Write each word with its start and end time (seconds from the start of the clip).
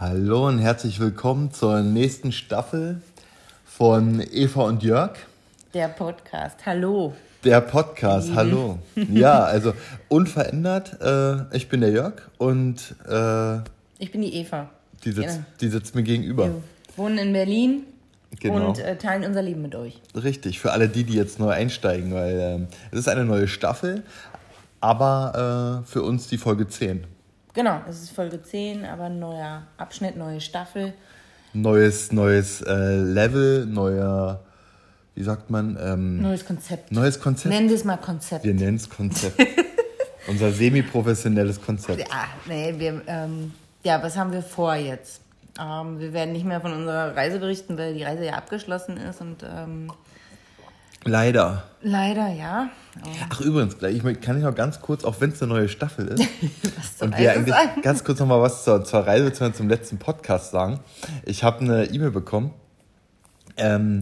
Hallo 0.00 0.46
und 0.46 0.60
herzlich 0.60 1.00
willkommen 1.00 1.50
zur 1.50 1.82
nächsten 1.82 2.30
Staffel 2.30 3.02
von 3.64 4.22
Eva 4.30 4.62
und 4.62 4.84
Jörg. 4.84 5.18
Der 5.74 5.88
Podcast, 5.88 6.64
hallo. 6.64 7.14
Der 7.42 7.60
Podcast, 7.60 8.32
hallo. 8.32 8.78
Ja, 9.12 9.42
also 9.42 9.74
unverändert. 10.06 11.02
Äh, 11.02 11.56
ich 11.56 11.68
bin 11.68 11.80
der 11.80 11.90
Jörg 11.90 12.14
und 12.38 12.94
äh, 13.08 13.56
ich 13.98 14.12
bin 14.12 14.20
die 14.20 14.34
Eva. 14.34 14.70
Die 15.02 15.10
sitzt, 15.10 15.30
genau. 15.30 15.46
die 15.62 15.68
sitzt 15.68 15.96
mir 15.96 16.04
gegenüber. 16.04 16.44
Wir 16.44 16.62
wohnen 16.96 17.18
in 17.18 17.32
Berlin 17.32 17.82
genau. 18.38 18.68
und 18.68 18.78
äh, 18.78 18.96
teilen 18.98 19.24
unser 19.24 19.42
Leben 19.42 19.62
mit 19.62 19.74
euch. 19.74 20.00
Richtig, 20.14 20.60
für 20.60 20.70
alle 20.70 20.88
die, 20.88 21.02
die 21.02 21.14
jetzt 21.14 21.40
neu 21.40 21.50
einsteigen, 21.50 22.14
weil 22.14 22.38
ähm, 22.38 22.68
es 22.92 23.00
ist 23.00 23.08
eine 23.08 23.24
neue 23.24 23.48
Staffel, 23.48 24.04
aber 24.80 25.82
äh, 25.82 25.90
für 25.90 26.04
uns 26.04 26.28
die 26.28 26.38
Folge 26.38 26.68
10. 26.68 27.17
Genau, 27.58 27.80
es 27.88 28.04
ist 28.04 28.10
Folge 28.12 28.40
10, 28.40 28.84
aber 28.84 29.08
neuer 29.08 29.64
Abschnitt, 29.78 30.16
neue 30.16 30.40
Staffel. 30.40 30.94
Neues, 31.52 32.12
neues 32.12 32.60
äh, 32.60 32.94
Level, 32.94 33.66
neuer, 33.66 34.44
wie 35.16 35.24
sagt 35.24 35.50
man? 35.50 35.76
Ähm, 35.82 36.22
neues 36.22 36.46
Konzept. 36.46 36.92
Neues 36.92 37.18
Konzept. 37.18 37.52
Nennen 37.52 37.68
wir 37.68 37.74
es 37.74 37.82
mal 37.82 37.96
Konzept. 37.96 38.44
Wir 38.44 38.54
nennen 38.54 38.76
es 38.76 38.88
Konzept. 38.88 39.44
Unser 40.28 40.52
semi-professionelles 40.52 41.60
Konzept. 41.60 41.98
Ja, 41.98 42.28
nee, 42.46 42.74
wir, 42.78 43.02
ähm, 43.08 43.52
ja, 43.82 44.00
was 44.04 44.16
haben 44.16 44.30
wir 44.30 44.42
vor 44.42 44.76
jetzt? 44.76 45.20
Ähm, 45.60 45.98
wir 45.98 46.12
werden 46.12 46.34
nicht 46.34 46.46
mehr 46.46 46.60
von 46.60 46.72
unserer 46.72 47.16
Reise 47.16 47.40
berichten, 47.40 47.76
weil 47.76 47.92
die 47.92 48.04
Reise 48.04 48.24
ja 48.24 48.34
abgeschlossen 48.34 48.98
ist 48.98 49.20
und 49.20 49.42
ähm, 49.42 49.90
Leider. 51.04 51.64
Leider, 51.80 52.28
ja. 52.28 52.70
Oh. 53.04 53.08
Ach 53.30 53.40
übrigens, 53.40 53.76
ich 53.82 54.20
kann 54.20 54.36
ich 54.36 54.42
noch 54.42 54.54
ganz 54.54 54.80
kurz, 54.80 55.04
auch 55.04 55.20
wenn 55.20 55.30
es 55.30 55.40
eine 55.42 55.52
neue 55.52 55.68
Staffel 55.68 56.08
ist, 56.08 56.28
und 57.00 57.16
wir 57.16 57.32
eigentlich 57.32 57.54
ganz 57.82 58.02
kurz 58.02 58.18
noch 58.18 58.26
mal 58.26 58.40
was 58.40 58.64
zur, 58.64 58.84
zur 58.84 59.06
Reise 59.06 59.32
zum 59.52 59.68
letzten 59.68 59.98
Podcast 59.98 60.50
sagen. 60.50 60.80
Ich 61.24 61.44
habe 61.44 61.60
eine 61.60 61.84
E-Mail 61.84 62.10
bekommen 62.10 62.52
ähm, 63.56 64.00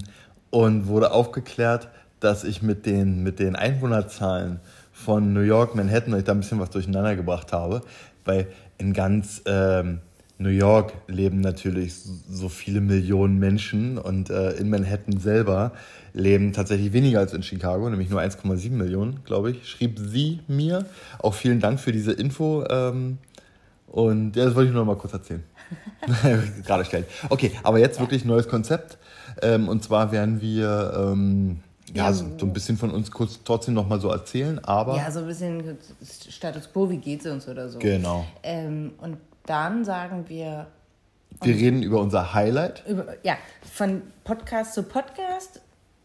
und 0.50 0.86
wurde 0.86 1.12
aufgeklärt, 1.12 1.88
dass 2.20 2.44
ich 2.44 2.62
mit 2.62 2.86
den, 2.86 3.22
mit 3.22 3.38
den 3.38 3.56
Einwohnerzahlen 3.56 4.60
von 4.92 5.34
New 5.34 5.40
York, 5.40 5.74
Manhattan, 5.74 6.16
ich 6.16 6.24
da 6.24 6.32
ein 6.32 6.40
bisschen 6.40 6.58
was 6.58 6.70
durcheinander 6.70 7.14
gebracht 7.14 7.52
habe, 7.52 7.82
weil 8.24 8.46
in 8.78 8.94
ganz 8.94 9.42
ähm, 9.44 10.00
New 10.38 10.50
York 10.50 10.92
leben 11.06 11.40
natürlich 11.40 11.94
so 11.94 12.48
viele 12.48 12.80
Millionen 12.80 13.38
Menschen 13.38 13.96
und 13.96 14.28
äh, 14.28 14.52
in 14.52 14.68
Manhattan 14.68 15.18
selber 15.18 15.72
leben 16.12 16.52
tatsächlich 16.52 16.92
weniger 16.92 17.20
als 17.20 17.32
in 17.32 17.42
Chicago, 17.42 17.88
nämlich 17.88 18.10
nur 18.10 18.20
1,7 18.20 18.70
Millionen, 18.70 19.24
glaube 19.24 19.50
ich, 19.50 19.68
schrieb 19.68 19.98
sie 19.98 20.40
mir. 20.46 20.86
Auch 21.18 21.34
vielen 21.34 21.60
Dank 21.60 21.80
für 21.80 21.92
diese 21.92 22.12
Info. 22.12 22.64
Ähm, 22.68 23.18
und 23.86 24.36
ja, 24.36 24.44
das 24.44 24.54
wollte 24.54 24.68
ich 24.68 24.74
nur 24.74 24.84
noch 24.84 24.94
mal 24.94 24.98
kurz 24.98 25.14
erzählen. 25.14 25.42
Gerade 26.66 26.84
stellen. 26.84 27.04
Okay, 27.30 27.52
aber 27.62 27.78
jetzt 27.78 27.98
wirklich 27.98 28.24
neues 28.24 28.48
Konzept. 28.48 28.98
Ähm, 29.42 29.68
und 29.68 29.82
zwar 29.82 30.12
werden 30.12 30.40
wir 30.40 31.12
ähm, 31.12 31.60
ja, 31.94 32.12
so, 32.12 32.26
so, 32.38 32.46
ein 32.46 32.52
bisschen 32.52 32.76
von 32.76 32.90
uns 32.90 33.10
kurz 33.10 33.40
trotzdem 33.44 33.74
noch 33.74 33.88
mal 33.88 34.00
so 34.00 34.10
erzählen, 34.10 34.58
aber... 34.64 34.96
Ja, 34.96 35.10
so 35.10 35.20
ein 35.20 35.26
bisschen 35.26 35.78
Status 36.28 36.70
Quo, 36.72 36.90
wie 36.90 36.98
geht 36.98 37.24
es 37.24 37.30
uns 37.30 37.48
oder 37.48 37.68
so. 37.68 37.78
Genau. 37.78 38.26
Ähm, 38.42 38.92
und 38.98 39.18
dann 39.46 39.84
sagen 39.84 40.28
wir. 40.28 40.66
Wir 41.42 41.54
reden 41.54 41.82
über 41.82 42.00
unser 42.00 42.34
Highlight. 42.34 42.84
Über, 42.86 43.14
ja, 43.22 43.36
von 43.72 44.02
Podcast 44.24 44.74
zu 44.74 44.82
Podcast. 44.82 45.60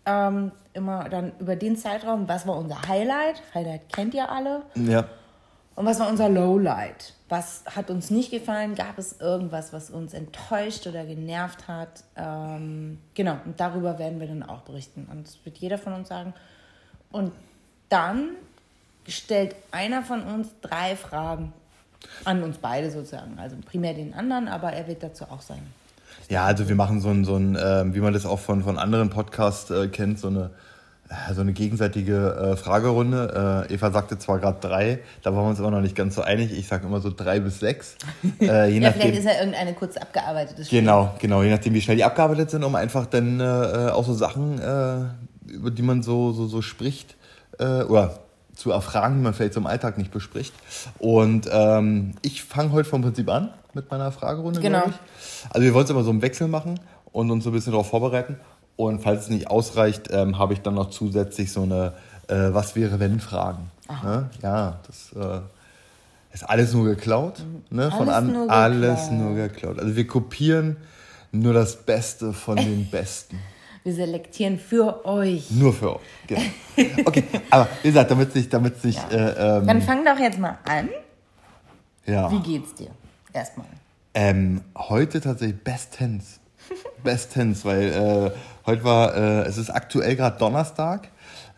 Ähm, 0.05 0.51
immer 0.73 1.09
dann 1.09 1.33
über 1.39 1.55
den 1.55 1.75
Zeitraum, 1.77 2.27
was 2.27 2.47
war 2.47 2.57
unser 2.57 2.87
Highlight? 2.87 3.41
Highlight 3.53 3.93
kennt 3.93 4.13
ihr 4.13 4.29
alle. 4.29 4.63
Ja. 4.75 5.05
Und 5.75 5.85
was 5.85 5.99
war 5.99 6.09
unser 6.09 6.27
Lowlight? 6.27 7.13
Was 7.29 7.63
hat 7.65 7.89
uns 7.89 8.09
nicht 8.09 8.29
gefallen? 8.29 8.75
Gab 8.75 8.97
es 8.97 9.19
irgendwas, 9.19 9.71
was 9.71 9.89
uns 9.89 10.13
enttäuscht 10.13 10.85
oder 10.85 11.05
genervt 11.05 11.67
hat? 11.67 12.03
Ähm, 12.15 12.99
genau, 13.13 13.37
und 13.45 13.59
darüber 13.59 13.97
werden 13.97 14.19
wir 14.19 14.27
dann 14.27 14.43
auch 14.43 14.61
berichten. 14.61 15.07
Und 15.09 15.27
das 15.27 15.37
wird 15.45 15.57
jeder 15.57 15.77
von 15.77 15.93
uns 15.93 16.09
sagen. 16.09 16.33
Und 17.11 17.31
dann 17.89 18.31
stellt 19.07 19.55
einer 19.71 20.03
von 20.03 20.23
uns 20.23 20.49
drei 20.61 20.95
Fragen 20.95 21.53
an 22.25 22.43
uns 22.43 22.57
beide 22.57 22.91
sozusagen. 22.91 23.37
Also 23.39 23.55
primär 23.65 23.93
den 23.93 24.13
anderen, 24.13 24.47
aber 24.47 24.73
er 24.73 24.87
wird 24.87 25.03
dazu 25.03 25.25
auch 25.25 25.41
sein. 25.41 25.61
Ja, 26.29 26.45
also 26.45 26.67
wir 26.69 26.75
machen 26.75 27.01
so 27.01 27.09
ein, 27.09 27.25
so 27.25 27.35
ein 27.35 27.55
äh, 27.55 27.93
wie 27.93 27.99
man 27.99 28.13
das 28.13 28.25
auch 28.25 28.39
von, 28.39 28.63
von 28.63 28.77
anderen 28.77 29.09
Podcasts 29.09 29.69
äh, 29.69 29.87
kennt, 29.87 30.19
so 30.19 30.27
eine, 30.27 30.51
äh, 31.09 31.33
so 31.33 31.41
eine 31.41 31.51
gegenseitige 31.51 32.53
äh, 32.53 32.55
Fragerunde. 32.55 33.67
Äh, 33.69 33.73
Eva 33.73 33.91
sagte 33.91 34.17
zwar 34.17 34.39
gerade 34.39 34.59
drei, 34.61 34.99
da 35.23 35.33
waren 35.33 35.43
wir 35.43 35.49
uns 35.49 35.59
aber 35.59 35.71
noch 35.71 35.81
nicht 35.81 35.95
ganz 35.95 36.15
so 36.15 36.21
einig. 36.21 36.57
Ich 36.57 36.67
sage 36.67 36.87
immer 36.87 37.01
so 37.01 37.11
drei 37.11 37.39
bis 37.39 37.59
sechs. 37.59 37.95
Äh, 38.39 38.69
je 38.69 38.79
ja, 38.79 38.89
nachdem, 38.89 39.01
vielleicht 39.01 39.19
ist 39.19 39.25
ja 39.25 39.39
irgendeine 39.39 39.73
kurz 39.73 39.97
abgearbeitete 39.97 40.65
Spiel. 40.65 40.79
Genau, 40.79 41.13
genau, 41.19 41.43
je 41.43 41.51
nachdem, 41.51 41.73
wie 41.73 41.81
schnell 41.81 41.97
die 41.97 42.03
abgearbeitet 42.03 42.49
sind, 42.49 42.63
um 42.63 42.75
einfach 42.75 43.05
dann 43.05 43.39
auch 43.41 44.05
so 44.05 44.13
Sachen, 44.13 44.59
über 45.47 45.69
die 45.69 45.81
man 45.81 46.01
so, 46.01 46.31
so, 46.31 46.47
so 46.47 46.61
spricht, 46.61 47.15
oder 47.59 48.19
zu 48.61 48.71
erfragen, 48.71 49.15
die 49.17 49.21
man 49.21 49.33
vielleicht 49.33 49.55
so 49.55 49.59
im 49.59 49.67
Alltag 49.67 49.97
nicht 49.97 50.11
bespricht. 50.11 50.53
Und 50.99 51.49
ähm, 51.51 52.13
ich 52.21 52.43
fange 52.43 52.71
heute 52.71 52.87
vom 52.87 53.01
Prinzip 53.01 53.27
an 53.29 53.49
mit 53.73 53.89
meiner 53.89 54.11
Fragerunde. 54.11 54.59
Genau. 54.59 54.83
Also 55.49 55.65
wir 55.65 55.73
wollen 55.73 55.85
es 55.85 55.89
immer 55.89 56.03
so 56.03 56.11
im 56.11 56.21
Wechsel 56.21 56.47
machen 56.47 56.79
und 57.11 57.31
uns 57.31 57.43
so 57.43 57.49
ein 57.49 57.53
bisschen 57.53 57.71
darauf 57.71 57.89
vorbereiten. 57.89 58.37
Und 58.75 59.01
falls 59.01 59.23
es 59.23 59.29
nicht 59.29 59.49
ausreicht, 59.49 60.09
ähm, 60.11 60.37
habe 60.37 60.53
ich 60.53 60.61
dann 60.61 60.75
noch 60.75 60.91
zusätzlich 60.91 61.51
so 61.51 61.63
eine 61.63 61.93
äh, 62.27 62.53
Was 62.53 62.75
wäre 62.75 62.99
wenn 62.99 63.19
Fragen. 63.19 63.71
Ne? 64.03 64.29
Ja, 64.41 64.79
das 64.87 65.11
äh, 65.13 65.41
ist 66.33 66.49
alles 66.49 66.73
nur 66.73 66.85
geklaut. 66.85 67.43
Ne? 67.69 67.91
Von 67.91 68.09
alles, 68.09 68.15
an, 68.15 68.31
nur 68.31 68.49
alles 68.49 69.11
nur 69.11 69.35
geklaut. 69.35 69.79
Also 69.79 69.95
wir 69.95 70.07
kopieren 70.07 70.77
nur 71.31 71.53
das 71.53 71.77
Beste 71.77 72.31
von 72.31 72.57
den 72.57 72.89
Besten. 72.91 73.39
Wir 73.83 73.93
selektieren 73.93 74.59
für 74.59 75.05
euch. 75.05 75.49
Nur 75.51 75.73
für 75.73 75.95
euch, 75.95 76.01
genau. 76.27 76.41
Okay, 77.05 77.23
aber 77.49 77.67
wie 77.81 77.87
gesagt, 77.87 78.11
damit 78.11 78.31
sich, 78.31 78.47
damit 78.47 78.79
sich. 78.81 78.95
Ja. 78.95 79.09
Äh, 79.09 79.57
ähm, 79.57 79.67
Dann 79.67 79.81
fang 79.81 80.05
doch 80.05 80.19
jetzt 80.19 80.37
mal 80.37 80.57
an. 80.65 80.89
Ja. 82.05 82.31
Wie 82.31 82.39
geht's 82.39 82.75
dir? 82.75 82.91
Erstmal. 83.33 83.65
Ähm, 84.13 84.61
heute 84.77 85.21
tatsächlich 85.21 85.63
bestens. 85.63 86.39
bestens, 87.03 87.65
weil 87.65 87.91
äh, 87.91 88.31
heute 88.65 88.83
war, 88.83 89.15
äh, 89.15 89.41
es 89.47 89.57
ist 89.57 89.69
aktuell 89.69 90.15
gerade 90.15 90.37
Donnerstag. 90.37 91.09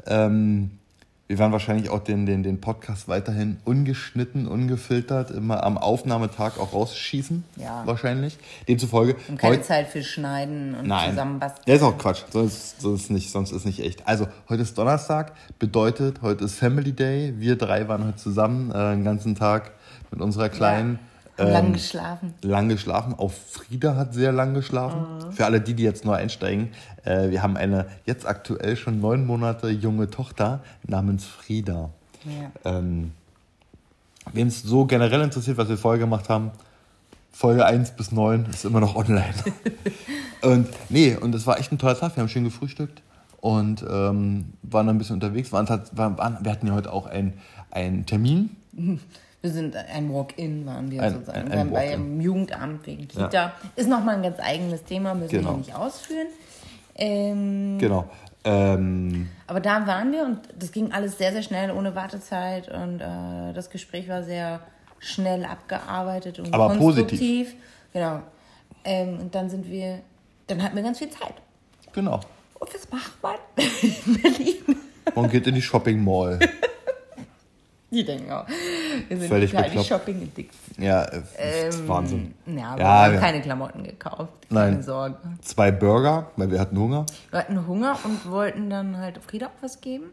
Ähm, 0.05 0.79
wir 1.28 1.39
werden 1.39 1.53
wahrscheinlich 1.53 1.89
auch 1.89 2.00
den, 2.00 2.25
den, 2.25 2.44
den 2.44 2.59
Podcast 2.59 3.07
weiterhin 3.07 3.57
ungeschnitten, 3.63 4.45
ungefiltert, 4.45 5.31
immer 5.31 5.63
am 5.63 5.78
Aufnahmetag 5.78 6.59
auch 6.59 6.73
rausschießen. 6.73 7.45
Ja. 7.56 7.84
Wahrscheinlich. 7.85 8.38
Demzufolge. 8.67 9.16
Und 9.29 9.39
keine 9.39 9.61
Zeit 9.61 9.88
für 9.88 10.03
Schneiden 10.03 10.75
und 10.75 10.88
nein, 10.88 11.11
Zusammenbasteln. 11.11 11.63
Der 11.66 11.75
ist 11.75 11.81
auch 11.81 11.97
Quatsch. 11.97 12.23
Sonst, 12.29 12.81
sonst, 12.81 13.09
nicht, 13.09 13.31
sonst 13.31 13.51
ist 13.51 13.66
nicht 13.66 13.79
echt. 13.79 14.06
Also, 14.06 14.28
heute 14.50 14.63
ist 14.63 14.78
Donnerstag. 14.78 15.31
Bedeutet, 15.59 16.22
heute 16.22 16.44
ist 16.44 16.56
Family 16.56 16.91
Day. 16.91 17.34
Wir 17.38 17.55
drei 17.55 17.88
waren 17.88 18.05
heute 18.05 18.17
zusammen 18.17 18.72
äh, 18.72 18.91
den 18.91 19.05
ganzen 19.05 19.35
Tag 19.35 19.72
mit 20.11 20.22
unserer 20.22 20.50
Kleinen. 20.50 20.95
Ja 20.95 21.12
ähm, 21.38 21.51
lang 21.51 21.73
geschlafen. 21.73 22.33
Lang 22.41 22.69
geschlafen. 22.69 23.16
Auch 23.17 23.31
Frieda 23.31 23.95
hat 23.95 24.13
sehr 24.13 24.31
lang 24.31 24.53
geschlafen. 24.53 25.27
Mhm. 25.27 25.31
Für 25.33 25.45
alle 25.45 25.61
die, 25.61 25.73
die 25.73 25.83
jetzt 25.83 26.05
neu 26.05 26.13
einsteigen, 26.13 26.71
äh, 27.03 27.29
wir 27.29 27.41
haben 27.41 27.57
eine 27.57 27.88
jetzt 28.05 28.27
aktuell 28.27 28.75
schon 28.75 29.01
neun 29.01 29.25
Monate 29.25 29.69
junge 29.69 30.09
Tochter 30.09 30.61
namens 30.88 31.25
Frieda. 31.25 31.89
Ja. 32.25 32.77
Ähm, 32.77 33.11
Wem 34.31 34.47
es 34.47 34.61
so 34.61 34.85
generell 34.85 35.22
interessiert, 35.22 35.57
was 35.57 35.67
wir 35.67 35.77
vorher 35.77 35.99
gemacht 35.99 36.29
haben, 36.29 36.51
Folge 37.31 37.66
1 37.66 37.91
bis 37.91 38.11
9 38.11 38.45
ist 38.45 38.63
immer 38.63 38.79
noch 38.79 38.95
online. 38.95 39.33
und 40.41 40.69
nee, 40.89 41.16
und 41.16 41.35
es 41.35 41.45
war 41.45 41.59
echt 41.59 41.72
ein 41.72 41.77
toller 41.77 41.97
Tag. 41.99 42.16
Wir 42.16 42.22
haben 42.22 42.29
schön 42.29 42.43
gefrühstückt 42.43 43.01
und 43.41 43.83
ähm, 43.89 44.53
waren 44.61 44.88
ein 44.88 44.97
bisschen 44.97 45.16
unterwegs. 45.16 45.51
Waren, 45.51 45.67
waren, 45.67 46.38
wir 46.41 46.51
hatten 46.51 46.67
ja 46.67 46.73
heute 46.73 46.93
auch 46.93 47.07
einen 47.07 48.05
Termin. 48.05 48.55
Wir 49.43 49.51
sind 49.51 49.75
ein 49.75 50.13
Walk-in, 50.13 50.65
waren 50.65 50.89
wir 50.89 51.03
ein, 51.03 51.15
sozusagen. 51.15 51.51
Ein, 51.51 51.59
ein 51.59 51.71
beim 51.71 52.21
Jugendamt 52.21 52.87
wegen 52.87 53.09
Kita. 53.09 53.29
Ja. 53.29 53.53
Ist 53.75 53.90
nochmal 53.90 54.16
ein 54.16 54.23
ganz 54.23 54.40
eigenes 54.40 54.85
Thema, 54.85 55.13
müssen 55.13 55.31
genau. 55.31 55.51
wir 55.51 55.57
nicht 55.57 55.75
ausführen. 55.75 56.28
Ähm, 56.95 57.78
genau. 57.78 58.09
Ähm, 58.45 59.28
aber 59.45 59.59
da 59.59 59.85
waren 59.85 60.13
wir 60.13 60.23
und 60.23 60.40
das 60.57 60.72
ging 60.72 60.93
alles 60.93 61.17
sehr, 61.17 61.34
sehr 61.34 61.43
schnell, 61.43 61.72
ohne 61.72 61.93
Wartezeit. 61.93 62.69
Und 62.69 63.01
äh, 63.01 63.51
das 63.53 63.69
Gespräch 63.69 64.07
war 64.07 64.23
sehr 64.23 64.61
schnell 64.99 65.43
abgearbeitet 65.43 66.39
und 66.39 66.53
aber 66.53 66.78
konstruktiv. 66.78 67.19
Positiv. 67.19 67.55
Genau. 67.91 68.22
Ähm, 68.85 69.19
und 69.19 69.35
dann 69.35 69.49
sind 69.49 69.69
wir, 69.69 69.99
dann 70.47 70.63
hatten 70.63 70.78
wir 70.78 70.84
ganz 70.84 70.99
viel 70.99 71.09
Zeit. 71.09 71.35
Genau. 71.91 72.22
Und 72.59 72.73
was 72.73 72.89
macht 72.89 73.22
man 73.22 73.35
in 73.81 74.22
Berlin? 74.22 74.78
Man 75.13 75.29
geht 75.29 75.47
in 75.47 75.55
die 75.55 75.61
Shopping 75.61 76.01
Mall. 76.01 76.39
Die 77.91 78.03
denken 78.03 78.31
auch. 78.31 78.47
Wir 79.07 79.17
sind 79.17 79.29
Völlig 79.29 79.51
total 79.51 79.84
shopping 79.84 80.16
addicted. 80.17 80.78
Ja, 80.78 81.07
ähm, 81.37 81.87
Wahnsinn. 81.87 82.34
Ja, 82.45 82.75
wir 82.75 82.84
ja, 82.84 83.03
haben 83.03 83.13
ja. 83.13 83.19
keine 83.19 83.41
Klamotten 83.41 83.84
gekauft. 83.84 84.34
Keine 84.49 84.72
Nein. 84.72 84.84
Sorge. 84.84 85.17
Zwei 85.41 85.72
Burger, 85.72 86.31
weil 86.35 86.51
wir 86.51 86.59
hatten 86.59 86.78
Hunger. 86.78 87.05
Wir 87.29 87.40
hatten 87.40 87.67
Hunger 87.67 87.97
und 88.03 88.29
wollten 88.29 88.69
dann 88.69 88.97
halt 88.97 89.19
Frieda 89.19 89.47
auch 89.47 89.61
was 89.61 89.81
geben. 89.81 90.05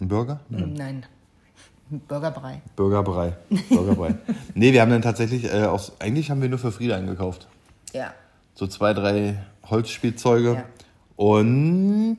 Ein 0.00 0.08
Burger? 0.08 0.40
Nein. 0.48 0.74
Nein. 0.76 1.06
Burgerbrei. 2.08 2.62
Burgerbrei. 2.74 3.36
Burgerbrei. 3.68 4.14
nee, 4.54 4.72
wir 4.72 4.80
haben 4.82 4.90
dann 4.90 5.02
tatsächlich, 5.02 5.44
äh, 5.44 5.64
aus, 5.64 5.92
eigentlich 6.00 6.30
haben 6.30 6.42
wir 6.42 6.48
nur 6.48 6.58
für 6.58 6.72
Frieda 6.72 6.96
eingekauft. 6.96 7.46
Ja. 7.92 8.12
So 8.54 8.66
zwei, 8.66 8.92
drei 8.92 9.38
Holzspielzeuge. 9.70 10.54
Ja. 10.54 10.64
Und 11.16 12.18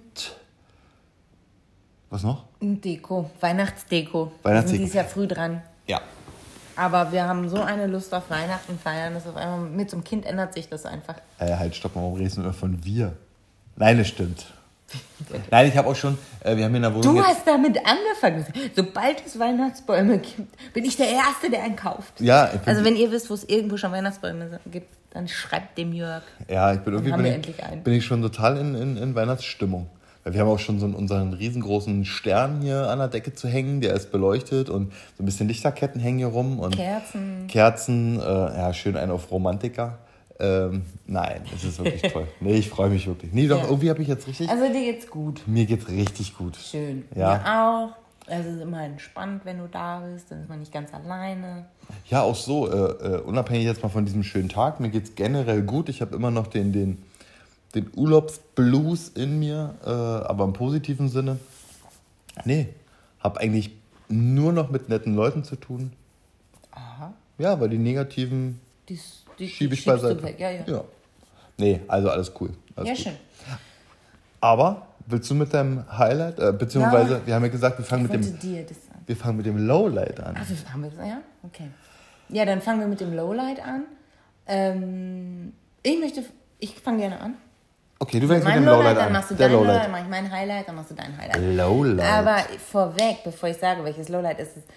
was 2.09 2.23
noch? 2.23 2.45
Deko, 2.61 3.29
Weihnachtsdeko. 3.39 4.31
Weihnachtsdeko. 4.43 4.49
Wir 4.53 4.67
sind 4.67 4.79
dieses 4.79 4.93
Jahr 4.93 5.05
früh 5.05 5.27
dran. 5.27 5.61
Ja. 5.87 6.01
Aber 6.75 7.11
wir 7.11 7.23
haben 7.25 7.49
so 7.49 7.59
eine 7.59 7.87
Lust 7.87 8.13
auf 8.13 8.29
Weihnachten 8.29 8.77
feiern, 8.77 9.15
dass 9.15 9.25
auf 9.27 9.35
einmal 9.35 9.61
mit 9.61 9.89
so 9.89 9.97
einem 9.97 10.03
Kind 10.03 10.25
ändert 10.25 10.53
sich 10.53 10.69
das 10.69 10.85
einfach. 10.85 11.15
Äh, 11.39 11.55
halt, 11.55 11.75
stopp 11.75 11.95
mal, 11.95 12.01
warum 12.01 12.15
redest 12.15 12.37
du 12.37 12.53
von 12.53 12.83
wir? 12.85 13.13
Nein, 13.75 13.97
das 13.97 14.07
stimmt. 14.07 14.45
Nein, 15.51 15.67
ich 15.67 15.75
habe 15.75 15.89
auch 15.89 15.95
schon, 15.95 16.17
äh, 16.41 16.55
wir 16.55 16.63
haben 16.63 16.71
hier 16.71 16.77
in 16.77 16.81
der 16.83 16.93
Wohnung. 16.93 17.15
Du 17.15 17.21
hast 17.21 17.45
damit 17.45 17.77
angefangen. 17.79 18.45
Sobald 18.75 19.25
es 19.25 19.37
Weihnachtsbäume 19.37 20.19
gibt, 20.19 20.73
bin 20.73 20.85
ich 20.85 20.95
der 20.95 21.09
Erste, 21.09 21.49
der 21.49 21.63
einen 21.63 21.75
kauft. 21.75 22.21
Ja, 22.21 22.51
also 22.65 22.83
wenn 22.83 22.95
ihr 22.95 23.11
wisst, 23.11 23.29
wo 23.29 23.33
es 23.33 23.43
irgendwo 23.43 23.77
schon 23.77 23.91
Weihnachtsbäume 23.91 24.59
gibt, 24.71 24.89
dann 25.11 25.27
schreibt 25.27 25.77
dem 25.77 25.93
Jörg. 25.93 26.23
Ja, 26.47 26.73
ich 26.73 26.79
bin 26.81 26.93
irgendwie 26.93 27.11
bin 27.11 27.41
ich, 27.41 27.83
bin 27.83 27.93
ich, 27.93 28.05
schon 28.05 28.21
total 28.21 28.57
in, 28.57 28.75
in, 28.75 28.97
in 28.97 29.15
Weihnachtsstimmung. 29.15 29.89
Wir 30.33 30.41
haben 30.41 30.49
auch 30.49 30.59
schon 30.59 30.79
so 30.79 30.85
unseren 30.85 31.33
riesengroßen 31.33 32.05
Stern 32.05 32.61
hier 32.61 32.89
an 32.89 32.99
der 32.99 33.07
Decke 33.07 33.33
zu 33.33 33.47
hängen, 33.47 33.81
der 33.81 33.93
ist 33.93 34.11
beleuchtet 34.11 34.69
und 34.69 34.91
so 35.17 35.23
ein 35.23 35.25
bisschen 35.25 35.47
Lichterketten 35.47 36.01
hängen 36.01 36.19
hier 36.19 36.27
rum. 36.27 36.59
Und 36.59 36.75
Kerzen. 36.75 37.47
Kerzen, 37.47 38.19
äh, 38.19 38.23
ja, 38.23 38.73
schön 38.73 38.97
ein 38.97 39.11
auf 39.11 39.31
Romantiker. 39.31 39.97
Ähm, 40.39 40.83
nein, 41.07 41.41
es 41.53 41.63
ist 41.63 41.83
wirklich 41.83 42.01
toll. 42.13 42.27
Nee, 42.39 42.55
ich 42.55 42.69
freue 42.69 42.89
mich 42.89 43.07
wirklich. 43.07 43.33
Nee, 43.33 43.47
doch, 43.47 43.61
ja. 43.61 43.67
irgendwie 43.67 43.89
habe 43.89 44.01
ich 44.01 44.07
jetzt 44.07 44.27
richtig. 44.27 44.49
Also 44.49 44.67
dir 44.67 44.91
geht's 44.91 45.09
gut. 45.09 45.41
Mir 45.47 45.65
geht's 45.65 45.87
richtig 45.87 46.37
gut. 46.37 46.55
Schön. 46.57 47.05
Ja. 47.15 47.37
Mir 47.37 47.45
auch. 47.45 48.07
Es 48.29 48.45
ist 48.45 48.61
immer 48.61 48.83
entspannt, 48.83 49.45
wenn 49.45 49.57
du 49.59 49.67
da 49.67 50.01
bist, 50.01 50.29
dann 50.29 50.41
ist 50.41 50.49
man 50.49 50.59
nicht 50.59 50.73
ganz 50.73 50.93
alleine. 50.93 51.65
Ja, 52.09 52.23
auch 52.23 52.35
so, 52.35 52.69
äh, 52.69 53.15
äh, 53.15 53.21
unabhängig 53.21 53.63
jetzt 53.63 53.81
mal 53.81 53.89
von 53.89 54.03
diesem 54.03 54.23
schönen 54.23 54.49
Tag, 54.49 54.81
mir 54.81 54.89
geht's 54.89 55.15
generell 55.15 55.61
gut. 55.61 55.87
Ich 55.87 56.01
habe 56.01 56.13
immer 56.13 56.29
noch 56.29 56.47
den, 56.47 56.73
den, 56.73 57.03
den 57.81 57.91
Urlaubsblues 57.95 59.09
in 59.09 59.39
mir, 59.39 59.75
äh, 59.85 59.89
aber 59.89 60.45
im 60.45 60.53
positiven 60.53 61.09
Sinne. 61.09 61.39
Nee, 62.45 62.69
habe 63.19 63.39
eigentlich 63.39 63.71
nur 64.09 64.53
noch 64.53 64.69
mit 64.69 64.89
netten 64.89 65.15
Leuten 65.15 65.43
zu 65.43 65.55
tun. 65.55 65.91
Aha. 66.71 67.13
Ja, 67.37 67.59
weil 67.59 67.69
die 67.69 67.77
negativen 67.77 68.59
Dies 68.87 69.23
die 69.37 69.47
schiebe 69.47 69.73
ich 69.73 69.85
beiseite. 69.85 70.23
Weg. 70.23 70.39
Ja, 70.39 70.49
ja. 70.49 70.63
ja. 70.65 70.83
Nee, 71.57 71.81
also 71.87 72.09
alles 72.09 72.31
cool. 72.39 72.51
Alles 72.75 72.89
ja, 72.89 72.95
gut. 72.95 73.03
schön. 73.03 73.13
Aber 74.39 74.87
willst 75.07 75.29
du 75.29 75.35
mit 75.35 75.53
deinem 75.53 75.85
Highlight, 75.97 76.39
äh, 76.39 76.53
beziehungsweise 76.53 77.15
ja. 77.15 77.21
wir 77.25 77.35
haben 77.35 77.43
ja 77.43 77.49
gesagt, 77.49 77.77
wir 77.77 77.85
fangen 77.85 78.03
mit 78.03 78.13
dem, 78.13 78.67
wir 79.05 79.15
fangen 79.15 79.37
mit 79.37 79.45
dem 79.45 79.57
Lowlight 79.57 80.19
an. 80.19 80.35
Ach, 80.37 80.47
wir 80.47 80.55
fangen 80.55 80.81
mit, 80.81 80.93
ja, 80.93 81.21
okay. 81.43 81.69
Ja, 82.29 82.45
dann 82.45 82.61
fangen 82.61 82.81
wir 82.81 82.87
mit 82.87 82.99
dem 82.99 83.13
Lowlight 83.15 83.59
an. 83.59 83.85
Ähm, 84.45 85.53
ich 85.81 85.99
möchte, 85.99 86.23
ich 86.59 86.75
fange 86.75 86.99
gerne 86.99 87.19
an. 87.19 87.35
Okay, 87.99 88.19
du 88.19 88.27
fängst 88.27 88.45
mit 88.45 88.55
dem 88.55 88.65
Lowlight, 88.65 88.77
Lowlight 88.77 88.97
an. 88.97 89.03
Dann 89.05 89.13
machst 89.13 89.31
du 89.31 89.35
dein 89.35 89.51
Lowlight, 89.51 89.83
dann 89.83 89.91
mach 89.91 90.01
ich 90.01 90.07
mein 90.07 90.31
Highlight, 90.31 90.67
dann 90.67 90.75
machst 90.75 90.91
du 90.91 90.95
dein 90.95 91.17
Highlight. 91.17 91.55
Lowlight. 91.55 92.05
Aber 92.05 92.37
vorweg, 92.71 93.23
bevor 93.23 93.49
ich 93.49 93.57
sage, 93.57 93.83
welches 93.83 94.09
Lowlight 94.09 94.39
ist, 94.39 94.57
ist 94.57 94.67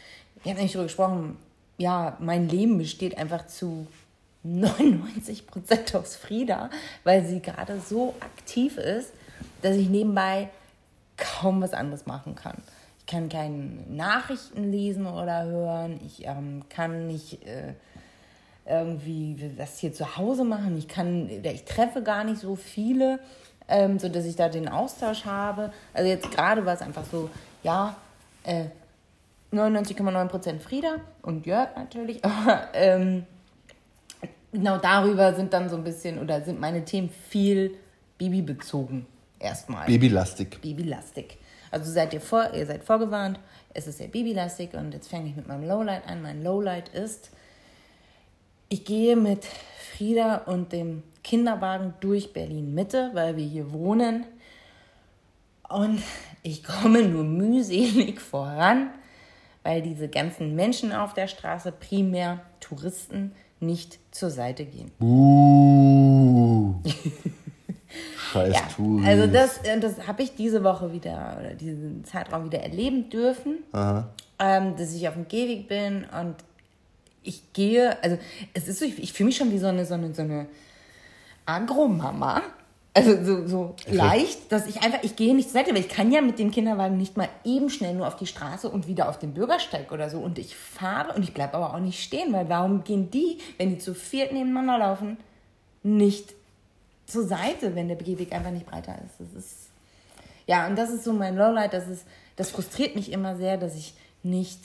wir 0.43 0.51
haben 0.51 0.57
nämlich 0.57 0.73
darüber 0.73 0.87
gesprochen, 0.87 1.37
ja, 1.77 2.17
mein 2.19 2.49
Leben 2.49 2.79
besteht 2.79 3.19
einfach 3.19 3.47
zu 3.47 3.87
99 4.43 5.47
Prozent 5.47 5.95
aus 5.95 6.17
Frieda, 6.17 6.71
weil 7.05 7.25
sie 7.27 7.41
gerade 7.41 7.79
so 7.81 8.15
aktiv 8.21 8.79
ist, 8.79 9.13
dass 9.63 9.77
ich 9.77 9.89
nebenbei 9.89 10.49
kaum 11.17 11.61
was 11.61 11.75
anderes 11.75 12.07
machen 12.07 12.35
kann. 12.35 12.57
Ich 13.01 13.07
kann 13.07 13.29
keine 13.29 13.85
Nachrichten 13.89 14.71
lesen 14.71 15.07
oder 15.07 15.45
hören. 15.45 16.01
Ich 16.07 16.27
ähm, 16.27 16.63
kann 16.71 17.07
nicht 17.07 17.43
äh, 17.45 17.75
irgendwie 18.71 19.53
das 19.57 19.79
hier 19.79 19.93
zu 19.93 20.17
Hause 20.17 20.45
machen. 20.45 20.77
Ich 20.79 20.89
kann, 20.89 21.29
ich 21.29 21.65
treffe 21.65 22.03
gar 22.03 22.25
nicht 22.25 22.41
so 22.41 22.57
viele, 22.57 23.19
ähm, 23.69 23.99
so 23.99 24.09
dass 24.09 24.25
ich 24.25 24.37
da 24.37 24.49
den 24.49 24.69
Austausch 24.69 25.25
habe. 25.25 25.73
Also 25.93 26.09
jetzt 26.09 26.31
gerade 26.31 26.65
war 26.65 26.75
es 26.75 26.83
einfach 26.83 27.05
so, 27.11 27.29
ja, 27.63 27.97
äh, 28.45 28.67
99,9% 29.53 30.61
Frieda 30.61 30.97
und 31.23 31.47
Jörg 31.47 31.69
natürlich, 31.77 32.25
aber 32.25 32.69
ähm, 32.75 33.27
genau 34.53 34.79
darüber 34.79 35.35
sind 35.35 35.53
dann 35.53 35.69
so 35.69 35.77
ein 35.77 35.85
bisschen 35.85 36.19
oder 36.19 36.43
sind 36.43 36.61
meine 36.61 36.85
Themen 36.85 37.11
viel 37.29 37.75
Babybezogen 38.19 39.07
erstmal. 39.39 39.87
Babylastig. 39.87 40.61
Babylastig. 40.61 41.39
Also 41.71 41.91
seid 41.91 42.13
ihr 42.13 42.21
vor, 42.21 42.53
ihr 42.55 42.67
seid 42.67 42.85
vorgewarnt, 42.85 43.39
es 43.73 43.87
ist 43.87 43.99
sehr 43.99 44.09
babylastig 44.09 44.75
und 44.75 44.93
jetzt 44.93 45.09
fange 45.09 45.29
ich 45.29 45.37
mit 45.37 45.47
meinem 45.47 45.67
Lowlight 45.67 46.07
an. 46.09 46.23
Mein 46.23 46.43
Lowlight 46.43 46.89
ist, 46.89 47.31
ich 48.71 48.85
gehe 48.85 49.17
mit 49.17 49.45
Frieda 49.45 50.37
und 50.47 50.73
dem 50.73 51.03
Kinderwagen 51.23 51.93
durch 52.01 52.33
Berlin 52.33 52.73
Mitte, 52.73 53.11
weil 53.13 53.37
wir 53.37 53.45
hier 53.45 53.73
wohnen. 53.73 54.25
Und 55.69 56.01
ich 56.43 56.65
komme 56.65 57.03
nur 57.03 57.25
mühselig 57.25 58.21
voran, 58.21 58.91
weil 59.63 59.83
diese 59.83 60.09
ganzen 60.09 60.55
Menschen 60.55 60.93
auf 60.93 61.13
der 61.15 61.27
Straße, 61.27 61.73
primär 61.73 62.41
Touristen, 62.61 63.33
nicht 63.59 63.99
zur 64.11 64.31
Seite 64.31 64.65
gehen. 64.65 64.91
Uh. 65.01 66.75
Scheiß 68.33 68.55
ja. 68.55 68.63
Also 69.05 69.27
das, 69.27 69.59
äh, 69.65 69.81
das 69.81 70.07
habe 70.07 70.23
ich 70.23 70.37
diese 70.37 70.63
Woche 70.63 70.93
wieder 70.93 71.37
oder 71.41 71.55
diesen 71.55 72.05
Zeitraum 72.05 72.45
wieder 72.45 72.61
erleben 72.61 73.11
dürfen, 73.11 73.59
ähm, 74.39 74.77
dass 74.77 74.95
ich 74.95 75.09
auf 75.09 75.15
dem 75.15 75.27
Gehweg 75.27 75.67
bin 75.67 76.05
und 76.05 76.37
ich 77.23 77.53
gehe, 77.53 78.03
also 78.03 78.19
es 78.55 78.69
ist 78.69 78.79
so, 78.79 78.85
ich, 78.85 78.99
ich 79.03 79.13
fühle 79.13 79.29
mich 79.29 79.37
schon 79.37 79.53
wie 79.53 79.59
so 79.59 79.67
eine, 79.67 79.85
so 79.85 79.95
eine, 79.95 80.15
so 80.15 80.23
eine 80.23 80.47
Agromama, 81.47 82.43
also 82.93 83.25
so, 83.25 83.47
so 83.47 83.77
leicht, 83.89 84.51
dass 84.51 84.67
ich 84.67 84.83
einfach, 84.83 85.03
ich 85.03 85.15
gehe 85.15 85.35
nicht 85.35 85.51
zur 85.51 85.61
Seite, 85.61 85.73
weil 85.73 85.81
ich 85.81 85.89
kann 85.89 86.11
ja 86.11 86.21
mit 86.21 86.39
dem 86.39 86.51
Kinderwagen 86.51 86.97
nicht 86.97 87.17
mal 87.17 87.29
eben 87.45 87.71
schnell 87.71 87.95
nur 87.95 88.09
auf 88.09 88.17
die 88.17 88.27
Straße 88.27 88.69
und 88.69 88.89
wieder 88.89 89.09
auf 89.09 89.19
den 89.19 89.33
Bürgersteig 89.33 89.93
oder 89.93 90.11
so. 90.11 90.19
Und 90.19 90.39
ich 90.39 90.57
fahre 90.57 91.15
und 91.15 91.23
ich 91.23 91.33
bleibe 91.33 91.55
aber 91.55 91.75
auch 91.75 91.79
nicht 91.79 92.03
stehen, 92.03 92.33
weil 92.33 92.49
warum 92.49 92.83
gehen 92.83 93.11
die, 93.11 93.39
wenn 93.59 93.71
die 93.71 93.79
zu 93.79 93.95
viert 93.95 94.33
nebeneinander 94.33 94.79
laufen, 94.79 95.19
nicht 95.85 96.35
zur 97.07 97.25
Seite, 97.25 97.77
wenn 97.77 97.87
der 97.87 97.97
Gehweg 97.97 98.33
einfach 98.33 98.51
nicht 98.51 98.67
breiter 98.67 98.97
ist? 99.05 99.21
Das 99.21 99.45
ist 99.45 99.71
ja, 100.47 100.67
und 100.67 100.77
das 100.77 100.91
ist 100.91 101.05
so 101.05 101.13
mein 101.13 101.37
Lowlight, 101.37 101.73
das 101.73 101.87
ist, 101.87 102.05
das 102.35 102.51
frustriert 102.51 102.97
mich 102.97 103.13
immer 103.13 103.37
sehr, 103.37 103.57
dass 103.57 103.77
ich 103.77 103.95
nicht 104.25 104.61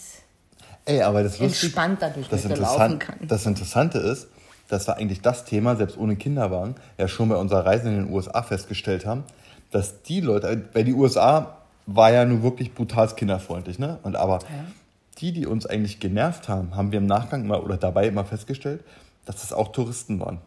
Ey, 0.86 1.02
aber 1.02 1.24
das 1.24 1.40
entspannt 1.40 2.02
dadurch 2.02 2.30
das 2.30 2.44
laufen 2.44 3.00
kann. 3.00 3.16
Das 3.22 3.46
Interessante 3.46 3.98
ist, 3.98 4.28
dass 4.68 4.88
wir 4.88 4.98
eigentlich 4.98 5.22
das 5.22 5.46
Thema, 5.46 5.76
selbst 5.76 5.98
ohne 5.98 6.16
Kinderwagen, 6.16 6.76
ja 6.98 7.08
schon 7.08 7.30
bei 7.30 7.36
unserer 7.36 7.66
Reise 7.66 7.90
in 7.90 7.96
den 7.96 8.14
USA 8.14 8.44
festgestellt 8.44 9.06
haben, 9.06 9.24
dass 9.72 10.04
die 10.04 10.22
Leute, 10.22 10.64
weil 10.74 10.84
die 10.84 10.94
USA 10.94 11.58
war 11.88 12.12
ja 12.12 12.26
nun 12.26 12.44
wirklich 12.44 12.74
brutal 12.74 13.08
kinderfreundlich, 13.10 13.80
ne? 13.80 14.00
Und 14.04 14.16
aber 14.16 14.40
ja. 14.40 14.66
die, 15.20 15.32
die 15.32 15.46
uns 15.46 15.66
eigentlich 15.66 16.00
genervt 16.00 16.50
haben, 16.50 16.76
haben 16.76 16.92
wir 16.92 17.00
im 17.00 17.06
Nachgang 17.06 17.46
mal 17.46 17.60
oder 17.60 17.78
dabei 17.78 18.08
immer 18.08 18.26
festgestellt, 18.26 18.84
dass 19.26 19.42
das 19.42 19.54
auch 19.54 19.72
Touristen 19.72 20.20
waren. 20.20 20.40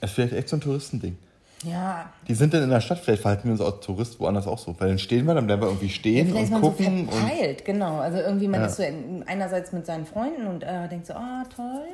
Es 0.00 0.10
ist 0.10 0.14
vielleicht 0.14 0.32
echt 0.32 0.48
so 0.48 0.56
ein 0.56 0.60
Touristending. 0.60 1.18
Ja. 1.64 2.10
Die 2.26 2.34
sind 2.34 2.54
dann 2.54 2.62
in 2.62 2.70
der 2.70 2.80
Stadt, 2.80 2.98
vielleicht 3.00 3.22
verhalten 3.22 3.44
wir 3.44 3.52
uns 3.52 3.60
als 3.60 3.84
Tourist 3.84 4.18
woanders 4.18 4.46
auch 4.46 4.58
so. 4.58 4.74
Weil 4.78 4.88
dann 4.88 4.98
stehen 4.98 5.26
wir, 5.26 5.34
dann 5.34 5.46
bleiben 5.46 5.62
wir 5.62 5.68
irgendwie 5.68 5.90
stehen 5.90 6.34
ja, 6.34 6.40
und 6.40 6.60
gucken. 6.60 7.08
So 7.10 7.16
verpeilt, 7.16 7.64
genau. 7.64 7.98
Also 7.98 8.18
irgendwie, 8.18 8.48
man 8.48 8.60
ja. 8.60 8.66
ist 8.66 8.76
so 8.76 8.82
einerseits 9.26 9.72
mit 9.72 9.84
seinen 9.84 10.06
Freunden 10.06 10.46
und 10.46 10.62
äh, 10.62 10.88
denkt 10.88 11.06
so, 11.06 11.14
ah, 11.14 11.44
oh, 11.44 11.54
toll. 11.54 11.86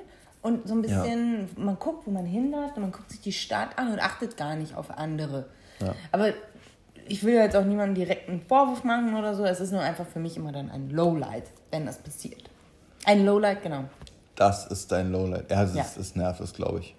Und 0.42 0.68
so 0.68 0.74
ein 0.74 0.82
bisschen, 0.82 1.48
ja. 1.56 1.64
man 1.64 1.78
guckt, 1.78 2.06
wo 2.06 2.12
man 2.12 2.24
hinläuft 2.24 2.76
und 2.76 2.82
man 2.82 2.92
guckt 2.92 3.10
sich 3.10 3.20
die 3.20 3.32
Stadt 3.32 3.70
an 3.76 3.92
und 3.92 3.98
achtet 3.98 4.36
gar 4.36 4.54
nicht 4.54 4.76
auf 4.76 4.96
andere. 4.96 5.46
Aber 6.12 6.28
ich 7.08 7.24
will 7.24 7.34
jetzt 7.34 7.56
auch 7.56 7.64
niemandem 7.64 7.94
direkt 7.94 8.28
einen 8.28 8.40
Vorwurf 8.42 8.84
machen 8.84 9.14
oder 9.16 9.34
so. 9.34 9.44
Es 9.44 9.60
ist 9.60 9.72
nur 9.72 9.80
einfach 9.80 10.06
für 10.06 10.20
mich 10.20 10.36
immer 10.36 10.52
dann 10.52 10.70
ein 10.70 10.90
Lowlight, 10.90 11.44
wenn 11.70 11.86
das 11.86 11.98
passiert. 11.98 12.50
Ein 13.04 13.24
Lowlight, 13.24 13.62
genau. 13.62 13.84
Das 14.34 14.66
ist 14.66 14.90
dein 14.92 15.10
Lowlight. 15.12 15.50
Ja, 15.50 15.64
es 15.64 15.74
ja. 15.74 15.82
ist, 15.82 15.96
ist 15.96 16.16
nervig, 16.16 16.52
glaube 16.52 16.80
ich. 16.80 16.94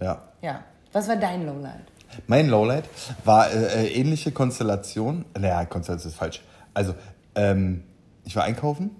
Ja. 0.00 0.22
Ja. 0.42 0.64
Was 0.92 1.08
war 1.08 1.16
dein 1.16 1.46
Lowlight? 1.46 1.84
Mein 2.26 2.48
Lowlight 2.48 2.84
war 3.24 3.50
äh, 3.50 3.86
äh, 3.86 3.92
ähnliche 3.92 4.32
Konstellation. 4.32 5.24
Naja, 5.38 5.64
Konstellation 5.64 6.10
ist 6.10 6.18
falsch. 6.18 6.42
Also, 6.74 6.94
ähm, 7.34 7.82
ich 8.24 8.34
war 8.36 8.44
einkaufen 8.44 8.90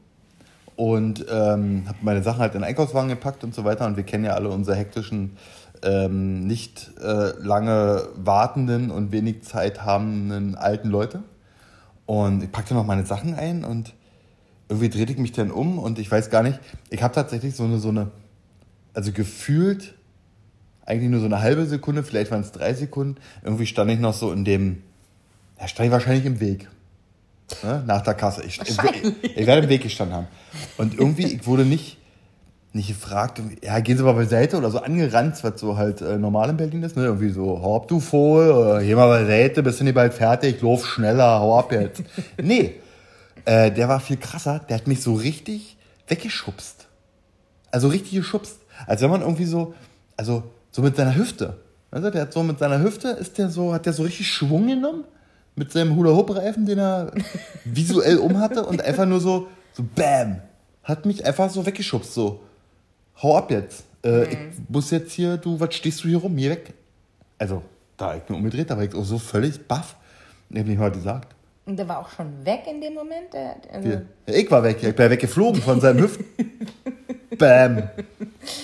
und 0.77 1.25
ähm, 1.31 1.85
habe 1.87 1.99
meine 2.03 2.23
Sachen 2.23 2.41
halt 2.41 2.55
in 2.55 2.61
den 2.61 2.69
Einkaufswagen 2.69 3.09
gepackt 3.09 3.45
und 3.45 3.55
so 3.55 3.65
weiter. 3.65 3.87
Und 3.87 3.97
wir 3.97 4.05
kennen 4.05 4.25
ja 4.25 4.35
alle 4.35 4.51
unsere 4.51 4.77
hektischen, 4.77 5.37
ähm, 5.83 6.47
nicht 6.47 6.93
äh, 7.03 7.33
lange 7.41 8.09
wartenden 8.17 8.91
und 8.91 9.13
wenig 9.13 9.43
Zeit 9.43 9.85
habenden 9.85 10.55
alten 10.55 10.89
Leute. 10.89 11.23
Und 12.05 12.45
ich 12.45 12.53
packte 12.53 12.75
noch 12.75 12.87
meine 12.87 13.05
Sachen 13.05 13.35
ein 13.35 13.65
und 13.65 13.95
irgendwie 14.69 14.89
drehte 14.89 15.13
ich 15.13 15.19
mich 15.19 15.33
dann 15.33 15.51
um 15.51 15.79
und 15.79 15.99
ich 15.99 16.11
weiß 16.11 16.31
gar 16.31 16.43
nicht, 16.43 16.59
ich 16.91 17.03
habe 17.03 17.15
tatsächlich 17.15 17.55
so 17.55 17.65
eine, 17.65 17.79
so 17.79 17.89
eine, 17.89 18.11
also 18.95 19.13
gefühlt 19.13 19.95
eigentlich 20.87 21.11
nur 21.11 21.21
so 21.21 21.27
eine 21.27 21.41
halbe 21.41 21.67
Sekunde, 21.67 22.03
vielleicht 22.03 22.31
waren 22.31 22.41
es 22.41 22.53
drei 22.53 22.73
Sekunden, 22.73 23.17
irgendwie 23.43 23.67
stand 23.67 23.91
ich 23.91 23.99
noch 23.99 24.15
so 24.15 24.33
in 24.33 24.45
dem, 24.45 24.83
ja, 25.61 25.69
stand 25.69 25.89
ich 25.89 25.93
wahrscheinlich 25.93 26.25
im 26.25 26.41
Weg. 26.41 26.69
Ne, 27.63 27.85
nach 27.87 28.03
der 28.03 28.15
Kasse. 28.15 28.43
Ich, 28.45 28.61
ich, 28.61 28.77
ich 29.23 29.47
werde 29.47 29.63
im 29.63 29.69
Weg 29.69 29.83
gestanden 29.83 30.17
haben. 30.17 30.27
Und 30.79 30.99
irgendwie, 30.99 31.27
ich 31.27 31.47
wurde 31.47 31.65
nicht, 31.65 31.97
nicht 32.73 32.89
gefragt, 32.89 33.41
ja, 33.63 33.79
gehen 33.79 33.97
Sie 33.97 34.03
mal 34.03 34.15
beiseite 34.15 34.57
oder 34.57 34.71
so 34.71 34.81
angerannt, 34.81 35.39
was 35.43 35.61
so 35.61 35.77
halt 35.77 36.01
äh, 36.01 36.19
normal 36.19 36.51
in 36.51 36.57
Berlin 36.57 36.83
ist. 36.83 36.97
Ne? 36.97 37.05
Irgendwie 37.05 37.31
so, 37.31 37.63
hau 37.63 37.77
ab, 37.77 37.87
du 37.87 38.01
Fohl, 38.01 38.51
oder 38.51 38.83
geh 38.83 38.97
mal 38.97 39.07
beiseite, 39.07 39.63
bist 39.63 39.79
du 39.79 39.85
nicht 39.85 39.95
bald 39.95 40.13
fertig, 40.13 40.61
lauf 40.61 40.87
schneller, 40.87 41.39
hau 41.39 41.57
ab 41.57 41.71
jetzt. 41.71 42.03
nee, 42.43 42.75
äh, 43.45 43.71
der 43.71 43.89
war 43.89 44.01
viel 44.01 44.17
krasser, 44.17 44.61
der 44.69 44.79
hat 44.79 44.89
mich 44.89 45.01
so 45.01 45.15
richtig 45.15 45.77
weggeschubst. 46.09 46.89
Also 47.71 47.89
richtig 47.89 48.13
geschubst. 48.13 48.59
Als 48.87 49.03
wenn 49.03 49.11
man 49.11 49.21
irgendwie 49.21 49.47
so, 49.47 49.75
also 50.17 50.43
so 50.77 50.83
mit 50.83 50.95
seiner 50.95 51.17
Hüfte. 51.17 51.57
Also 51.91 52.11
der 52.11 52.23
hat 52.23 52.35
so 52.35 52.43
mit 52.43 52.59
seiner 52.59 52.83
Hüfte, 52.83 53.09
ist 53.09 53.39
der 53.39 53.49
so, 53.49 53.73
hat 53.73 53.87
der 53.87 53.95
so 53.95 54.03
richtig 54.03 54.29
Schwung 54.29 54.67
genommen 54.67 55.05
mit 55.55 55.73
seinem 55.73 55.97
Hula-Hoop-Reifen, 55.97 56.67
den 56.67 56.79
er 56.79 57.13
visuell 57.65 58.19
umhatte 58.19 58.63
und 58.63 58.83
einfach 58.83 59.07
nur 59.07 59.21
so, 59.21 59.49
so 59.73 59.83
BAM! 59.95 60.43
Hat 60.83 61.07
mich 61.07 61.25
einfach 61.25 61.49
so 61.49 61.65
weggeschubst, 61.65 62.13
so. 62.13 62.41
Hau 63.23 63.39
ab 63.39 63.51
jetzt. 63.51 63.85
Äh, 64.05 64.27
mhm. 64.27 64.27
Ich 64.31 64.69
muss 64.69 64.91
jetzt 64.91 65.13
hier, 65.13 65.39
du, 65.39 65.59
was 65.59 65.75
stehst 65.75 66.05
du 66.05 66.09
hier 66.09 66.19
rum? 66.19 66.35
Mir 66.35 66.51
weg. 66.51 66.75
Also, 67.39 67.63
da 67.97 68.15
ich 68.15 68.29
mir 68.29 68.37
umgedreht, 68.37 68.69
da 68.69 68.77
war 68.77 68.85
ich 68.85 68.95
auch 68.95 69.05
so 69.05 69.19
völlig 69.19 69.67
baff. 69.67 69.97
Ich 70.51 70.59
habe 70.59 70.69
nicht 70.69 70.79
mal 70.79 70.91
gesagt. 70.91 71.35
Und 71.65 71.79
der 71.79 71.89
war 71.89 72.01
auch 72.01 72.11
schon 72.11 72.45
weg 72.45 72.65
in 72.71 72.83
dem 72.83 72.93
Moment? 72.93 73.33
Der, 73.33 73.57
also 73.73 73.89
ja, 73.89 74.03
ich 74.27 74.51
war 74.51 74.63
weg, 74.63 74.83
ich 74.83 74.95
bin 74.95 75.11
weggeflogen 75.11 75.63
von 75.63 75.81
seinem 75.81 76.03
Hüften. 76.03 76.27
Bam. 77.39 77.89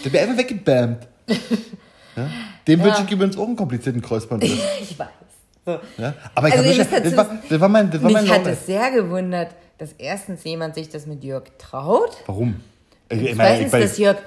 Der 0.04 0.12
wäre 0.12 0.24
einfach 0.24 0.38
weggebammt. 0.38 1.08
Ja? 2.16 2.30
Dem 2.66 2.80
ja. 2.80 2.86
wünsche 2.86 3.02
ich 3.04 3.10
übrigens 3.10 3.36
auch 3.36 3.46
einen 3.46 3.56
komplizierten 3.56 4.02
Kreuzband. 4.02 4.44
ich 4.80 4.98
weiß. 4.98 5.08
So. 5.64 5.78
Ja? 5.98 6.14
Aber 6.34 6.48
ich 6.48 6.54
also, 6.54 6.68
habe 6.68 6.76
das, 6.76 7.02
das, 7.02 7.16
war, 7.16 7.38
das 7.48 7.60
war 7.60 7.68
mein, 7.68 7.90
das 7.90 8.02
war 8.02 8.10
Mich 8.10 8.28
mein 8.28 8.30
hat 8.30 8.46
es 8.46 8.66
sehr 8.66 8.90
gewundert, 8.90 9.54
dass 9.78 9.92
erstens 9.98 10.44
jemand 10.44 10.74
sich 10.74 10.88
das 10.88 11.06
mit 11.06 11.22
Jörg 11.24 11.44
traut. 11.58 12.16
Warum? 12.26 12.60
Ich, 13.08 13.22
ich 13.22 13.36
meine, 13.36 13.68
zweitens, 13.68 13.90
dass 13.90 13.98
Jörg 13.98 14.18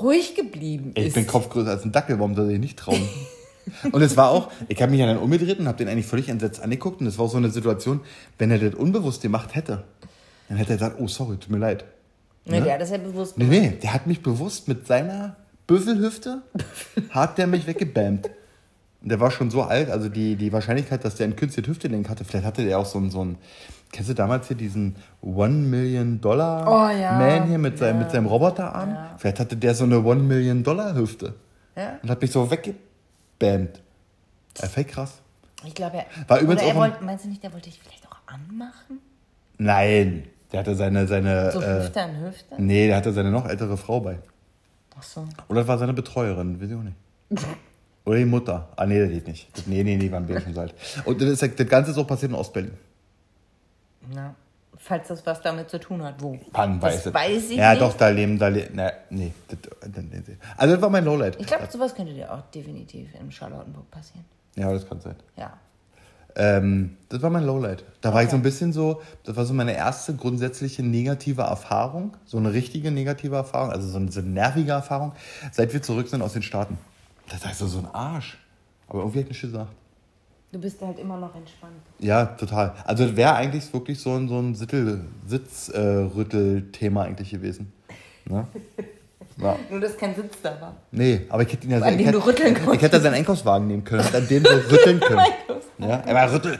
ruhig 0.00 0.34
geblieben 0.34 0.92
ist. 0.94 1.06
Ich 1.06 1.14
bin 1.14 1.26
Kopf 1.26 1.54
als 1.56 1.84
ein 1.84 1.92
Dackel, 1.92 2.18
warum 2.18 2.34
soll 2.34 2.50
ich 2.50 2.58
nicht 2.58 2.78
trauen? 2.78 3.08
und 3.92 4.02
es 4.02 4.16
war 4.16 4.30
auch, 4.30 4.50
ich 4.68 4.80
habe 4.82 4.90
mich 4.90 5.00
ja 5.00 5.06
dann 5.06 5.18
umgedreht 5.18 5.58
und 5.58 5.68
habe 5.68 5.78
den 5.78 5.88
eigentlich 5.88 6.06
völlig 6.06 6.28
entsetzt 6.28 6.60
angeguckt 6.60 7.00
und 7.00 7.06
es 7.06 7.18
war 7.18 7.26
auch 7.26 7.30
so 7.30 7.36
eine 7.36 7.50
Situation, 7.50 8.00
wenn 8.38 8.50
er 8.50 8.58
das 8.58 8.74
unbewusst 8.74 9.22
gemacht 9.22 9.54
hätte, 9.54 9.84
dann 10.48 10.58
hätte 10.58 10.72
er 10.72 10.76
gesagt, 10.76 10.96
oh 11.00 11.08
sorry, 11.08 11.36
tut 11.36 11.50
mir 11.50 11.58
leid. 11.58 11.84
Nee, 12.44 12.58
ne? 12.58 12.64
der 12.64 12.74
hat 12.74 12.80
das 12.80 12.90
ja 12.90 12.98
bewusst 12.98 13.36
gemacht. 13.36 13.50
Nee, 13.50 13.60
nee, 13.60 13.78
der 13.80 13.94
hat 13.94 14.06
mich 14.06 14.22
bewusst 14.22 14.66
mit 14.66 14.86
seiner 14.86 15.36
Büffelhüfte, 15.66 16.42
hat 17.10 17.38
der 17.38 17.46
mich 17.46 17.66
weggebammt. 17.66 18.30
Und 19.02 19.08
der 19.08 19.20
war 19.20 19.30
schon 19.30 19.50
so 19.50 19.62
alt, 19.62 19.90
also 19.90 20.08
die, 20.08 20.36
die 20.36 20.52
Wahrscheinlichkeit, 20.52 21.04
dass 21.04 21.16
der 21.16 21.26
ein 21.26 21.36
künstliches 21.36 21.70
Hüftelenk 21.70 22.08
hatte, 22.08 22.24
vielleicht 22.24 22.46
hatte 22.46 22.64
der 22.64 22.78
auch 22.78 22.86
so 22.86 22.98
ein, 22.98 23.10
so 23.10 23.24
ein 23.24 23.38
kennst 23.90 24.10
du 24.10 24.14
damals 24.14 24.48
hier 24.48 24.56
diesen 24.56 24.96
One 25.20 25.54
Million 25.54 26.20
Dollar 26.20 26.66
oh, 26.66 26.88
ja. 26.88 27.18
Man 27.18 27.46
hier 27.48 27.58
mit, 27.58 27.74
ja. 27.74 27.86
seinem, 27.86 27.98
mit 27.98 28.10
seinem 28.10 28.26
Roboterarm? 28.26 28.90
Ja. 28.90 29.14
Vielleicht 29.18 29.40
hatte 29.40 29.56
der 29.56 29.74
so 29.74 29.84
eine 29.84 30.02
One 30.02 30.22
Million 30.22 30.62
Dollar 30.62 30.94
Hüfte. 30.94 31.34
Und 31.74 32.10
hat 32.10 32.20
mich 32.20 32.30
so 32.30 32.50
weggebammt. 32.50 33.80
Er 34.60 34.68
fällt 34.68 34.88
krass. 34.88 35.20
Ich 35.64 35.74
glaube, 35.74 35.98
er, 35.98 36.06
war 36.28 36.40
übrigens 36.40 36.62
er 36.62 36.74
wollte, 36.74 37.04
meinst 37.04 37.24
du 37.24 37.28
nicht, 37.28 37.42
der 37.42 37.52
wollte 37.52 37.70
dich 37.70 37.80
vielleicht 37.80 38.06
auch 38.06 38.16
anmachen? 38.26 38.98
Nein, 39.58 40.24
der 40.50 40.60
hatte 40.60 40.74
seine, 40.74 41.06
seine. 41.06 41.52
So 41.52 41.62
äh, 41.62 41.80
Hüfte 41.80 42.02
an 42.02 42.20
Hüfte? 42.20 42.54
Nee, 42.58 42.88
der 42.88 42.96
hatte 42.96 43.12
seine 43.12 43.30
noch 43.30 43.48
ältere 43.48 43.76
Frau 43.76 44.00
bei. 44.00 44.18
Ach 44.98 45.02
so. 45.02 45.26
Oder 45.48 45.60
das 45.60 45.68
war 45.68 45.78
seine 45.78 45.92
Betreuerin, 45.92 46.60
weiß 46.60 46.68
ich 46.70 46.76
auch 46.76 46.82
nicht. 46.82 46.96
Oder 48.04 48.18
die 48.18 48.24
Mutter. 48.24 48.68
Ah, 48.76 48.84
nee, 48.86 48.98
das 49.00 49.10
geht 49.10 49.28
nicht. 49.28 49.66
Nee, 49.66 49.82
nee, 49.84 49.96
nee, 49.96 50.10
waren 50.10 50.26
wir 50.26 50.40
schon 50.40 50.56
alt. 50.58 50.74
Und 51.04 51.20
das, 51.20 51.28
ist, 51.40 51.58
das 51.60 51.68
Ganze 51.68 51.92
ist 51.92 51.98
auch 51.98 52.06
passiert 52.06 52.32
in 52.32 52.36
Ostberlin. 52.38 52.72
Na, 54.12 54.34
falls 54.76 55.08
das 55.08 55.24
was 55.24 55.40
damit 55.40 55.70
zu 55.70 55.78
tun 55.78 56.02
hat, 56.02 56.20
wo? 56.20 56.36
Pan 56.52 56.82
weiß 56.82 57.04
das 57.04 57.14
weiß 57.14 57.50
ich 57.50 57.56
Ja, 57.56 57.70
nicht. 57.70 57.82
doch, 57.82 57.94
da 57.96 58.08
leben, 58.08 58.38
da 58.38 58.48
leben, 58.48 58.70
na, 58.74 58.90
nee. 59.10 59.32
Das, 59.48 59.58
also 60.56 60.74
das 60.74 60.82
war 60.82 60.90
mein 60.90 61.04
Lowlight. 61.04 61.40
Ich 61.40 61.46
glaube, 61.46 61.68
sowas 61.70 61.94
könnte 61.94 62.12
dir 62.12 62.32
auch 62.32 62.42
definitiv 62.50 63.08
in 63.14 63.30
Charlottenburg 63.30 63.88
passieren. 63.90 64.24
Ja, 64.56 64.72
das 64.72 64.86
kann 64.88 65.00
sein. 65.00 65.14
Ja. 65.36 65.52
Ähm, 66.36 66.96
das 67.08 67.22
war 67.22 67.30
mein 67.30 67.44
Lowlight. 67.44 67.84
Da 68.00 68.08
okay. 68.08 68.16
war 68.16 68.22
ich 68.24 68.30
so 68.30 68.36
ein 68.36 68.42
bisschen 68.42 68.72
so, 68.72 69.02
das 69.24 69.36
war 69.36 69.44
so 69.44 69.54
meine 69.54 69.76
erste 69.76 70.14
grundsätzliche 70.14 70.82
negative 70.82 71.42
Erfahrung, 71.42 72.16
so 72.24 72.38
eine 72.38 72.52
richtige 72.52 72.90
negative 72.90 73.36
Erfahrung, 73.36 73.70
also 73.70 73.88
so 73.88 73.98
eine, 73.98 74.10
so 74.10 74.20
eine 74.20 74.30
nervige 74.30 74.72
Erfahrung, 74.72 75.12
seit 75.50 75.72
wir 75.72 75.82
zurück 75.82 76.08
sind 76.08 76.22
aus 76.22 76.32
den 76.32 76.42
Staaten. 76.42 76.78
Das 77.28 77.44
heißt 77.44 77.58
so 77.58 77.78
ein 77.78 77.86
Arsch. 77.86 78.38
Aber 78.88 79.00
irgendwie 79.00 79.20
hat 79.20 79.28
nicht 79.28 79.40
gesagt. 79.40 79.72
Du 80.52 80.58
bist 80.58 80.80
halt 80.82 80.98
immer 80.98 81.16
noch 81.16 81.34
entspannt. 81.34 81.80
Ja, 81.98 82.26
total. 82.26 82.74
Also 82.84 83.06
das 83.06 83.16
wäre 83.16 83.34
eigentlich 83.34 83.72
wirklich 83.72 83.98
so 83.98 84.14
ein, 84.14 84.28
so 84.28 84.38
ein 84.38 84.54
Sitzrüttel-Thema 84.54 87.04
eigentlich 87.04 87.30
gewesen. 87.30 87.72
Ne? 88.26 88.46
Ja. 89.38 89.56
Nur, 89.70 89.80
dass 89.80 89.96
kein 89.96 90.14
Sitz 90.14 90.34
da 90.42 90.60
war. 90.60 90.76
Nee, 90.90 91.22
aber 91.28 91.42
ich 91.42 91.52
hätte 91.52 91.66
ihn 91.66 91.72
ja 91.72 91.80
an 91.80 91.98
ich, 91.98 92.06
hätte, 92.06 92.24
rütteln 92.24 92.56
ich 92.72 92.82
hätte 92.82 93.00
seinen 93.00 93.14
Einkaufswagen 93.14 93.66
nehmen 93.66 93.84
können 93.84 94.04
und 94.06 94.14
an 94.14 94.28
dem 94.28 94.44
so 94.44 94.50
rütteln 94.50 95.00
können. 95.08 95.26
ja, 95.78 96.02
er 96.06 96.14
war 96.14 96.32
rüttel, 96.32 96.58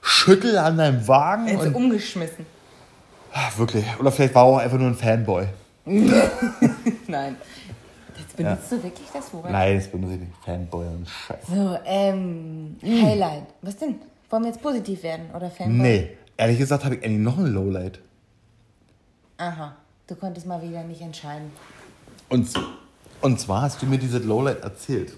schüttel 0.00 0.58
an 0.58 0.78
deinem 0.78 1.06
Wagen. 1.06 1.48
Er 1.48 1.60
und 1.60 1.74
umgeschmissen. 1.74 2.46
Ach, 3.32 3.58
wirklich. 3.58 3.84
Oder 3.98 4.10
vielleicht 4.10 4.34
war 4.34 4.44
er 4.44 4.48
auch 4.48 4.58
einfach 4.58 4.78
nur 4.78 4.88
ein 4.88 4.94
Fanboy. 4.94 5.46
Nein. 5.86 7.36
Jetzt 8.18 8.36
benutzt 8.36 8.70
ja. 8.70 8.76
du 8.76 8.82
wirklich 8.82 9.08
das 9.12 9.32
Wort? 9.32 9.50
Nein, 9.50 9.76
das 9.76 9.88
benutze 9.88 10.14
ich 10.14 10.20
nicht. 10.20 10.32
Fanboy 10.44 10.86
und 10.86 11.08
Scheiße. 11.08 11.54
So, 11.54 11.78
ähm, 11.84 12.76
hm. 12.80 13.02
Highlight. 13.06 13.44
Was 13.62 13.76
denn? 13.76 13.96
Wollen 14.30 14.42
wir 14.42 14.50
jetzt 14.50 14.62
positiv 14.62 15.02
werden 15.02 15.30
oder 15.34 15.50
Fanboy? 15.50 15.76
Nee. 15.76 16.10
Ehrlich 16.36 16.58
gesagt 16.58 16.84
habe 16.84 16.96
ich 16.96 17.04
eigentlich 17.04 17.20
noch 17.20 17.38
ein 17.38 17.46
Lowlight. 17.46 18.00
Aha. 19.38 19.76
Du 20.06 20.14
konntest 20.14 20.46
mal 20.46 20.62
wieder 20.62 20.82
nicht 20.84 21.00
entscheiden. 21.00 21.50
Und, 22.28 22.48
und 23.20 23.40
zwar 23.40 23.62
hast 23.62 23.82
du 23.82 23.86
mir 23.86 23.98
dieses 23.98 24.24
Lowlight 24.24 24.62
erzählt. 24.62 25.12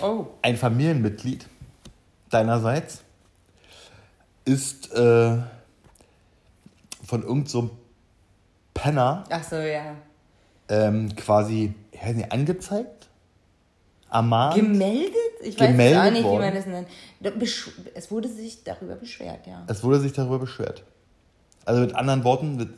Oh. 0.00 0.26
Ein 0.42 0.56
Familienmitglied 0.56 1.46
deinerseits 2.30 3.02
ist 4.44 4.92
äh, 4.92 5.38
von 7.04 7.22
irgendeinem 7.22 7.46
so 7.46 7.70
Penner. 8.74 9.24
Ach 9.30 9.42
so, 9.42 9.56
ja. 9.56 9.96
Ähm, 10.68 11.14
quasi, 11.16 11.74
ich 11.92 12.02
weiß 12.02 12.14
nicht, 12.16 12.32
angezeigt? 12.32 13.08
Ermahnt? 14.10 14.54
Gemeldet? 14.54 15.12
Ich 15.42 15.58
weiß 15.58 15.68
gemeldet 15.68 16.00
auch 16.00 16.10
nicht, 16.10 16.24
worden. 16.24 16.38
wie 16.38 16.44
man 16.44 16.54
das 16.54 16.66
nennt. 16.66 16.88
Es 17.94 18.10
wurde 18.10 18.28
sich 18.28 18.62
darüber 18.64 18.96
beschwert, 18.96 19.46
ja. 19.46 19.64
Es 19.66 19.82
wurde 19.82 20.00
sich 20.00 20.12
darüber 20.12 20.38
beschwert. 20.38 20.82
Also 21.64 21.80
mit 21.80 21.94
anderen 21.94 22.22
Worten, 22.24 22.74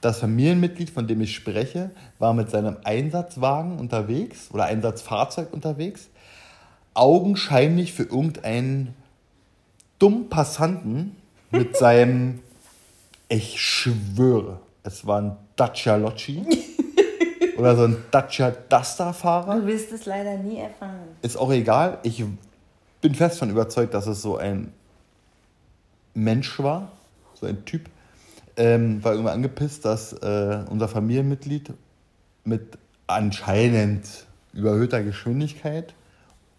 das 0.00 0.20
Familienmitglied, 0.20 0.90
von 0.90 1.06
dem 1.06 1.20
ich 1.20 1.34
spreche, 1.34 1.90
war 2.18 2.32
mit 2.32 2.50
seinem 2.50 2.76
Einsatzwagen 2.84 3.78
unterwegs 3.78 4.48
oder 4.52 4.64
Einsatzfahrzeug 4.64 5.52
unterwegs, 5.52 6.08
augenscheinlich 6.94 7.92
für 7.92 8.04
irgendeinen 8.04 8.94
dummen 9.98 10.28
Passanten 10.28 11.16
mit 11.50 11.76
seinem, 11.76 12.40
ich 13.28 13.60
schwöre, 13.60 14.60
es 14.82 15.06
war 15.06 15.20
ein 15.20 15.36
Dacia 15.56 15.96
Locci 15.96 16.42
oder 17.58 17.76
so 17.76 17.84
ein 17.84 17.96
Dacia 18.10 18.50
Duster-Fahrer. 18.50 19.60
Du 19.60 19.66
wirst 19.66 19.92
es 19.92 20.06
leider 20.06 20.38
nie 20.38 20.56
erfahren. 20.56 21.08
Ist 21.20 21.36
auch 21.36 21.52
egal. 21.52 21.98
Ich 22.02 22.24
bin 23.02 23.14
fest 23.14 23.38
von 23.38 23.50
überzeugt, 23.50 23.92
dass 23.92 24.06
es 24.06 24.22
so 24.22 24.38
ein 24.38 24.72
Mensch 26.14 26.58
war, 26.58 26.90
so 27.34 27.46
ein 27.46 27.64
Typ, 27.64 27.88
ähm, 28.60 29.02
war 29.02 29.12
irgendwann 29.12 29.34
angepisst, 29.34 29.86
dass 29.86 30.12
äh, 30.12 30.64
unser 30.68 30.86
Familienmitglied 30.86 31.72
mit 32.44 32.78
anscheinend 33.06 34.26
überhöhter 34.52 35.02
Geschwindigkeit 35.02 35.94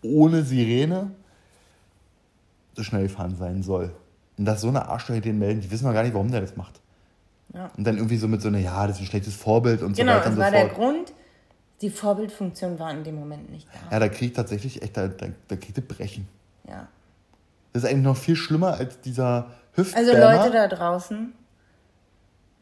ohne 0.01 0.43
Sirene 0.43 1.11
so 2.73 2.81
schnell 2.81 3.03
gefahren 3.03 3.35
sein 3.35 3.61
soll. 3.61 3.91
Und 4.37 4.45
dass 4.45 4.61
so 4.61 4.69
eine 4.69 4.87
Arschlöcher 4.87 5.21
den 5.21 5.37
melden, 5.37 5.61
die 5.61 5.69
wissen 5.69 5.85
noch 5.85 5.93
gar 5.93 6.01
nicht, 6.01 6.15
warum 6.15 6.31
der 6.31 6.41
das 6.41 6.57
macht. 6.57 6.81
Ja. 7.53 7.69
Und 7.77 7.85
dann 7.85 7.97
irgendwie 7.97 8.17
so 8.17 8.27
mit 8.27 8.41
so 8.41 8.47
einer, 8.47 8.57
ja, 8.57 8.87
das 8.87 8.95
ist 8.95 9.03
ein 9.03 9.05
schlechtes 9.05 9.35
Vorbild 9.35 9.83
und 9.83 9.95
genau, 9.95 10.13
so 10.13 10.17
weiter 10.17 10.29
und 10.29 10.35
so 10.35 10.41
fort. 10.41 10.51
Genau, 10.51 10.63
das 10.63 10.77
war 10.77 10.85
der 10.85 10.93
Grund. 10.95 11.13
Die 11.81 11.89
Vorbildfunktion 11.91 12.79
war 12.79 12.91
in 12.91 13.03
dem 13.03 13.15
Moment 13.15 13.51
nicht 13.51 13.67
da. 13.67 13.91
Ja, 13.91 13.99
da 13.99 14.09
kriegt 14.09 14.35
tatsächlich 14.35 14.81
echt, 14.81 14.97
da, 14.97 15.07
da, 15.07 15.27
da 15.47 15.55
kriegt 15.55 15.77
er 15.77 15.83
Brechen. 15.83 16.27
Ja. 16.67 16.87
Das 17.73 17.83
ist 17.83 17.89
eigentlich 17.89 18.05
noch 18.05 18.17
viel 18.17 18.35
schlimmer 18.35 18.73
als 18.73 19.01
dieser 19.01 19.51
Hüftbärmer. 19.73 20.09
Also 20.09 20.43
Leute 20.43 20.51
da 20.51 20.67
draußen, 20.67 21.33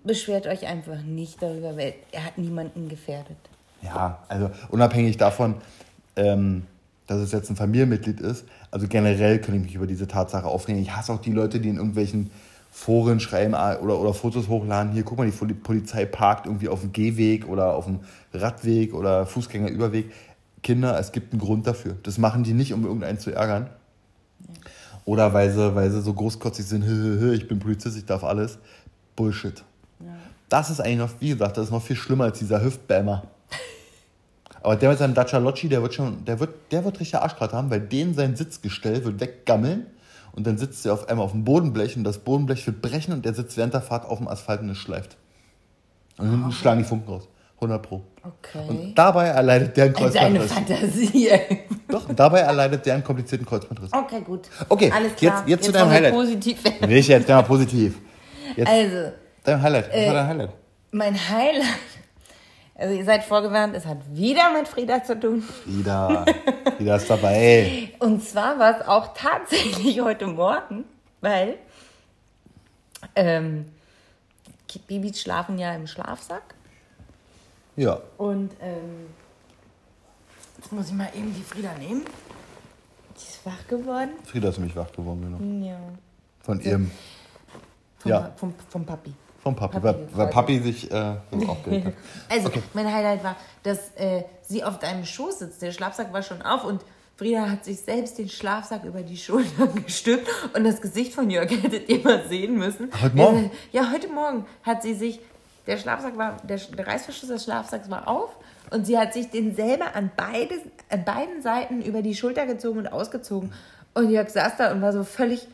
beschwert 0.03 0.47
euch 0.47 0.67
einfach 0.67 1.01
nicht 1.01 1.41
darüber, 1.41 1.77
weil 1.77 1.93
er 2.11 2.25
hat 2.25 2.37
niemanden 2.37 2.89
gefährdet. 2.89 3.37
Ja, 3.81 4.19
also 4.27 4.49
unabhängig 4.69 5.17
davon, 5.17 5.55
ähm, 6.15 6.65
dass 7.07 7.19
es 7.19 7.31
jetzt 7.31 7.49
ein 7.49 7.55
Familienmitglied 7.55 8.19
ist, 8.19 8.45
also 8.71 8.87
generell 8.87 9.39
kann 9.39 9.55
ich 9.55 9.61
mich 9.61 9.75
über 9.75 9.87
diese 9.87 10.07
Tatsache 10.07 10.45
aufregen. 10.45 10.81
Ich 10.81 10.95
hasse 10.95 11.13
auch 11.13 11.21
die 11.21 11.31
Leute, 11.31 11.59
die 11.59 11.69
in 11.69 11.77
irgendwelchen 11.77 12.29
Foren 12.71 13.19
schreiben 13.19 13.55
ah, 13.55 13.77
oder, 13.79 13.99
oder 13.99 14.13
Fotos 14.13 14.47
hochladen. 14.47 14.91
Hier, 14.91 15.03
guck 15.03 15.17
mal, 15.17 15.29
die 15.29 15.53
Polizei 15.53 16.05
parkt 16.05 16.45
irgendwie 16.45 16.69
auf 16.69 16.81
dem 16.81 16.93
Gehweg 16.93 17.47
oder 17.47 17.73
auf 17.73 17.85
dem 17.85 18.01
Radweg 18.33 18.93
oder 18.93 19.25
Fußgängerüberweg. 19.25 20.11
Kinder, 20.61 20.99
es 20.99 21.11
gibt 21.11 21.33
einen 21.33 21.41
Grund 21.41 21.65
dafür. 21.65 21.95
Das 22.03 22.17
machen 22.17 22.43
die 22.43 22.53
nicht, 22.53 22.73
um 22.73 22.83
irgendeinen 22.85 23.17
zu 23.17 23.31
ärgern. 23.31 23.69
Oder 25.05 25.33
weil 25.33 25.51
sie, 25.51 25.73
weil 25.73 25.89
sie 25.89 26.01
so 26.01 26.13
großkotzig 26.13 26.65
sind, 26.65 26.83
ich 27.33 27.47
bin 27.47 27.59
Polizist, 27.59 27.97
ich 27.97 28.05
darf 28.05 28.23
alles. 28.23 28.59
Bullshit. 29.15 29.63
Das 30.49 30.69
ist 30.69 30.81
eigentlich 30.81 30.97
noch, 30.97 31.09
wie 31.19 31.29
gesagt, 31.29 31.57
das 31.57 31.65
ist 31.65 31.71
noch 31.71 31.81
viel 31.81 31.95
schlimmer 31.95 32.25
als 32.25 32.39
dieser 32.39 32.63
Hüftbämmer. 32.63 33.23
Aber 34.61 34.75
der 34.75 34.89
mit 34.89 34.99
seinem 34.99 35.13
Dacia 35.13 35.39
Locci, 35.39 35.69
der 35.69 35.81
wird 35.81 35.93
schon, 35.93 36.25
der 36.25 36.39
wird, 36.39 36.71
der 36.71 36.83
wird 36.83 36.99
richtig 36.99 37.17
Arschkarte 37.17 37.55
haben, 37.55 37.69
weil 37.69 37.79
den 37.79 38.13
sein 38.13 38.35
Sitzgestell 38.35 39.05
wird 39.05 39.19
weggammeln 39.21 39.85
und 40.33 40.45
dann 40.45 40.57
sitzt 40.57 40.85
er 40.85 40.93
auf 40.93 41.07
einmal 41.07 41.25
auf 41.25 41.31
dem 41.31 41.45
Bodenblech 41.45 41.95
und 41.95 42.03
das 42.03 42.17
Bodenblech 42.17 42.65
wird 42.67 42.81
brechen 42.81 43.13
und 43.13 43.23
der 43.23 43.33
sitzt 43.33 43.55
während 43.57 43.73
der 43.73 43.81
Fahrt 43.81 44.05
auf 44.05 44.17
dem 44.17 44.27
Asphalt 44.27 44.61
und 44.61 44.69
es 44.69 44.77
schleift. 44.77 45.17
Und 46.17 46.29
hinten 46.29 46.45
oh. 46.49 46.51
schlagen 46.51 46.79
die 46.79 46.85
Funken 46.85 47.09
raus. 47.09 47.27
100 47.55 47.81
Pro. 47.81 48.01
Okay. 48.23 48.65
Und 48.67 48.95
dabei 48.95 49.27
erleidet 49.27 49.75
der 49.75 49.85
einen 49.85 49.93
Kreuzbandriss. 49.93 50.53
Deine 50.53 50.67
Fantasie. 50.67 51.29
Doch, 51.89 52.07
dabei 52.13 52.39
erleidet 52.39 52.85
der 52.85 52.93
einen 52.93 53.03
komplizierten 53.03 53.45
Kreuzbandriss. 53.45 53.91
Okay, 53.91 54.21
gut. 54.21 54.47
Okay, 54.69 54.91
Alles 54.91 55.15
klar. 55.15 55.39
Jetzt, 55.39 55.47
jetzt, 55.47 55.49
jetzt 55.49 55.65
zu 55.65 55.71
deinem 55.73 55.89
Highlight. 55.89 56.13
Positiv 56.13 56.63
Nicht 56.87 57.09
jetzt, 57.09 57.27
mal 57.27 57.41
positiv. 57.43 57.99
Jetzt 58.55 58.67
also. 58.67 59.11
Dein 59.49 59.63
Highlight. 59.63 59.87
Was 59.87 59.95
äh, 59.95 60.07
war 60.07 60.13
dein 60.13 60.27
Highlight? 60.27 60.49
Mein 60.91 61.29
Highlight. 61.29 61.79
Also 62.75 62.93
ihr 62.93 63.03
seid 63.03 63.23
vorgewarnt, 63.23 63.75
es 63.75 63.85
hat 63.85 63.97
wieder 64.13 64.53
mit 64.53 64.67
Frieda 64.67 65.03
zu 65.03 65.19
tun. 65.19 65.41
Frieda. 65.41 66.23
Frieda 66.77 66.95
ist 66.95 67.09
dabei. 67.09 67.89
Und 67.97 68.23
zwar 68.23 68.59
war 68.59 68.79
es 68.79 68.87
auch 68.87 69.13
tatsächlich 69.15 69.99
heute 70.01 70.27
Morgen, 70.27 70.85
weil 71.19 71.57
ähm, 73.15 73.65
Babys 74.87 75.19
schlafen 75.19 75.57
ja 75.57 75.73
im 75.73 75.87
Schlafsack. 75.87 76.53
Ja. 77.75 77.99
Und 78.17 78.51
ähm, 78.61 79.07
jetzt 80.57 80.71
muss 80.71 80.89
ich 80.89 80.93
mal 80.93 81.09
eben 81.15 81.33
die 81.33 81.41
Frieda 81.41 81.73
nehmen. 81.79 82.05
Die 83.15 83.23
ist 83.23 83.43
wach 83.45 83.67
geworden. 83.67 84.11
Frieda 84.25 84.49
ist 84.49 84.59
nämlich 84.59 84.75
wach 84.75 84.91
geworden, 84.91 85.37
genau. 85.39 85.67
Ja. 85.67 85.79
Von 86.41 86.61
ihrem. 86.61 86.91
Vom, 87.97 88.11
ja. 88.11 88.31
Vom, 88.37 88.53
vom 88.69 88.85
Papi. 88.85 89.11
Vom 89.49 89.55
Papi, 89.55 89.81
weil, 89.81 90.07
weil 90.13 90.27
Papi 90.27 90.59
sich 90.59 90.91
äh, 90.91 91.15
aufgeregt 91.47 91.87
hat. 91.87 91.93
Also, 92.29 92.47
okay. 92.49 92.61
mein 92.73 92.91
Highlight 92.91 93.23
war, 93.23 93.35
dass 93.63 93.95
äh, 93.95 94.23
sie 94.43 94.63
auf 94.63 94.79
deinem 94.79 95.05
Schoß 95.05 95.39
sitzt. 95.39 95.61
Der 95.61 95.71
Schlafsack 95.71 96.13
war 96.13 96.21
schon 96.21 96.41
auf 96.41 96.63
und 96.65 96.83
Frieda 97.17 97.49
hat 97.49 97.65
sich 97.65 97.79
selbst 97.81 98.17
den 98.17 98.29
Schlafsack 98.29 98.83
über 98.83 99.01
die 99.01 99.17
Schultern 99.17 99.73
gestülpt 99.85 100.29
und 100.53 100.63
das 100.63 100.81
Gesicht 100.81 101.13
von 101.13 101.29
Jörg 101.29 101.49
hättet 101.63 101.89
ihr 101.89 102.03
mal 102.03 102.27
sehen 102.27 102.57
müssen. 102.57 102.89
Heute 103.01 103.15
Morgen? 103.15 103.51
Ja, 103.71 103.91
heute 103.91 104.07
Morgen 104.07 104.45
hat 104.63 104.83
sie 104.83 104.93
sich 104.93 105.19
der 105.67 105.77
Schlafsack 105.77 106.17
war, 106.17 106.37
der, 106.43 106.57
der 106.57 106.87
Reißverschluss 106.87 107.29
des 107.29 107.43
Schlafsacks 107.43 107.89
war 107.89 108.07
auf 108.07 108.29
und 108.71 108.85
sie 108.85 108.97
hat 108.97 109.13
sich 109.13 109.29
den 109.29 109.55
selber 109.55 109.95
an, 109.95 110.11
beide, 110.15 110.55
an 110.89 111.03
beiden 111.03 111.41
Seiten 111.41 111.81
über 111.81 112.01
die 112.01 112.15
Schulter 112.15 112.45
gezogen 112.45 112.79
und 112.79 112.87
ausgezogen. 112.87 113.51
Und 113.93 114.09
Jörg 114.11 114.29
saß 114.29 114.57
da 114.57 114.71
und 114.71 114.81
war 114.81 114.93
so 114.93 115.03
völlig, 115.03 115.47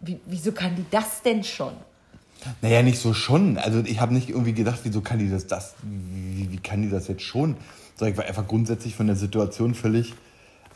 wie, 0.00 0.20
wieso 0.26 0.52
kann 0.52 0.76
die 0.76 0.86
das 0.90 1.22
denn 1.22 1.44
schon? 1.44 1.74
Naja, 2.62 2.82
nicht 2.82 2.98
so 2.98 3.14
schon. 3.14 3.58
Also 3.58 3.80
ich 3.80 4.00
habe 4.00 4.14
nicht 4.14 4.28
irgendwie 4.28 4.52
gedacht, 4.52 4.80
wieso 4.84 5.00
kann 5.00 5.18
die 5.18 5.30
das, 5.30 5.46
das 5.46 5.74
wie, 5.82 6.50
wie 6.50 6.58
kann 6.58 6.82
die 6.82 6.90
das 6.90 7.08
jetzt 7.08 7.22
schon? 7.22 7.56
Sondern 7.96 8.12
ich 8.12 8.18
war 8.18 8.24
einfach 8.24 8.46
grundsätzlich 8.46 8.94
von 8.94 9.06
der 9.06 9.16
Situation 9.16 9.74
völlig, 9.74 10.14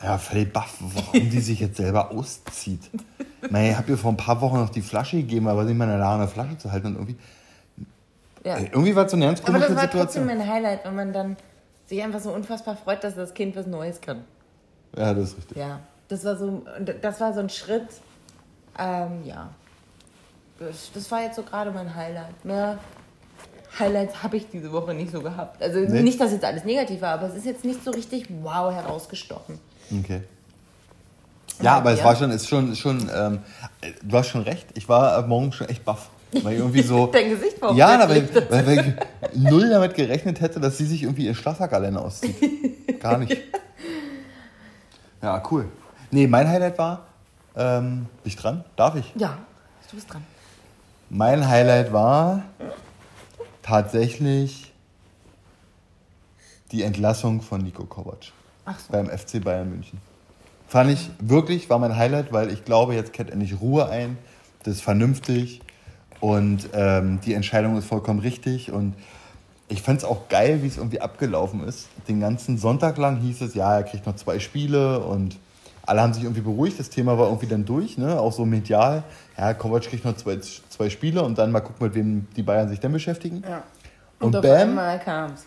ja, 0.03 0.17
völlig 0.17 0.53
baff, 0.53 0.75
warum 0.79 1.29
die 1.29 1.39
sich 1.39 1.59
jetzt 1.59 1.77
selber 1.77 2.11
auszieht. 2.11 2.81
naja, 3.49 3.71
ich 3.71 3.77
habe 3.77 3.91
ihr 3.91 3.97
vor 3.97 4.11
ein 4.11 4.17
paar 4.17 4.41
Wochen 4.41 4.57
noch 4.57 4.69
die 4.69 4.81
Flasche 4.81 5.17
gegeben, 5.17 5.47
aber 5.47 5.63
nicht 5.63 5.77
mal 5.77 5.85
in 5.85 5.91
der 5.91 5.99
Lage, 5.99 6.23
eine 6.23 6.27
Flasche 6.27 6.57
zu 6.57 6.71
halten 6.71 6.87
und 6.87 6.95
irgendwie 6.95 7.17
ja. 8.45 8.59
Irgendwie 8.59 8.95
war 8.95 9.05
es 9.05 9.11
so 9.11 9.17
eine 9.17 9.25
ganz 9.25 9.41
komische 9.41 9.69
Situation. 9.69 9.79
Aber 9.79 9.87
das 9.87 9.95
war 9.95 10.01
trotzdem 10.05 10.25
mein 10.27 10.47
Highlight, 10.47 10.85
wenn 10.85 10.95
man 10.95 11.13
dann 11.13 11.35
sich 11.87 12.01
einfach 12.03 12.19
so 12.19 12.31
unfassbar 12.31 12.77
freut, 12.77 13.03
dass 13.03 13.15
das 13.15 13.33
Kind 13.33 13.55
was 13.55 13.65
Neues 13.65 14.01
kann. 14.01 14.23
Ja, 14.95 15.13
das 15.15 15.29
ist 15.29 15.37
richtig. 15.37 15.57
Ja, 15.57 15.79
das 16.07 16.23
war 16.23 16.37
so, 16.37 16.63
das 17.01 17.19
war 17.19 17.33
so 17.33 17.39
ein 17.39 17.49
Schritt. 17.49 17.87
Ähm, 18.77 19.23
ja, 19.25 19.49
das, 20.59 21.11
war 21.11 21.21
jetzt 21.21 21.35
so 21.35 21.43
gerade 21.43 21.71
mein 21.71 21.93
Highlight. 21.93 22.43
Mehr 22.45 22.79
Highlights 23.77 24.23
habe 24.23 24.37
ich 24.37 24.49
diese 24.49 24.71
Woche 24.71 24.93
nicht 24.93 25.11
so 25.11 25.21
gehabt. 25.21 25.61
Also 25.61 25.79
nee. 25.79 26.01
nicht, 26.01 26.19
dass 26.19 26.31
jetzt 26.31 26.45
alles 26.45 26.63
negativ 26.63 27.01
war, 27.01 27.15
aber 27.15 27.27
es 27.27 27.35
ist 27.35 27.45
jetzt 27.45 27.65
nicht 27.65 27.83
so 27.83 27.91
richtig 27.91 28.27
wow 28.41 28.73
herausgestochen. 28.73 29.59
Okay. 29.99 30.21
Ja, 31.61 31.77
aber 31.77 31.91
ja. 31.91 31.97
es 31.97 32.03
war 32.03 32.15
schon, 32.15 32.31
ist 32.31 32.47
schon, 32.47 32.75
schon 32.75 33.09
ähm, 33.13 33.39
du 34.01 34.17
hast 34.17 34.29
schon 34.29 34.41
recht. 34.41 34.67
Ich 34.75 34.87
war 34.87 35.25
morgen 35.27 35.51
schon 35.51 35.67
echt 35.69 35.83
baff. 35.83 36.09
Weil 36.43 36.57
irgendwie 36.57 36.81
so. 36.81 37.07
Dein 37.13 37.29
Gesicht 37.29 37.61
war 37.61 37.73
Ja, 37.73 38.09
weil, 38.09 38.27
weil, 38.49 38.65
weil 38.65 38.79
ich 39.33 39.39
null 39.39 39.69
damit 39.69 39.93
gerechnet 39.93 40.41
hätte, 40.41 40.59
dass 40.59 40.77
sie 40.77 40.85
sich 40.85 41.03
irgendwie 41.03 41.25
ihr 41.25 41.35
Schlafsack 41.35 41.71
alleine 41.73 42.01
auszieht. 42.01 42.35
Gar 42.99 43.19
nicht. 43.19 43.37
Ja, 45.21 45.41
cool. 45.51 45.69
Nee, 46.11 46.27
mein 46.27 46.47
Highlight 46.47 46.77
war. 46.77 47.07
Ähm, 47.55 48.07
bin 48.23 48.31
ich 48.31 48.35
dran? 48.35 48.65
Darf 48.75 48.95
ich? 48.95 49.13
Ja, 49.15 49.37
du 49.89 49.95
bist 49.95 50.11
dran. 50.11 50.23
Mein 51.17 51.47
Highlight 51.47 51.93
war 51.93 52.43
tatsächlich 53.61 54.73
die 56.73 56.83
Entlassung 56.83 57.41
von 57.41 57.61
Nico 57.61 57.85
Kovac 57.85 58.33
so. 58.65 58.91
beim 58.91 59.07
FC 59.07 59.41
Bayern 59.41 59.69
München. 59.69 60.01
Fand 60.67 60.91
ich 60.91 61.09
wirklich, 61.19 61.69
war 61.69 61.79
mein 61.79 61.95
Highlight, 61.95 62.33
weil 62.33 62.51
ich 62.51 62.65
glaube, 62.65 62.95
jetzt 62.95 63.13
kehrt 63.13 63.29
endlich 63.29 63.61
Ruhe 63.61 63.87
ein. 63.87 64.17
Das 64.63 64.73
ist 64.73 64.81
vernünftig. 64.81 65.61
Und 66.19 66.67
ähm, 66.73 67.21
die 67.21 67.33
Entscheidung 67.33 67.77
ist 67.77 67.85
vollkommen 67.85 68.19
richtig. 68.19 68.73
Und 68.73 68.93
ich 69.69 69.81
fand 69.81 69.99
es 69.99 70.03
auch 70.03 70.27
geil, 70.27 70.63
wie 70.63 70.67
es 70.67 70.75
irgendwie 70.75 70.99
abgelaufen 70.99 71.63
ist. 71.63 71.87
Den 72.09 72.19
ganzen 72.19 72.57
Sonntag 72.57 72.97
lang 72.97 73.21
hieß 73.21 73.39
es, 73.39 73.53
ja, 73.53 73.77
er 73.77 73.83
kriegt 73.83 74.05
noch 74.05 74.17
zwei 74.17 74.39
Spiele 74.39 74.99
und 74.99 75.37
alle 75.85 76.01
haben 76.01 76.13
sich 76.13 76.23
irgendwie 76.23 76.41
beruhigt. 76.41 76.79
Das 76.79 76.89
Thema 76.89 77.17
war 77.17 77.27
irgendwie 77.27 77.47
dann 77.47 77.65
durch, 77.65 77.97
ne? 77.97 78.19
auch 78.19 78.31
so 78.31 78.45
medial. 78.45 79.03
Ja, 79.37 79.53
Kovac 79.53 79.83
kriegt 79.83 80.05
noch 80.05 80.15
zwei, 80.15 80.39
zwei 80.39 80.89
Spiele 80.89 81.23
und 81.23 81.37
dann 81.37 81.51
mal 81.51 81.61
gucken, 81.61 81.85
mit 81.87 81.95
wem 81.95 82.27
die 82.35 82.43
Bayern 82.43 82.69
sich 82.69 82.79
dann 82.79 82.91
beschäftigen. 82.91 83.43
Ja. 83.47 83.63
Und, 84.19 84.27
und 84.27 84.37
auf 84.37 84.41
bam, 84.41 84.69
einmal 84.69 84.99
kam's. 84.99 85.45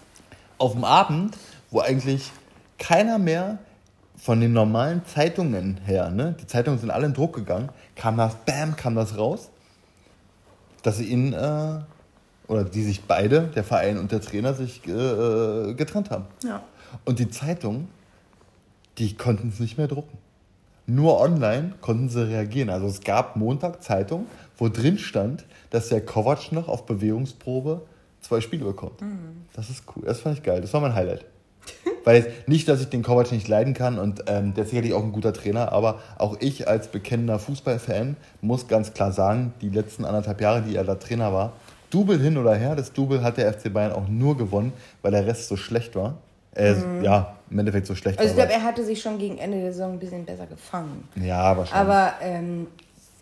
Auf 0.58 0.72
dem 0.72 0.84
Abend, 0.84 1.36
wo 1.70 1.80
eigentlich 1.80 2.30
keiner 2.78 3.18
mehr 3.18 3.58
von 4.16 4.40
den 4.40 4.52
normalen 4.52 5.04
Zeitungen 5.06 5.78
her, 5.84 6.10
ne? 6.10 6.34
die 6.40 6.46
Zeitungen 6.46 6.78
sind 6.78 6.90
alle 6.90 7.06
in 7.06 7.14
Druck 7.14 7.34
gegangen, 7.34 7.68
kam 7.94 8.16
das, 8.16 8.34
bam, 8.46 8.76
kam 8.76 8.94
das 8.94 9.16
raus 9.16 9.50
dass 10.82 10.98
sie 10.98 11.04
ihn, 11.04 11.32
äh, 11.32 11.80
oder 12.46 12.64
die 12.64 12.82
sich 12.82 13.04
beide, 13.04 13.42
der 13.54 13.64
Verein 13.64 13.98
und 13.98 14.12
der 14.12 14.20
Trainer, 14.20 14.54
sich 14.54 14.86
äh, 14.86 15.74
getrennt 15.74 16.10
haben. 16.10 16.24
Ja. 16.44 16.62
Und 17.04 17.18
die 17.18 17.28
Zeitung, 17.28 17.88
die 18.96 19.14
konnten 19.14 19.48
es 19.48 19.60
nicht 19.60 19.76
mehr 19.76 19.88
drucken. 19.88 20.16
Nur 20.90 21.20
online 21.20 21.74
konnten 21.82 22.08
sie 22.08 22.26
reagieren. 22.26 22.70
Also 22.70 22.86
es 22.86 23.02
gab 23.02 23.36
Montag 23.36 23.82
Zeitung, 23.82 24.26
wo 24.56 24.70
drin 24.70 24.96
stand, 24.96 25.44
dass 25.68 25.90
der 25.90 26.00
Kovac 26.00 26.50
noch 26.50 26.66
auf 26.66 26.86
Bewegungsprobe 26.86 27.82
zwei 28.22 28.40
Spiele 28.40 28.64
bekommt. 28.64 29.02
Mhm. 29.02 29.44
Das 29.52 29.68
ist 29.68 29.84
cool. 29.94 30.04
Das 30.06 30.20
fand 30.20 30.38
ich 30.38 30.42
geil. 30.42 30.62
Das 30.62 30.72
war 30.72 30.80
mein 30.80 30.94
Highlight. 30.94 31.26
Weil 32.04 32.32
nicht, 32.46 32.66
dass 32.68 32.80
ich 32.80 32.88
den 32.88 33.02
Kovac 33.02 33.30
nicht 33.32 33.48
leiden 33.48 33.74
kann 33.74 33.98
und 33.98 34.24
ähm, 34.28 34.54
der 34.54 34.64
ist 34.64 34.70
sicherlich 34.70 34.94
auch 34.94 35.02
ein 35.02 35.12
guter 35.12 35.34
Trainer, 35.34 35.72
aber 35.72 35.98
auch 36.16 36.38
ich 36.40 36.66
als 36.66 36.88
bekennender 36.88 37.38
Fußballfan 37.38 38.16
muss 38.40 38.66
ganz 38.66 38.94
klar 38.94 39.12
sagen, 39.12 39.52
die 39.60 39.68
letzten 39.68 40.06
anderthalb 40.06 40.40
Jahre, 40.40 40.62
die 40.62 40.74
er 40.74 40.84
da 40.84 40.94
Trainer 40.94 41.34
war, 41.34 41.52
Double 41.90 42.18
hin 42.18 42.38
oder 42.38 42.54
her, 42.54 42.76
das 42.76 42.94
Double 42.94 43.22
hat 43.22 43.36
der 43.36 43.52
FC 43.52 43.70
Bayern 43.70 43.92
auch 43.92 44.08
nur 44.08 44.38
gewonnen, 44.38 44.72
weil 45.02 45.10
der 45.10 45.26
Rest 45.26 45.48
so 45.48 45.56
schlecht 45.56 45.94
war. 45.96 46.16
Äh, 46.54 46.74
mhm. 46.74 47.04
Ja, 47.04 47.36
im 47.50 47.58
Endeffekt 47.58 47.86
so 47.86 47.94
schlecht 47.94 48.18
also 48.18 48.30
ich 48.30 48.36
glaube, 48.36 48.52
er 48.52 48.62
hatte 48.62 48.84
sich 48.84 49.00
schon 49.00 49.18
gegen 49.18 49.38
Ende 49.38 49.60
der 49.60 49.72
Saison 49.72 49.92
ein 49.92 49.98
bisschen 49.98 50.24
besser 50.24 50.46
gefangen. 50.46 51.08
Ja, 51.16 51.56
wahrscheinlich. 51.56 51.72
Aber 51.72 52.12
ähm, 52.20 52.66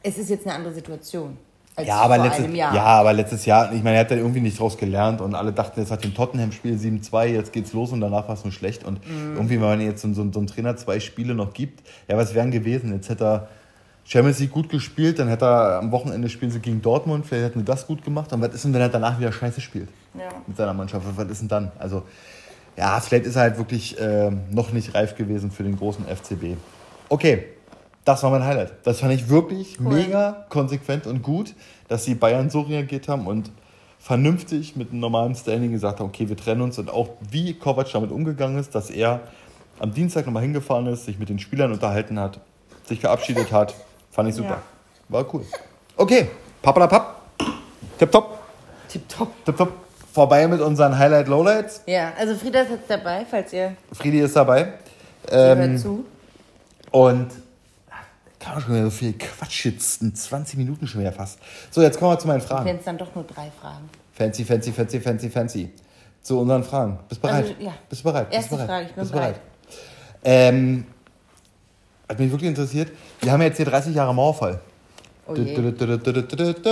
es 0.02 0.18
ist 0.18 0.30
jetzt 0.30 0.46
eine 0.46 0.56
andere 0.56 0.72
Situation 0.72 1.36
ja, 1.84 1.96
aber 1.96 2.18
letztes, 2.18 2.54
Jahr. 2.54 2.74
Ja, 2.74 2.84
aber 2.84 3.12
letztes 3.12 3.44
Jahr, 3.44 3.72
ich 3.72 3.82
meine, 3.82 3.96
er 3.96 4.00
hat 4.00 4.10
da 4.10 4.14
irgendwie 4.14 4.40
nicht 4.40 4.58
draus 4.58 4.78
gelernt 4.78 5.20
und 5.20 5.34
alle 5.34 5.52
dachten, 5.52 5.78
jetzt 5.78 5.90
hat 5.90 6.04
den 6.04 6.14
Tottenham-Spiel 6.14 6.76
7-2, 6.76 7.26
jetzt 7.26 7.52
geht's 7.52 7.72
los 7.74 7.92
und 7.92 8.00
danach 8.00 8.28
war 8.28 8.34
es 8.34 8.44
nur 8.44 8.52
schlecht. 8.52 8.84
Und 8.84 9.06
mhm. 9.06 9.34
irgendwie, 9.34 9.54
wenn 9.54 9.68
man 9.68 9.80
jetzt 9.80 10.00
so, 10.00 10.08
so, 10.08 10.30
so 10.32 10.38
einen 10.38 10.46
Trainer 10.46 10.76
zwei 10.76 11.00
Spiele 11.00 11.34
noch 11.34 11.52
gibt, 11.52 11.86
ja, 12.08 12.16
was 12.16 12.34
wären 12.34 12.50
gewesen? 12.50 12.94
Jetzt 12.94 13.10
hätte 13.10 13.24
er 13.24 13.48
Champions 14.04 14.38
League 14.38 14.52
gut 14.52 14.70
gespielt, 14.70 15.18
dann 15.18 15.28
hätte 15.28 15.44
er 15.44 15.78
am 15.78 15.92
Wochenende 15.92 16.30
spielen 16.30 16.50
sie 16.50 16.60
gegen 16.60 16.80
Dortmund, 16.80 17.26
vielleicht 17.26 17.50
hätten 17.50 17.60
wir 17.60 17.64
das 17.64 17.86
gut 17.86 18.02
gemacht. 18.02 18.32
Und 18.32 18.40
was 18.40 18.54
ist 18.54 18.64
denn, 18.64 18.72
wenn 18.72 18.80
er 18.80 18.88
danach 18.88 19.18
wieder 19.18 19.32
scheiße 19.32 19.60
spielt? 19.60 19.88
Ja. 20.14 20.28
Mit 20.46 20.56
seiner 20.56 20.72
Mannschaft, 20.72 21.04
was 21.14 21.28
ist 21.28 21.42
denn 21.42 21.48
dann? 21.48 21.72
Also, 21.78 22.04
ja, 22.76 23.00
vielleicht 23.00 23.26
ist 23.26 23.36
er 23.36 23.42
halt 23.42 23.58
wirklich 23.58 23.98
äh, 23.98 24.30
noch 24.50 24.72
nicht 24.72 24.94
reif 24.94 25.16
gewesen 25.16 25.50
für 25.50 25.62
den 25.62 25.76
großen 25.76 26.04
FCB. 26.04 26.56
Okay, 27.08 27.44
das 28.04 28.22
war 28.22 28.30
mein 28.30 28.44
Highlight. 28.44 28.74
Das 28.84 29.00
fand 29.00 29.12
ich 29.14 29.28
wirklich 29.28 29.78
cool. 29.80 29.94
mega 29.94 30.46
konsequent 30.48 31.06
und 31.06 31.22
gut, 31.22 31.54
dass 31.88 32.04
die 32.04 32.14
Bayern 32.14 32.50
so 32.50 32.60
reagiert 32.62 33.08
haben 33.08 33.26
und 33.26 33.50
vernünftig 33.98 34.76
mit 34.76 34.90
einem 34.90 35.00
normalen 35.00 35.34
Standing 35.34 35.72
gesagt 35.72 36.00
haben, 36.00 36.06
okay, 36.06 36.28
wir 36.28 36.36
trennen 36.36 36.60
uns 36.60 36.78
und 36.78 36.90
auch 36.90 37.08
wie 37.30 37.54
Kovac 37.54 37.90
damit 37.92 38.10
umgegangen 38.10 38.58
ist, 38.58 38.74
dass 38.74 38.90
er 38.90 39.20
am 39.78 39.92
Dienstag 39.92 40.26
nochmal 40.26 40.42
hingefahren 40.42 40.86
ist, 40.86 41.06
sich 41.06 41.18
mit 41.18 41.28
den 41.28 41.38
Spielern 41.38 41.72
unterhalten 41.72 42.18
hat, 42.18 42.40
sich 42.84 43.00
verabschiedet 43.00 43.52
hat, 43.52 43.74
fand 44.10 44.28
ich 44.28 44.34
super. 44.34 44.50
Ja. 44.50 44.62
War 45.08 45.34
cool. 45.34 45.44
Okay, 45.96 46.28
papp. 46.62 47.16
Tipptopp. 47.98 48.38
Tipptopp. 48.88 49.44
Tipptopp. 49.44 49.85
Vorbei 50.16 50.48
mit 50.48 50.62
unseren 50.62 50.96
Highlight-Lowlights. 50.98 51.82
Ja, 51.84 52.14
also 52.18 52.34
Frieda 52.36 52.62
ist 52.62 52.70
jetzt 52.70 52.88
dabei, 52.88 53.26
falls 53.30 53.52
ihr... 53.52 53.76
Friedi 53.92 54.20
ist 54.20 54.34
dabei. 54.34 54.72
Ähm, 55.30 55.58
hört 55.58 55.78
zu. 55.78 56.06
Und 56.90 57.28
Kann 58.40 58.54
man 58.54 58.62
schon 58.62 58.74
wieder 58.76 58.84
so 58.84 58.90
viel 58.92 59.12
Quatsch 59.12 59.66
jetzt 59.66 60.00
in 60.00 60.14
20 60.14 60.56
Minuten 60.56 60.86
schon 60.86 61.02
wieder 61.02 61.12
fast. 61.12 61.38
So, 61.70 61.82
jetzt 61.82 61.98
kommen 61.98 62.12
wir 62.12 62.18
zu 62.18 62.28
meinen 62.28 62.40
Fragen. 62.40 62.64
Wenn 62.64 62.78
es 62.78 62.84
dann 62.84 62.96
doch 62.96 63.14
nur 63.14 63.24
drei 63.24 63.52
Fragen. 63.60 63.90
Fancy, 64.14 64.46
fancy, 64.46 64.72
fancy, 64.72 65.00
fancy, 65.00 65.28
fancy. 65.28 65.70
Zu 66.22 66.40
unseren 66.40 66.64
Fragen. 66.64 66.98
Bist 67.10 67.22
du 67.22 67.26
bereit? 67.28 67.44
Also, 67.44 67.54
ja. 67.58 67.72
Bist 67.86 68.00
du 68.00 68.04
bereit? 68.04 68.26
Erste 68.30 68.50
bereit? 68.54 68.66
Frage, 68.66 68.86
ich 68.86 68.92
bin 68.94 69.02
Bist 69.02 69.12
bereit. 69.12 69.34
bereit? 69.34 69.78
Ähm, 70.24 70.86
hat 72.08 72.18
mich 72.18 72.30
wirklich 72.30 72.48
interessiert. 72.48 72.90
Wir 73.20 73.32
haben 73.32 73.42
jetzt 73.42 73.58
hier 73.58 73.66
30 73.66 73.94
Jahre 73.94 74.14
Mauerfall. 74.14 74.60
Oh. 75.28 75.34
Du, 75.34 75.44
du, 75.44 75.72
du, 75.72 76.62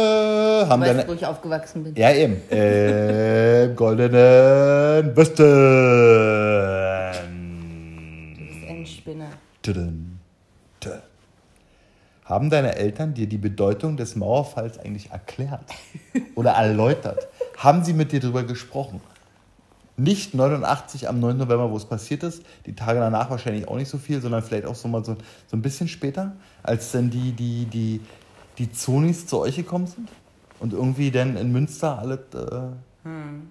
haben 0.69 0.83
weißt 0.83 1.09
wo 1.09 1.12
ich 1.12 1.27
aufgewachsen 1.27 1.83
bin. 1.83 1.97
Ja, 1.97 2.12
eben. 2.12 2.37
Äh, 2.51 3.75
goldenen 3.75 5.17
Westen. 5.17 5.43
Du 8.37 8.45
bist 8.45 8.69
ein 8.69 8.87
Spinner. 8.87 9.31
Haben 12.25 12.49
deine 12.49 12.77
Eltern 12.77 13.12
dir 13.12 13.27
die 13.27 13.38
Bedeutung 13.38 13.97
des 13.97 14.17
Mauerfalls 14.17 14.79
eigentlich 14.79 15.11
erklärt 15.11 15.64
oder 16.37 16.53
erläutert? 16.53 17.29
Haben 17.59 17.85
sie 17.85 17.93
mit 17.93 18.12
dir 18.12 18.21
darüber 18.21 18.45
gesprochen? 18.45 19.01
Nicht 19.97 20.35
89 20.35 21.09
am 21.09 21.21
9. 21.21 21.37
November, 21.37 21.71
wo 21.71 21.77
es 21.77 21.85
passiert 21.85 22.23
ist, 22.23 22.43
die 22.67 22.75
Tage 22.75 22.99
danach 22.99 23.31
wahrscheinlich 23.31 23.69
auch 23.69 23.77
nicht 23.77 23.88
so 23.88 23.99
viel, 23.99 24.21
sondern 24.21 24.43
vielleicht 24.43 24.64
auch 24.67 24.75
so 24.75 24.88
mal 24.88 25.05
so, 25.05 25.17
so 25.47 25.57
ein 25.57 25.62
bisschen 25.62 25.87
später, 25.87 26.33
als 26.62 26.93
dann 26.93 27.11
die, 27.11 27.33
die, 27.33 27.67
die, 27.67 28.01
die 28.59 28.73
Zonis 28.73 29.27
zu 29.27 29.40
euch 29.40 29.57
gekommen 29.57 29.87
sind 29.87 30.09
und 30.61 30.73
irgendwie 30.73 31.11
dann 31.11 31.37
in 31.37 31.53
Münster 31.53 31.99
alle. 31.99 32.25
Äh, 32.35 33.07
hm. 33.07 33.49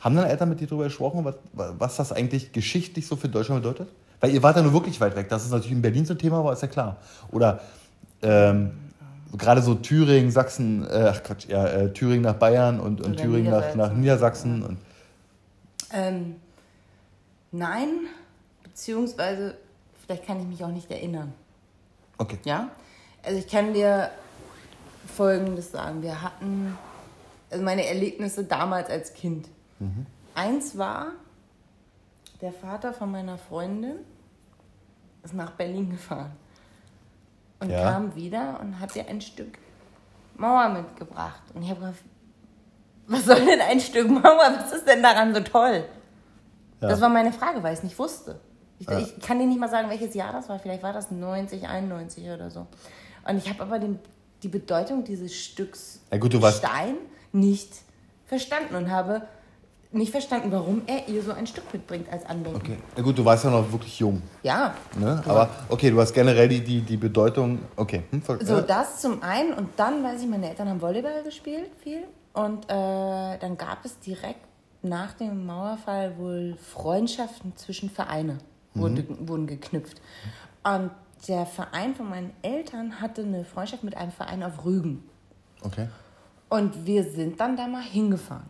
Haben 0.00 0.16
deine 0.16 0.28
Eltern 0.28 0.48
mit 0.48 0.60
dir 0.60 0.66
darüber 0.66 0.84
gesprochen, 0.84 1.24
was, 1.24 1.36
was 1.52 1.96
das 1.96 2.12
eigentlich 2.12 2.52
geschichtlich 2.52 3.06
so 3.06 3.14
für 3.16 3.28
Deutschland 3.28 3.62
bedeutet? 3.62 3.88
Weil 4.20 4.32
ihr 4.32 4.42
wart 4.42 4.56
ja 4.56 4.62
nur 4.62 4.72
wirklich 4.72 5.00
weit 5.00 5.16
weg. 5.16 5.28
Dass 5.28 5.44
es 5.44 5.50
natürlich 5.50 5.72
in 5.72 5.82
Berlin 5.82 6.04
so 6.04 6.14
ein 6.14 6.18
Thema 6.18 6.44
war, 6.44 6.52
ist 6.52 6.62
ja 6.62 6.68
klar. 6.68 6.96
Oder 7.30 7.60
ähm, 8.22 8.72
gerade 9.36 9.62
so 9.62 9.74
Thüringen, 9.74 10.30
Sachsen, 10.30 10.84
äh, 10.88 11.12
ach 11.12 11.22
Quatsch, 11.22 11.48
ja, 11.48 11.66
äh, 11.66 11.92
Thüringen 11.92 12.22
nach 12.22 12.34
Bayern 12.34 12.80
und, 12.80 13.00
und 13.00 13.16
Thüringen 13.16 13.50
nach, 13.50 13.74
nach 13.74 13.92
Niedersachsen. 13.92 14.60
Ja. 14.60 14.68
Und 14.68 14.78
ähm, 15.92 16.36
nein, 17.50 17.88
beziehungsweise 18.62 19.56
vielleicht 20.04 20.26
kann 20.26 20.40
ich 20.40 20.46
mich 20.46 20.64
auch 20.64 20.72
nicht 20.72 20.90
erinnern. 20.90 21.32
Okay. 22.18 22.38
Ja? 22.44 22.70
Also 23.22 23.38
ich 23.38 23.48
kann 23.48 23.72
dir 23.72 24.10
Folgendes 25.06 25.72
sagen. 25.72 26.02
Wir 26.02 26.22
hatten 26.22 26.76
also 27.50 27.64
meine 27.64 27.86
Erlebnisse 27.86 28.44
damals 28.44 28.88
als 28.88 29.14
Kind. 29.14 29.48
Mhm. 29.78 30.06
Eins 30.34 30.78
war, 30.78 31.08
der 32.40 32.52
Vater 32.52 32.92
von 32.92 33.10
meiner 33.10 33.38
Freundin 33.38 33.96
ist 35.22 35.34
nach 35.34 35.52
Berlin 35.52 35.90
gefahren 35.90 36.32
und 37.60 37.70
ja. 37.70 37.92
kam 37.92 38.14
wieder 38.16 38.58
und 38.60 38.80
hat 38.80 38.96
ihr 38.96 39.06
ein 39.06 39.20
Stück 39.20 39.58
Mauer 40.36 40.68
mitgebracht. 40.70 41.42
Und 41.54 41.62
ich 41.62 41.70
habe 41.70 41.80
gefragt, 41.80 42.04
was 43.06 43.24
soll 43.24 43.44
denn 43.44 43.60
ein 43.60 43.80
Stück 43.80 44.08
Mauer? 44.08 44.56
Was 44.56 44.72
ist 44.72 44.88
denn 44.88 45.02
daran 45.02 45.34
so 45.34 45.40
toll? 45.40 45.84
Ja. 46.80 46.88
Das 46.88 47.00
war 47.00 47.08
meine 47.08 47.32
Frage, 47.32 47.62
weil 47.62 47.72
ich 47.72 47.78
es 47.78 47.84
nicht 47.84 47.98
wusste. 47.98 48.40
Ich, 48.78 48.88
ja. 48.88 48.98
ich, 48.98 49.20
kann 49.20 49.38
dir 49.38 49.46
nicht 49.46 49.60
mal 49.60 49.68
sagen, 49.68 49.88
welches 49.90 50.14
Jahr 50.14 50.32
das 50.32 50.48
war. 50.48 50.58
Vielleicht 50.58 50.82
war 50.82 50.92
das 50.92 51.10
90, 51.10 51.68
91 51.68 52.28
oder 52.30 52.50
so. 52.50 52.66
Und 53.28 53.36
ich 53.36 53.48
habe 53.48 53.62
aber 53.62 53.78
den, 53.78 54.00
die 54.42 54.48
Bedeutung 54.48 55.04
dieses 55.04 55.34
Stücks 55.34 56.00
ja, 56.10 56.18
gut, 56.18 56.34
Stein 56.34 56.96
nicht 57.32 57.70
verstanden 58.26 58.74
und 58.74 58.90
habe 58.90 59.22
nicht 59.92 60.10
verstanden, 60.10 60.50
warum 60.50 60.82
er 60.86 61.06
ihr 61.08 61.22
so 61.22 61.32
ein 61.32 61.46
Stück 61.46 61.70
mitbringt 61.72 62.10
als 62.10 62.24
Andenken. 62.24 62.60
Okay. 62.60 62.76
Na 62.96 63.02
gut, 63.02 63.18
du 63.18 63.24
warst 63.24 63.44
ja 63.44 63.50
noch 63.50 63.70
wirklich 63.70 63.98
jung. 63.98 64.22
Ja. 64.42 64.74
Ne? 64.98 65.22
Aber 65.26 65.50
okay, 65.68 65.90
du 65.90 66.00
hast 66.00 66.14
generell 66.14 66.48
die, 66.48 66.60
die, 66.60 66.80
die 66.80 66.96
Bedeutung. 66.96 67.58
Okay. 67.76 68.02
Hm, 68.10 68.22
so, 68.40 68.60
das 68.62 69.00
zum 69.00 69.22
einen. 69.22 69.52
Und 69.52 69.68
dann 69.76 70.02
weiß 70.02 70.22
ich, 70.22 70.28
meine 70.28 70.48
Eltern 70.48 70.68
haben 70.68 70.80
Volleyball 70.80 71.22
gespielt, 71.22 71.70
viel. 71.82 72.04
Und 72.32 72.64
äh, 72.64 72.68
dann 73.38 73.58
gab 73.58 73.84
es 73.84 73.98
direkt 73.98 74.40
nach 74.80 75.12
dem 75.12 75.44
Mauerfall 75.44 76.16
wohl 76.18 76.56
Freundschaften 76.56 77.54
zwischen 77.56 77.90
Vereine 77.90 78.38
mhm. 78.74 79.28
wurden 79.28 79.46
geknüpft. 79.46 80.00
Und 80.64 80.90
der 81.28 81.46
Verein 81.46 81.94
von 81.94 82.08
meinen 82.08 82.32
Eltern 82.42 83.00
hatte 83.00 83.22
eine 83.22 83.44
Freundschaft 83.44 83.84
mit 83.84 83.96
einem 83.96 84.12
Verein 84.12 84.42
auf 84.42 84.64
Rügen. 84.64 85.04
Okay. 85.62 85.88
Und 86.48 86.86
wir 86.86 87.04
sind 87.04 87.40
dann 87.40 87.56
da 87.56 87.66
mal 87.66 87.82
hingefahren. 87.82 88.46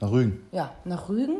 Nach 0.00 0.10
Rügen? 0.10 0.42
Ja, 0.52 0.72
nach 0.84 1.08
Rügen. 1.08 1.38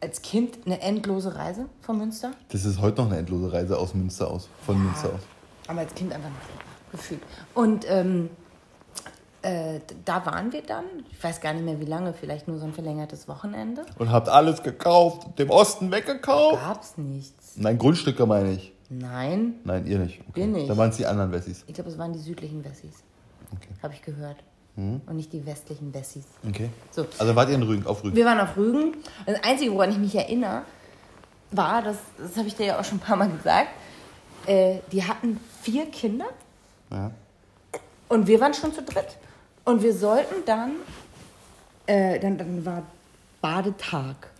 Als 0.00 0.22
Kind 0.22 0.58
eine 0.64 0.80
endlose 0.80 1.34
Reise 1.34 1.66
von 1.80 1.98
Münster. 1.98 2.30
Das 2.50 2.64
ist 2.64 2.80
heute 2.80 3.02
noch 3.02 3.10
eine 3.10 3.18
endlose 3.18 3.52
Reise 3.52 3.76
aus 3.76 3.94
Münster 3.94 4.30
aus, 4.30 4.48
von 4.64 4.76
ja, 4.76 4.82
Münster 4.82 5.08
aus. 5.08 5.20
Aber 5.66 5.80
als 5.80 5.94
Kind 5.94 6.12
einfach 6.12 6.30
noch 6.30 6.92
gefühlt. 6.92 7.20
Und 7.52 7.84
ähm, 7.90 8.30
äh, 9.42 9.80
da 10.04 10.24
waren 10.24 10.52
wir 10.52 10.62
dann, 10.62 10.84
ich 11.10 11.22
weiß 11.22 11.40
gar 11.40 11.52
nicht 11.52 11.64
mehr 11.64 11.80
wie 11.80 11.84
lange, 11.84 12.14
vielleicht 12.14 12.46
nur 12.46 12.58
so 12.58 12.64
ein 12.64 12.72
verlängertes 12.72 13.26
Wochenende. 13.26 13.84
Und 13.98 14.10
habt 14.10 14.28
alles 14.28 14.62
gekauft, 14.62 15.38
dem 15.38 15.50
Osten 15.50 15.90
weggekauft? 15.90 16.62
Gab's 16.62 16.96
nichts. 16.96 17.56
Nein, 17.56 17.76
Grundstücke 17.76 18.24
meine 18.24 18.52
ich. 18.52 18.72
Nein. 18.90 19.54
Nein, 19.64 19.86
ihr 19.86 19.98
nicht. 19.98 20.20
Okay. 20.28 20.40
Wir 20.40 20.46
nicht. 20.46 20.70
Da 20.70 20.76
waren 20.76 20.90
es 20.90 20.96
die 20.96 21.06
anderen 21.06 21.32
Wessis. 21.32 21.64
Ich 21.66 21.74
glaube, 21.74 21.90
es 21.90 21.98
waren 21.98 22.12
die 22.12 22.18
südlichen 22.18 22.64
Wessis. 22.64 23.02
Okay. 23.54 23.68
Habe 23.82 23.94
ich 23.94 24.02
gehört. 24.02 24.36
Mhm. 24.76 25.00
Und 25.06 25.16
nicht 25.16 25.32
die 25.32 25.44
westlichen 25.44 25.92
Wessis. 25.92 26.24
Okay. 26.46 26.70
So. 26.90 27.06
Also 27.18 27.34
wart 27.36 27.48
ihr 27.48 27.56
in 27.56 27.62
Rügen, 27.62 27.86
auf 27.86 28.02
Rügen? 28.02 28.16
Wir 28.16 28.24
waren 28.24 28.40
auf 28.40 28.56
Rügen. 28.56 28.96
Das 29.26 29.42
Einzige, 29.42 29.72
woran 29.72 29.90
ich 29.90 29.98
mich 29.98 30.14
erinnere, 30.14 30.62
war, 31.50 31.82
das, 31.82 31.96
das 32.16 32.36
habe 32.36 32.48
ich 32.48 32.56
dir 32.56 32.66
ja 32.66 32.80
auch 32.80 32.84
schon 32.84 32.98
ein 32.98 33.02
paar 33.02 33.16
Mal 33.16 33.28
gesagt, 33.30 33.68
äh, 34.46 34.78
die 34.92 35.04
hatten 35.04 35.40
vier 35.62 35.86
Kinder. 35.86 36.26
Ja. 36.90 37.10
Und 38.08 38.26
wir 38.26 38.40
waren 38.40 38.54
schon 38.54 38.72
zu 38.72 38.82
dritt. 38.82 39.18
Und 39.64 39.82
wir 39.82 39.92
sollten 39.92 40.44
dann, 40.46 40.72
äh, 41.86 42.18
dann, 42.18 42.38
dann 42.38 42.64
war 42.64 42.82
Badetag. 43.40 44.30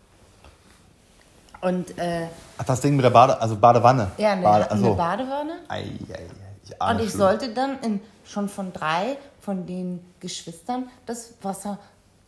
Und, 1.61 1.99
äh, 1.99 2.29
Ach, 2.57 2.65
das 2.65 2.81
Ding 2.81 2.95
mit 2.97 3.05
der 3.05 3.11
Bade, 3.11 3.41
also 3.41 3.57
Badewanne. 3.57 4.11
Ja, 4.17 4.33
eine, 4.33 4.43
Bade, 4.43 4.71
eine 4.71 4.91
Badewanne. 4.91 5.53
Ei, 5.69 5.81
ei. 6.13 6.27
Ich 6.65 6.81
und 6.81 7.01
ich 7.01 7.13
sollte 7.13 7.53
dann 7.55 7.81
in, 7.81 8.01
schon 8.25 8.49
von 8.49 8.73
drei 8.73 9.17
von 9.41 9.67
den 9.67 10.01
Geschwistern 10.21 10.91
das 11.07 11.33
Wasser, 11.43 11.79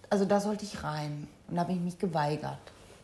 also 0.08 0.24
da 0.24 0.40
sollte 0.40 0.64
ich 0.64 0.82
rein. 0.82 1.28
Und 1.48 1.56
da 1.56 1.62
habe 1.62 1.72
ich 1.72 1.80
mich 1.80 1.98
geweigert. 1.98 2.58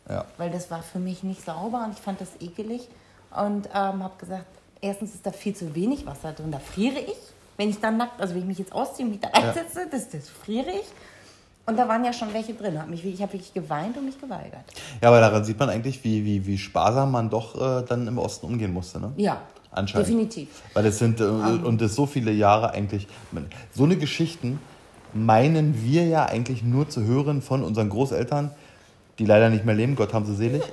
Ja. 0.09 0.25
Weil 0.37 0.49
das 0.49 0.71
war 0.71 0.81
für 0.81 0.99
mich 0.99 1.23
nicht 1.23 1.45
sauber 1.45 1.83
und 1.85 1.93
ich 1.93 1.99
fand 1.99 2.19
das 2.19 2.29
ekelig. 2.39 2.87
Und 3.29 3.67
ähm, 3.67 4.03
habe 4.03 4.17
gesagt, 4.17 4.45
erstens 4.81 5.13
ist 5.13 5.25
da 5.25 5.31
viel 5.31 5.55
zu 5.55 5.75
wenig 5.75 6.05
Wasser 6.05 6.33
drin, 6.33 6.51
da 6.51 6.59
friere 6.59 6.99
ich. 6.99 7.17
Wenn 7.57 7.69
ich 7.69 7.79
dann 7.79 7.97
nackt, 7.97 8.21
also 8.21 8.33
wenn 8.33 8.41
ich 8.41 8.47
mich 8.47 8.59
jetzt 8.59 8.73
ausziehe 8.73 9.05
und 9.05 9.11
mich 9.11 9.21
da 9.21 9.29
reinsetze, 9.29 9.81
ja. 9.81 9.85
das, 9.85 10.09
das 10.09 10.29
friere 10.29 10.71
ich. 10.71 10.85
Und 11.69 11.77
da 11.77 11.85
waren 11.89 12.05
ja 12.05 12.13
schon 12.13 12.33
welche 12.33 12.53
drin. 12.53 12.79
Hab 12.79 12.87
mich, 12.87 13.03
ich 13.03 13.21
habe 13.21 13.33
wirklich 13.33 13.53
geweint 13.53 13.97
und 13.97 14.05
mich 14.05 14.19
geweigert. 14.19 14.63
Ja, 15.01 15.09
aber 15.09 15.19
daran 15.19 15.43
sieht 15.43 15.59
man 15.59 15.69
eigentlich, 15.69 16.01
wie, 16.05 16.23
wie, 16.23 16.45
wie 16.47 16.57
sparsam 16.57 17.11
man 17.11 17.29
doch 17.29 17.55
äh, 17.55 17.85
dann 17.85 18.07
im 18.07 18.17
Osten 18.17 18.45
umgehen 18.45 18.71
musste. 18.71 19.01
Ne? 19.01 19.11
Ja, 19.17 19.41
anscheinend. 19.71 20.07
Definitiv. 20.07 20.47
Weil 20.73 20.85
es 20.85 20.97
sind, 20.97 21.19
äh, 21.19 21.25
um. 21.25 21.65
und 21.65 21.81
das 21.81 21.93
so 21.93 22.05
viele 22.05 22.31
Jahre 22.31 22.71
eigentlich, 22.71 23.07
so 23.73 23.83
eine 23.83 23.97
Geschichten 23.97 24.59
meinen 25.13 25.83
wir 25.83 26.05
ja 26.05 26.25
eigentlich 26.25 26.63
nur 26.63 26.87
zu 26.87 27.03
hören 27.03 27.41
von 27.41 27.63
unseren 27.63 27.89
Großeltern, 27.89 28.51
die 29.19 29.25
leider 29.25 29.49
nicht 29.49 29.65
mehr 29.65 29.75
leben, 29.75 29.97
Gott 29.97 30.13
haben 30.13 30.25
sie 30.25 30.35
selig, 30.35 30.63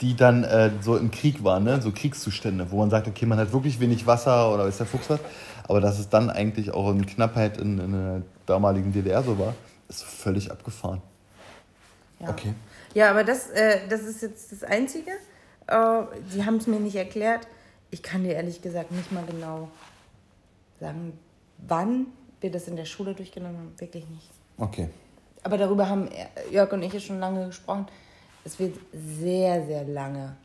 die 0.00 0.14
dann 0.14 0.44
äh, 0.44 0.70
so 0.82 0.96
im 0.96 1.10
Krieg 1.10 1.42
waren, 1.42 1.64
ne? 1.64 1.82
so 1.82 1.90
Kriegszustände, 1.90 2.70
wo 2.70 2.78
man 2.78 2.90
sagt, 2.90 3.08
okay, 3.08 3.26
man 3.26 3.38
hat 3.38 3.52
wirklich 3.52 3.80
wenig 3.80 4.06
Wasser 4.06 4.54
oder 4.54 4.68
ist 4.68 4.78
der 4.78 4.86
Fuchs 4.86 5.10
was, 5.10 5.20
aber 5.66 5.80
dass 5.80 5.98
es 5.98 6.08
dann 6.08 6.30
eigentlich 6.30 6.72
auch 6.72 6.92
in 6.92 7.06
Knappheit 7.06 7.58
in, 7.58 7.78
in 7.78 7.92
der 7.92 8.22
damaligen 8.46 8.92
DDR 8.92 9.24
so 9.24 9.36
war, 9.38 9.54
ist 9.88 10.02
völlig 10.02 10.50
abgefahren. 10.50 11.02
Ja. 12.20 12.30
Okay. 12.30 12.54
Ja, 12.94 13.10
aber 13.10 13.24
das, 13.24 13.50
äh, 13.50 13.86
das 13.88 14.02
ist 14.02 14.22
jetzt 14.22 14.52
das 14.52 14.64
Einzige. 14.64 15.10
Äh, 15.66 16.02
sie 16.28 16.44
haben 16.44 16.56
es 16.56 16.66
mir 16.66 16.80
nicht 16.80 16.96
erklärt. 16.96 17.46
Ich 17.90 18.02
kann 18.02 18.24
dir 18.24 18.34
ehrlich 18.34 18.62
gesagt 18.62 18.90
nicht 18.90 19.12
mal 19.12 19.24
genau 19.26 19.68
sagen, 20.80 21.18
wann 21.58 22.06
wir 22.40 22.50
das 22.50 22.68
in 22.68 22.76
der 22.76 22.84
Schule 22.84 23.14
durchgenommen 23.14 23.58
haben. 23.58 23.72
Wirklich 23.78 24.08
nicht. 24.08 24.30
Okay. 24.58 24.88
Aber 25.42 25.58
darüber 25.58 25.88
haben 25.88 26.08
Jörg 26.50 26.72
und 26.72 26.82
ich 26.82 26.92
ja 26.92 27.00
schon 27.00 27.20
lange 27.20 27.46
gesprochen. 27.46 27.86
Es 28.44 28.58
wird 28.58 28.76
sehr, 28.92 29.64
sehr 29.66 29.84
lange 29.84 30.36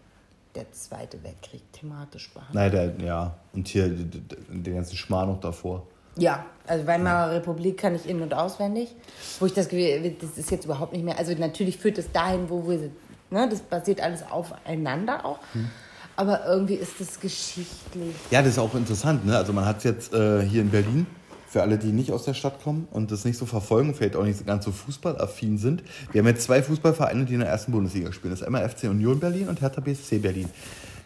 der 0.56 0.71
Zweite 0.71 1.23
Weltkrieg 1.23 1.62
thematisch 1.71 2.34
behandelt. 2.34 2.73
Nein, 2.73 2.97
der, 2.97 3.06
ja. 3.06 3.36
Und 3.54 3.67
hier 3.67 3.88
den 3.89 4.75
ganzen 4.75 4.95
Schmarrn 4.95 5.30
noch 5.30 5.39
davor. 5.39 5.88
Ja, 6.17 6.45
also 6.67 6.88
Weimarer 6.88 7.32
Republik 7.32 7.78
kann 7.78 7.95
ich 7.95 8.08
in- 8.08 8.21
und 8.21 8.34
auswendig. 8.34 8.95
Wo 9.39 9.45
ich 9.45 9.54
das, 9.54 9.67
das 9.67 10.38
ist 10.38 10.52
jetzt 10.52 10.65
überhaupt 10.65 10.93
nicht 10.93 11.06
mehr. 11.06 11.17
Also 11.17 11.34
natürlich 11.34 11.78
führt 11.78 11.97
es 11.97 12.12
dahin, 12.12 12.50
wo 12.50 12.67
wir 12.67 12.80
sind. 12.80 12.93
Ne? 13.30 13.47
Das 13.50 13.62
basiert 13.62 14.02
alles 14.02 14.24
aufeinander 14.30 15.26
auch. 15.26 15.39
Hm. 15.54 15.69
Aber 16.17 16.45
irgendwie 16.45 16.76
ist 16.76 17.00
das 17.00 17.19
geschichtlich. 17.19 18.15
Ja, 18.30 18.41
das 18.41 18.52
ist 18.52 18.60
auch 18.60 18.76
interessant. 18.76 19.26
Ne? 19.26 19.38
Also 19.38 19.54
man 19.54 19.65
hat 19.65 19.78
es 19.78 19.86
jetzt 19.86 20.13
äh, 20.13 20.41
hier 20.41 20.62
in 20.62 20.69
Berlin, 20.69 21.08
für 21.47 21.62
alle, 21.62 21.78
die 21.78 21.91
nicht 21.91 22.12
aus 22.12 22.24
der 22.24 22.34
Stadt 22.34 22.62
kommen 22.63 22.88
und 22.91 23.12
das 23.12 23.26
nicht 23.26 23.38
so 23.38 23.45
verfolgen, 23.45 23.93
vielleicht 23.95 24.15
auch 24.15 24.24
nicht 24.24 24.45
ganz 24.45 24.63
so 24.63 24.71
fußballaffin 24.71 25.58
sind. 25.58 25.84
Wir 26.12 26.19
haben 26.19 26.28
jetzt 26.28 26.43
zwei 26.43 26.62
Fußballvereine, 26.62 27.26
die 27.26 27.34
in 27.34 27.39
der 27.39 27.50
ersten 27.50 27.71
Bundesliga 27.71 28.12
spielen. 28.13 28.32
Das 28.32 28.41
ist 28.41 28.45
einmal 28.45 28.67
FC 28.69 28.84
Union 28.84 29.19
Berlin 29.19 29.50
und 29.50 29.62
Hertha 29.62 29.82
BSC 29.82 30.19
Berlin. 30.19 30.50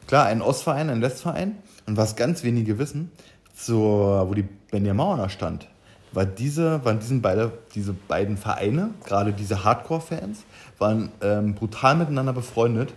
Klar, 0.07 0.27
ein 0.27 0.41
Ostverein, 0.41 0.89
ein 0.89 1.01
Westverein. 1.01 1.55
Und 1.87 1.97
was 1.97 2.15
ganz 2.15 2.43
wenige 2.43 2.77
wissen, 2.77 3.11
so, 3.55 4.25
wo 4.27 4.33
die 4.33 4.43
Benja 4.43 4.93
Mauer 4.93 5.17
da 5.17 5.29
stand, 5.29 5.67
war 6.11 6.25
diese, 6.25 6.83
waren 6.85 6.99
diesen 6.99 7.21
beide, 7.21 7.51
diese 7.73 7.93
beiden 7.93 8.37
Vereine, 8.37 8.91
gerade 9.05 9.33
diese 9.33 9.63
Hardcore-Fans, 9.63 10.43
waren 10.77 11.11
ähm, 11.21 11.55
brutal 11.55 11.95
miteinander 11.95 12.33
befreundet. 12.33 12.93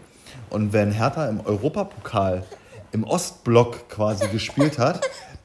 Und 0.51 0.73
wenn 0.73 0.91
Hertha 0.91 1.27
im 1.29 1.41
Europapokal 1.41 2.45
im 2.93 3.05
Ostblock 3.05 3.89
quasi 3.89 4.29
gespielt 4.29 4.79
hat, 4.79 5.01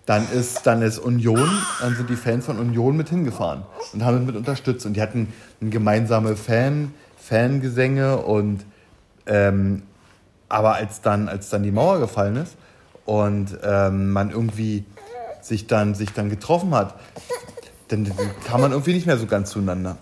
dann 0.06 0.30
ist, 0.32 0.66
dann 0.68 0.82
ist 0.82 1.00
Union, 1.00 1.50
dann 1.80 1.96
sind 1.96 2.10
die 2.10 2.16
Fans 2.16 2.46
von 2.46 2.60
Union 2.60 2.98
mit 2.98 3.10
hingefahren 3.10 3.64
und 3.94 4.04
haben 4.04 4.26
mit 4.26 4.36
unterstützt. 4.36 4.86
Und 4.86 4.96
die 4.96 5.02
hatten 5.02 5.32
gemeinsame 5.62 6.36
Fan, 6.36 6.94
Fangesänge 7.18 8.18
und 8.18 8.66
ähm, 9.26 9.84
aber 10.50 10.76
als 10.76 11.02
dann, 11.02 11.30
als 11.30 11.50
dann 11.50 11.64
die 11.64 11.72
Mauer 11.72 12.00
gefallen 12.00 12.36
ist 12.36 12.58
und 13.06 13.58
ähm, 13.64 14.12
man 14.12 14.30
irgendwie 14.30 14.86
sich 15.44 15.68
dann, 15.68 15.96
sich 15.96 16.12
dann 16.12 16.30
getroffen 16.30 16.74
hat, 16.74 17.00
dann 17.90 18.12
kam 18.46 18.62
man 18.62 18.72
irgendwie 18.72 18.94
nicht 18.94 19.06
mehr 19.06 19.18
so 19.18 19.26
ganz 19.26 19.52
zueinander. 19.52 19.98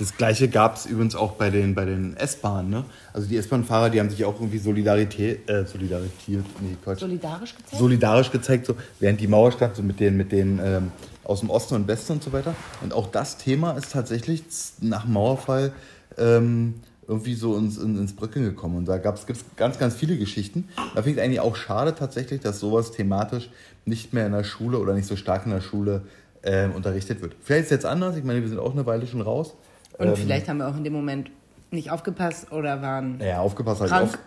Das 0.00 0.16
gleiche 0.16 0.48
gab 0.48 0.76
es 0.76 0.86
übrigens 0.86 1.14
auch 1.14 1.32
bei 1.32 1.50
den, 1.50 1.74
bei 1.74 1.84
den 1.84 2.16
S-Bahnen. 2.16 2.70
Ne? 2.70 2.84
Also 3.12 3.28
die 3.28 3.36
S-Bahn-Fahrer, 3.36 3.90
die 3.90 4.00
haben 4.00 4.08
sich 4.08 4.24
auch 4.24 4.34
irgendwie 4.34 4.56
Solidarität, 4.56 5.46
äh, 5.46 5.66
Solidarität, 5.66 6.42
nee, 6.62 6.76
Quatsch. 6.82 7.00
Solidarisch 7.00 7.54
gezeigt? 7.54 7.78
Solidarisch 7.78 8.30
gezeigt, 8.30 8.66
so 8.66 8.76
während 8.98 9.20
die 9.20 9.26
Mauer 9.26 9.52
stand, 9.52 9.76
so 9.76 9.82
mit 9.82 10.00
den, 10.00 10.16
mit 10.16 10.32
den 10.32 10.58
ähm, 10.64 10.92
aus 11.22 11.40
dem 11.40 11.50
Osten 11.50 11.74
und 11.74 11.86
Westen 11.86 12.14
und 12.14 12.22
so 12.22 12.32
weiter. 12.32 12.54
Und 12.80 12.94
auch 12.94 13.08
das 13.08 13.36
Thema 13.36 13.72
ist 13.72 13.92
tatsächlich 13.92 14.42
nach 14.80 15.04
Mauerfall 15.04 15.72
ähm, 16.16 16.76
irgendwie 17.10 17.34
so 17.34 17.56
ins, 17.56 17.76
ins 17.76 18.14
Brücken 18.14 18.44
gekommen. 18.44 18.76
Und 18.76 18.88
da 18.88 18.96
gibt 18.96 19.18
es 19.18 19.44
ganz, 19.56 19.78
ganz 19.78 19.94
viele 19.96 20.16
Geschichten. 20.16 20.68
Da 20.94 21.02
finde 21.02 21.10
ich 21.10 21.16
es 21.16 21.22
eigentlich 21.24 21.40
auch 21.40 21.56
schade 21.56 21.92
tatsächlich, 21.96 22.40
dass 22.40 22.60
sowas 22.60 22.92
thematisch 22.92 23.50
nicht 23.84 24.14
mehr 24.14 24.26
in 24.26 24.32
der 24.32 24.44
Schule 24.44 24.78
oder 24.78 24.94
nicht 24.94 25.08
so 25.08 25.16
stark 25.16 25.44
in 25.44 25.50
der 25.50 25.60
Schule 25.60 26.02
äh, 26.42 26.68
unterrichtet 26.68 27.20
wird. 27.20 27.34
Vielleicht 27.42 27.62
ist 27.62 27.66
es 27.66 27.70
jetzt 27.72 27.86
anders. 27.86 28.16
Ich 28.16 28.22
meine, 28.22 28.40
wir 28.40 28.48
sind 28.48 28.60
auch 28.60 28.72
eine 28.72 28.86
Weile 28.86 29.08
schon 29.08 29.22
raus. 29.22 29.54
Und 29.98 30.06
ähm, 30.06 30.16
vielleicht 30.16 30.48
haben 30.48 30.58
wir 30.58 30.68
auch 30.68 30.76
in 30.76 30.84
dem 30.84 30.92
Moment 30.92 31.32
nicht 31.72 31.90
aufgepasst 31.90 32.52
oder 32.52 32.80
waren. 32.80 33.20
Ja, 33.20 33.40
aufgepasst 33.40 33.80
habe 33.80 33.88
ich 33.88 34.14
auf, 34.14 34.18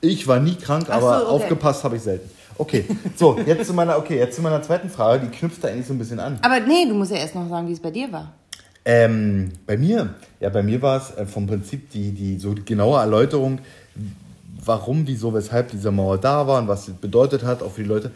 Ich 0.00 0.26
war 0.26 0.40
nie 0.40 0.54
krank, 0.54 0.86
so, 0.86 0.92
aber 0.92 1.24
okay. 1.24 1.30
aufgepasst 1.44 1.84
habe 1.84 1.96
ich 1.96 2.02
selten. 2.02 2.30
Okay, 2.56 2.86
so, 3.14 3.38
jetzt 3.46 3.66
zu 3.66 3.74
meiner, 3.74 3.98
okay, 3.98 4.16
jetzt 4.16 4.36
zu 4.36 4.42
meiner 4.42 4.62
zweiten 4.62 4.88
Frage, 4.88 5.26
die 5.26 5.36
knüpft 5.36 5.62
da 5.62 5.68
eigentlich 5.68 5.86
so 5.86 5.92
ein 5.92 5.98
bisschen 5.98 6.18
an. 6.18 6.38
Aber 6.40 6.60
nee, 6.60 6.86
du 6.88 6.94
musst 6.94 7.10
ja 7.10 7.18
erst 7.18 7.34
noch 7.34 7.48
sagen, 7.48 7.68
wie 7.68 7.72
es 7.72 7.80
bei 7.80 7.90
dir 7.90 8.10
war. 8.10 8.32
Ähm, 8.84 9.50
bei 9.66 9.76
mir, 9.76 10.14
ja, 10.40 10.48
bei 10.48 10.62
mir 10.62 10.82
war 10.82 10.98
es 10.98 11.16
äh, 11.16 11.26
vom 11.26 11.46
Prinzip 11.46 11.90
die, 11.90 12.12
die 12.12 12.38
so 12.38 12.52
die 12.52 12.64
genaue 12.64 12.98
Erläuterung, 12.98 13.60
warum, 14.64 15.06
wieso, 15.06 15.32
weshalb 15.34 15.70
diese 15.70 15.90
Mauer 15.92 16.18
da 16.18 16.46
war 16.46 16.60
und 16.60 16.68
was 16.68 16.86
sie 16.86 16.92
bedeutet 16.92 17.44
hat, 17.44 17.62
auch 17.62 17.72
für 17.72 17.82
die 17.82 17.88
Leute, 17.88 18.10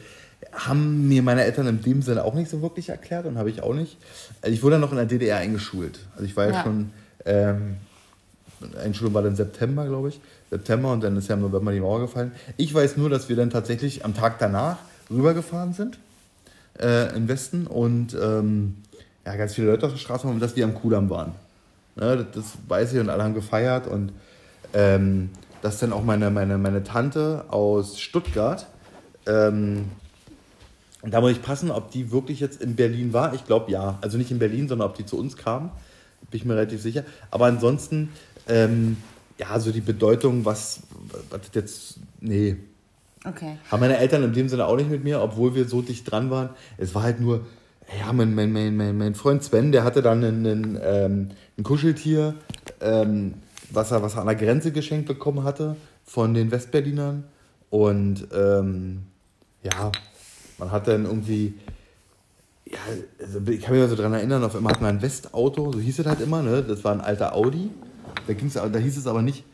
haben 0.53 1.09
mir 1.09 1.23
meine 1.23 1.45
Eltern 1.45 1.67
in 1.67 1.83
dem 1.83 2.03
Sinne 2.03 2.25
auch 2.25 2.35
nicht 2.35 2.51
so 2.51 2.63
wirklich 2.63 2.89
erklärt 2.89 3.27
und 3.27 3.39
habe 3.39 3.51
ich 3.51 3.63
auch 3.63 3.75
nicht. 3.75 3.97
Also 4.43 4.55
ich 4.55 4.63
wurde 4.63 4.79
noch 4.79 4.91
in 4.91 4.97
der 4.97 5.07
DDR 5.07 5.39
eingeschult. 5.39 6.01
Also 6.15 6.25
ich 6.25 6.37
war 6.37 6.47
ja, 6.47 6.53
ja 6.53 6.63
schon, 6.63 6.91
ähm, 7.25 7.77
Einschulung 8.83 9.15
war 9.15 9.23
dann 9.23 9.37
September, 9.37 9.87
glaube 9.87 10.09
ich, 10.09 10.21
September 10.51 10.93
und 10.93 11.03
dann 11.03 11.17
ist 11.17 11.29
ja 11.29 11.35
im 11.35 11.43
November 11.43 11.73
die 11.73 11.81
Mauer 11.81 12.01
gefallen. 12.01 12.33
Ich 12.57 12.73
weiß 12.73 12.97
nur, 12.97 13.11
dass 13.11 13.29
wir 13.29 13.37
dann 13.37 13.51
tatsächlich 13.51 14.05
am 14.05 14.15
Tag 14.15 14.39
danach 14.39 14.79
rübergefahren 15.11 15.73
sind 15.73 15.99
äh, 16.81 17.15
im 17.15 17.29
Westen 17.29 17.67
und 17.67 18.17
ähm, 18.21 18.77
ja, 19.27 19.35
ganz 19.37 19.55
viele 19.55 19.67
Leute 19.67 19.87
auf 19.87 19.93
der 19.93 19.99
Straße 19.99 20.27
waren, 20.27 20.39
dass 20.39 20.55
wir 20.55 20.65
am 20.65 20.75
Kudamm 20.75 21.11
waren. 21.11 21.33
Das, 21.97 22.25
das 22.33 22.45
weiß 22.69 22.93
ich 22.93 23.01
und 23.01 23.11
alle 23.11 23.25
haben 23.25 23.35
gefeiert 23.35 23.89
und 23.89 24.13
ähm, 24.73 25.31
dass 25.63 25.79
dann 25.79 25.93
auch 25.93 26.05
meine, 26.05 26.31
meine, 26.31 26.59
meine 26.59 26.85
Tante 26.85 27.45
aus 27.49 27.99
Stuttgart, 27.99 28.67
ähm, 29.27 29.87
da 31.03 31.21
muss 31.21 31.33
ich 31.33 31.43
passen, 31.43 31.71
ob 31.71 31.91
die 31.91 32.13
wirklich 32.13 32.41
jetzt 32.41 32.63
in 32.63 32.77
Berlin 32.77 33.13
war. 33.13 33.35
Ich 33.35 33.45
glaube 33.47 33.71
ja. 33.73 33.99
Also 34.01 34.19
nicht 34.19 34.31
in 34.31 34.39
Berlin, 34.39 34.69
sondern 34.69 34.89
ob 34.89 34.97
die 34.97 35.07
zu 35.07 35.19
uns 35.19 35.37
kam. 35.37 35.71
Bin 36.31 36.41
ich 36.41 36.45
mir 36.45 36.55
relativ 36.55 36.83
sicher. 36.83 37.05
Aber 37.31 37.47
ansonsten, 37.47 38.11
ähm, 38.49 38.97
ja, 39.39 39.59
so 39.61 39.73
die 39.73 39.81
Bedeutung, 39.81 40.45
was, 40.45 40.81
was 41.31 41.41
jetzt, 41.53 41.99
nee. 42.21 42.57
Okay. 43.25 43.59
Haben 43.71 43.81
meine 43.81 43.99
Eltern 43.99 44.23
in 44.25 44.33
dem 44.33 44.49
Sinne 44.49 44.67
auch 44.67 44.77
nicht 44.77 44.91
mit 44.91 45.05
mir, 45.05 45.21
obwohl 45.21 45.55
wir 45.55 45.67
so 45.69 45.83
dicht 45.83 46.11
dran 46.11 46.31
waren. 46.31 46.51
Es 46.77 46.95
war 46.95 47.03
halt 47.03 47.21
nur, 47.21 47.47
ja, 47.95 48.13
mein, 48.13 48.35
mein, 48.35 48.53
mein, 48.53 48.99
mein, 48.99 49.15
Freund 49.15 49.43
Sven, 49.43 49.73
der 49.73 49.85
hatte 49.85 50.03
dann 50.03 50.25
einen, 50.25 50.79
ähm, 50.83 51.29
ein 51.57 51.63
Kuscheltier, 51.63 52.35
ähm, 52.81 53.35
was, 53.71 53.93
er, 53.93 54.03
was 54.03 54.15
er 54.15 54.23
an 54.23 54.27
der 54.27 54.37
Grenze 54.37 54.73
geschenkt 54.73 55.07
bekommen 55.07 55.45
hatte 55.45 55.77
von 56.05 56.35
den 56.35 56.51
Westberlinern. 56.51 57.25
Und 57.71 58.27
ähm, 58.35 59.03
ja, 59.63 59.93
man 60.59 60.71
hat 60.71 60.89
dann 60.89 61.05
irgendwie, 61.05 61.55
ja, 62.65 62.79
also 63.21 63.41
ich 63.49 63.61
kann 63.61 63.73
mich 63.73 63.83
mal 63.83 63.89
so 63.89 63.97
dran 63.97 64.13
erinnern, 64.13 64.43
auf 64.43 64.57
einmal 64.57 64.73
hatten 64.73 64.85
wir 64.85 64.89
ein 64.89 65.03
Westauto, 65.03 65.73
so 65.73 65.79
hieß 65.79 66.01
es 66.01 66.07
halt 66.07 66.21
immer, 66.21 66.43
ne? 66.43 66.63
Das 66.63 66.83
war 66.83 66.93
ein 66.93 67.01
alter 67.01 67.35
Audi. 67.35 67.71
Da, 68.27 68.35
ging's, 68.35 68.55
da 68.55 68.67
hieß 68.67 68.97
es 68.97 69.07
aber 69.07 69.23
nicht, 69.23 69.45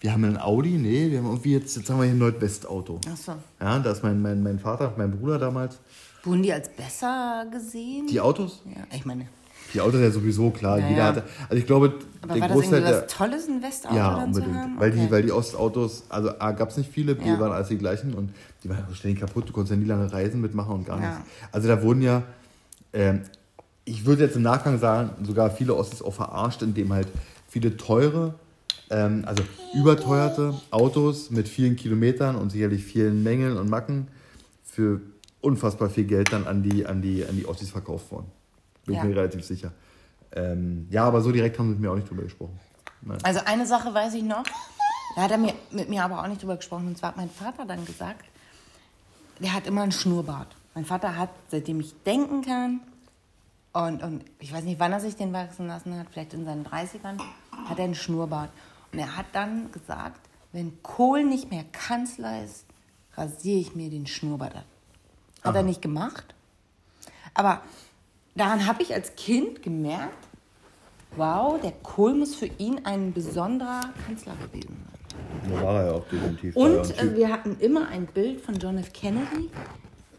wir 0.00 0.12
haben 0.12 0.24
ein 0.24 0.38
Audi, 0.38 0.72
nee, 0.72 1.10
wir 1.10 1.18
haben 1.18 1.26
irgendwie 1.26 1.54
jetzt, 1.54 1.76
jetzt 1.76 1.88
haben 1.88 1.98
wir 1.98 2.04
hier 2.04 2.14
ein 2.14 2.18
Nordwestauto. 2.18 3.00
Ach 3.10 3.16
so. 3.16 3.32
Ja, 3.60 3.78
da 3.78 3.90
ist 3.90 4.02
mein, 4.02 4.20
mein, 4.20 4.42
mein 4.42 4.58
Vater, 4.58 4.92
mein 4.96 5.10
Bruder 5.10 5.38
damals 5.38 5.78
Wurden 6.28 6.42
die 6.42 6.52
als 6.52 6.68
besser 6.68 7.46
gesehen? 7.50 8.06
Die 8.06 8.20
Autos? 8.20 8.62
Ja, 8.66 8.82
ich 8.94 9.04
meine. 9.04 9.26
Die 9.74 9.80
Autos 9.80 10.00
ja 10.00 10.10
sowieso, 10.10 10.50
klar. 10.50 10.78
Ja, 10.78 10.88
Jeder 10.88 11.04
hatte, 11.04 11.22
also 11.48 11.56
ich 11.56 11.66
glaube, 11.66 11.94
Aber 12.22 12.34
der 12.34 12.42
war 12.42 12.48
Großteil 12.48 12.80
das 12.80 13.02
was 13.02 13.06
Tolles, 13.06 13.48
ein 13.48 13.62
Westauto 13.62 13.96
Ja, 13.96 14.24
unbedingt. 14.24 14.80
Weil, 14.80 14.90
okay. 14.90 15.00
die, 15.00 15.10
weil 15.10 15.22
die 15.22 15.32
Ostautos, 15.32 16.04
also 16.08 16.30
A, 16.38 16.52
gab 16.52 16.70
es 16.70 16.78
nicht 16.78 16.90
viele, 16.90 17.14
B, 17.14 17.26
ja. 17.26 17.38
waren 17.38 17.52
alles 17.52 17.68
die 17.68 17.76
gleichen 17.76 18.14
und 18.14 18.32
die 18.64 18.70
waren 18.70 18.84
ständig 18.94 19.20
kaputt. 19.20 19.48
Du 19.48 19.52
konntest 19.52 19.72
ja 19.72 19.76
nie 19.76 19.86
lange 19.86 20.10
Reisen 20.10 20.40
mitmachen 20.40 20.72
und 20.72 20.86
gar 20.86 20.98
nichts. 20.98 21.16
Also 21.52 21.68
da 21.68 21.82
wurden 21.82 22.00
ja, 22.02 22.22
ähm, 22.92 23.22
ich 23.84 24.06
würde 24.06 24.24
jetzt 24.24 24.36
im 24.36 24.42
Nachgang 24.42 24.78
sagen, 24.78 25.10
sogar 25.24 25.50
viele 25.50 25.74
Ostis 25.74 26.00
auch 26.02 26.14
verarscht, 26.14 26.62
indem 26.62 26.92
halt 26.92 27.08
viele 27.46 27.76
teure, 27.76 28.34
ähm, 28.90 29.24
also 29.26 29.42
überteuerte 29.74 30.54
Autos 30.70 31.30
mit 31.30 31.48
vielen 31.48 31.76
Kilometern 31.76 32.36
und 32.36 32.52
sicherlich 32.52 32.84
vielen 32.84 33.22
Mängeln 33.22 33.58
und 33.58 33.68
Macken 33.68 34.08
für 34.64 35.00
unfassbar 35.40 35.90
viel 35.90 36.04
Geld 36.04 36.32
dann 36.32 36.46
an 36.46 36.62
die, 36.62 36.86
an 36.86 37.02
die, 37.02 37.24
an 37.24 37.36
die 37.36 37.46
Ossis 37.46 37.70
verkauft 37.70 38.10
worden. 38.10 38.30
Bin 38.84 38.94
ja. 38.94 39.02
ich 39.02 39.08
mir 39.08 39.16
relativ 39.16 39.44
sicher. 39.44 39.72
Ähm, 40.32 40.86
ja, 40.90 41.04
aber 41.04 41.20
so 41.20 41.32
direkt 41.32 41.58
haben 41.58 41.66
sie 41.66 41.72
mit 41.72 41.80
mir 41.80 41.90
auch 41.90 41.96
nicht 41.96 42.10
drüber 42.10 42.22
gesprochen. 42.22 42.58
Nein. 43.02 43.18
Also 43.22 43.40
eine 43.44 43.66
Sache 43.66 43.94
weiß 43.94 44.14
ich 44.14 44.24
noch, 44.24 44.44
da 45.16 45.22
hat 45.22 45.30
er 45.30 45.38
mir, 45.38 45.54
mit 45.70 45.88
mir 45.88 46.04
aber 46.04 46.22
auch 46.22 46.26
nicht 46.26 46.42
drüber 46.42 46.56
gesprochen. 46.56 46.88
Und 46.88 46.98
zwar 46.98 47.10
hat 47.10 47.16
mein 47.16 47.30
Vater 47.30 47.64
dann 47.64 47.84
gesagt, 47.84 48.24
der 49.40 49.52
hat 49.52 49.66
immer 49.66 49.82
einen 49.82 49.92
Schnurrbart. 49.92 50.56
Mein 50.74 50.84
Vater 50.84 51.16
hat, 51.16 51.30
seitdem 51.48 51.80
ich 51.80 51.94
denken 52.04 52.42
kann, 52.42 52.80
und, 53.72 54.02
und 54.02 54.24
ich 54.40 54.52
weiß 54.52 54.64
nicht, 54.64 54.80
wann 54.80 54.92
er 54.92 55.00
sich 55.00 55.14
den 55.14 55.32
wachsen 55.32 55.66
lassen 55.66 55.96
hat, 55.96 56.08
vielleicht 56.10 56.34
in 56.34 56.44
seinen 56.44 56.66
30ern, 56.66 57.20
hat 57.68 57.78
er 57.78 57.84
einen 57.84 57.94
Schnurrbart. 57.94 58.50
Und 58.92 58.98
er 58.98 59.16
hat 59.16 59.26
dann 59.32 59.70
gesagt, 59.70 60.20
wenn 60.52 60.82
Kohl 60.82 61.24
nicht 61.24 61.50
mehr 61.50 61.64
Kanzler 61.70 62.42
ist, 62.42 62.64
rasiere 63.14 63.60
ich 63.60 63.74
mir 63.74 63.90
den 63.90 64.06
Schnurrbart 64.06 64.56
ab. 64.56 64.64
Hat 65.48 65.54
Aha. 65.54 65.62
er 65.62 65.66
nicht 65.66 65.82
gemacht. 65.82 66.34
Aber 67.34 67.62
daran 68.34 68.66
habe 68.66 68.82
ich 68.82 68.94
als 68.94 69.16
Kind 69.16 69.62
gemerkt, 69.62 70.28
wow, 71.16 71.60
der 71.60 71.72
Kohl 71.72 72.14
muss 72.14 72.34
für 72.34 72.46
ihn 72.58 72.84
ein 72.84 73.12
besonderer 73.12 73.80
Kanzler 74.06 74.34
gewesen 74.36 74.76
sein. 74.84 74.98
Da 75.50 75.62
war 75.62 75.80
er 75.80 75.86
ja 75.86 75.92
auch 75.92 76.08
definitiv. 76.08 76.56
Und 76.56 76.98
äh, 76.98 77.16
wir 77.16 77.30
hatten 77.30 77.56
immer 77.60 77.88
ein 77.88 78.06
Bild 78.06 78.40
von 78.40 78.56
John 78.56 78.78
F. 78.78 78.92
Kennedy 78.92 79.50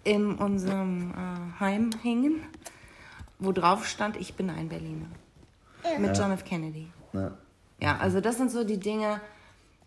in 0.03 0.35
unserem 0.35 1.11
äh, 1.11 1.59
Heim 1.59 1.91
hängen, 2.01 2.41
wo 3.37 3.51
drauf 3.51 3.85
stand, 3.85 4.17
ich 4.17 4.33
bin 4.35 4.49
ein 4.49 4.69
Berliner. 4.69 5.07
Mit 5.99 6.17
ja. 6.17 6.23
John 6.23 6.31
F. 6.31 6.43
Kennedy. 6.43 6.87
Ja. 7.13 7.31
ja, 7.79 7.97
also 7.97 8.21
das 8.21 8.37
sind 8.37 8.51
so 8.51 8.63
die 8.63 8.79
Dinge, 8.79 9.21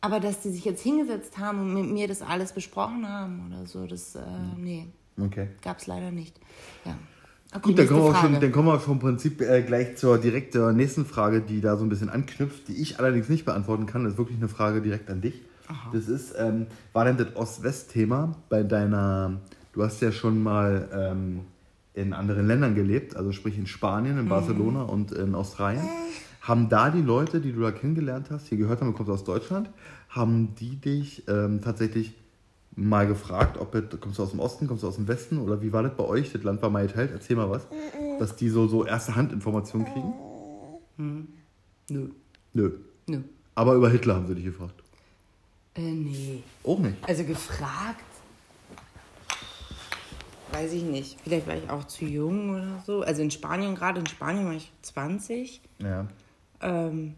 aber 0.00 0.20
dass 0.20 0.40
die 0.40 0.50
sich 0.50 0.64
jetzt 0.64 0.82
hingesetzt 0.82 1.38
haben 1.38 1.60
und 1.60 1.74
mit 1.74 1.90
mir 1.90 2.08
das 2.08 2.22
alles 2.22 2.52
besprochen 2.52 3.08
haben 3.08 3.46
oder 3.48 3.66
so, 3.66 3.86
das, 3.86 4.14
äh, 4.14 4.20
nee. 4.56 4.88
Okay. 5.20 5.48
Gab 5.62 5.78
es 5.78 5.86
leider 5.86 6.10
nicht. 6.10 6.38
Ja. 6.84 6.96
Okay, 7.54 7.68
Gut, 7.68 7.78
dann 7.78 7.86
kommen, 7.86 8.04
wir 8.04 8.14
schon, 8.14 8.40
dann 8.40 8.52
kommen 8.52 8.68
wir 8.68 8.80
vom 8.80 8.98
Prinzip 8.98 9.42
äh, 9.42 9.62
gleich 9.62 9.96
zur 9.96 10.16
direkt 10.16 10.54
zur 10.54 10.72
nächsten 10.72 11.04
Frage, 11.04 11.42
die 11.42 11.60
da 11.60 11.76
so 11.76 11.84
ein 11.84 11.90
bisschen 11.90 12.08
anknüpft, 12.08 12.68
die 12.68 12.80
ich 12.80 12.98
allerdings 12.98 13.28
nicht 13.28 13.44
beantworten 13.44 13.84
kann. 13.84 14.04
Das 14.04 14.14
ist 14.14 14.18
wirklich 14.18 14.38
eine 14.38 14.48
Frage 14.48 14.80
direkt 14.80 15.10
an 15.10 15.20
dich. 15.20 15.34
Aha. 15.68 15.90
Das 15.92 16.08
ist, 16.08 16.34
ähm, 16.38 16.66
war 16.94 17.04
denn 17.04 17.18
das 17.18 17.36
Ost-West-Thema 17.36 18.36
bei 18.48 18.62
deiner, 18.62 19.40
du 19.74 19.82
hast 19.82 20.00
ja 20.00 20.12
schon 20.12 20.42
mal 20.42 20.88
ähm, 20.94 21.40
in 21.92 22.14
anderen 22.14 22.46
Ländern 22.46 22.74
gelebt, 22.74 23.16
also 23.16 23.32
sprich 23.32 23.58
in 23.58 23.66
Spanien, 23.66 24.16
in 24.16 24.24
mhm. 24.24 24.30
Barcelona 24.30 24.82
und 24.84 25.12
in 25.12 25.34
Australien. 25.34 25.86
Haben 26.40 26.70
da 26.70 26.90
die 26.90 27.02
Leute, 27.02 27.40
die 27.40 27.52
du 27.52 27.60
da 27.60 27.70
kennengelernt 27.70 28.28
hast, 28.30 28.48
hier 28.48 28.58
gehört 28.58 28.80
haben, 28.80 28.88
du 28.88 28.96
kommst 28.96 29.12
aus 29.12 29.24
Deutschland, 29.24 29.70
haben 30.08 30.54
die 30.58 30.76
dich 30.76 31.28
ähm, 31.28 31.60
tatsächlich 31.62 32.14
mal 32.74 33.06
gefragt, 33.06 33.58
ob 33.58 33.74
es, 33.74 33.84
kommst 34.00 34.18
du 34.18 34.22
aus 34.22 34.30
dem 34.30 34.40
Osten, 34.40 34.66
kommst 34.66 34.82
du 34.82 34.88
aus 34.88 34.96
dem 34.96 35.08
Westen 35.08 35.38
oder 35.38 35.60
wie 35.62 35.72
war 35.72 35.82
das 35.82 35.94
bei 35.96 36.04
euch? 36.04 36.32
Das 36.32 36.42
Land 36.42 36.62
war 36.62 36.70
mal 36.70 36.86
geteilt, 36.86 37.10
erzähl 37.12 37.36
mal 37.36 37.50
was. 37.50 37.66
Dass 38.18 38.36
die 38.36 38.48
so, 38.48 38.66
so 38.66 38.84
erste 38.84 39.14
Hand-Informationen 39.14 39.84
kriegen? 39.84 40.14
Hm. 40.96 41.28
Nö. 41.90 42.08
Nö. 42.54 42.72
Nö. 43.06 43.20
Aber 43.54 43.74
über 43.74 43.90
Hitler 43.90 44.14
haben 44.14 44.26
sie 44.26 44.34
dich 44.34 44.44
gefragt. 44.44 44.82
Äh, 45.74 45.80
nee. 45.80 46.42
Auch 46.64 46.78
nicht? 46.78 46.96
Also 47.06 47.24
gefragt? 47.24 48.04
Weiß 50.52 50.72
ich 50.72 50.82
nicht. 50.82 51.18
Vielleicht 51.22 51.46
war 51.46 51.56
ich 51.56 51.68
auch 51.70 51.84
zu 51.84 52.04
jung 52.04 52.50
oder 52.50 52.82
so. 52.86 53.02
Also 53.02 53.22
in 53.22 53.30
Spanien, 53.30 53.74
gerade 53.74 54.00
in 54.00 54.06
Spanien 54.06 54.44
war 54.44 54.52
ich 54.52 54.70
20. 54.82 55.62
Ja. 55.78 56.06
Ähm, 56.60 57.14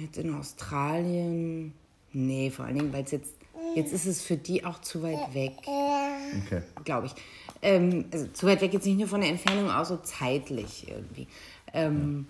jetzt 0.00 0.16
in 0.16 0.34
Australien. 0.34 1.74
Nee, 2.12 2.50
vor 2.50 2.64
allen 2.64 2.76
Dingen, 2.78 2.92
weil 2.92 3.04
es 3.04 3.10
jetzt. 3.10 3.34
Jetzt 3.74 3.92
ist 3.92 4.06
es 4.06 4.22
für 4.22 4.36
die 4.36 4.64
auch 4.64 4.80
zu 4.80 5.02
weit 5.02 5.34
weg. 5.34 5.52
Okay. 5.62 6.62
Glaube 6.84 7.06
ich. 7.06 7.14
Ähm, 7.62 8.06
also 8.12 8.26
zu 8.28 8.46
weit 8.46 8.60
weg 8.60 8.72
jetzt 8.72 8.86
nicht 8.86 8.98
nur 8.98 9.08
von 9.08 9.20
der 9.20 9.30
Entfernung, 9.30 9.70
auch 9.70 9.84
so 9.84 9.96
zeitlich 9.98 10.86
irgendwie. 10.88 11.26
Ähm, 11.72 12.26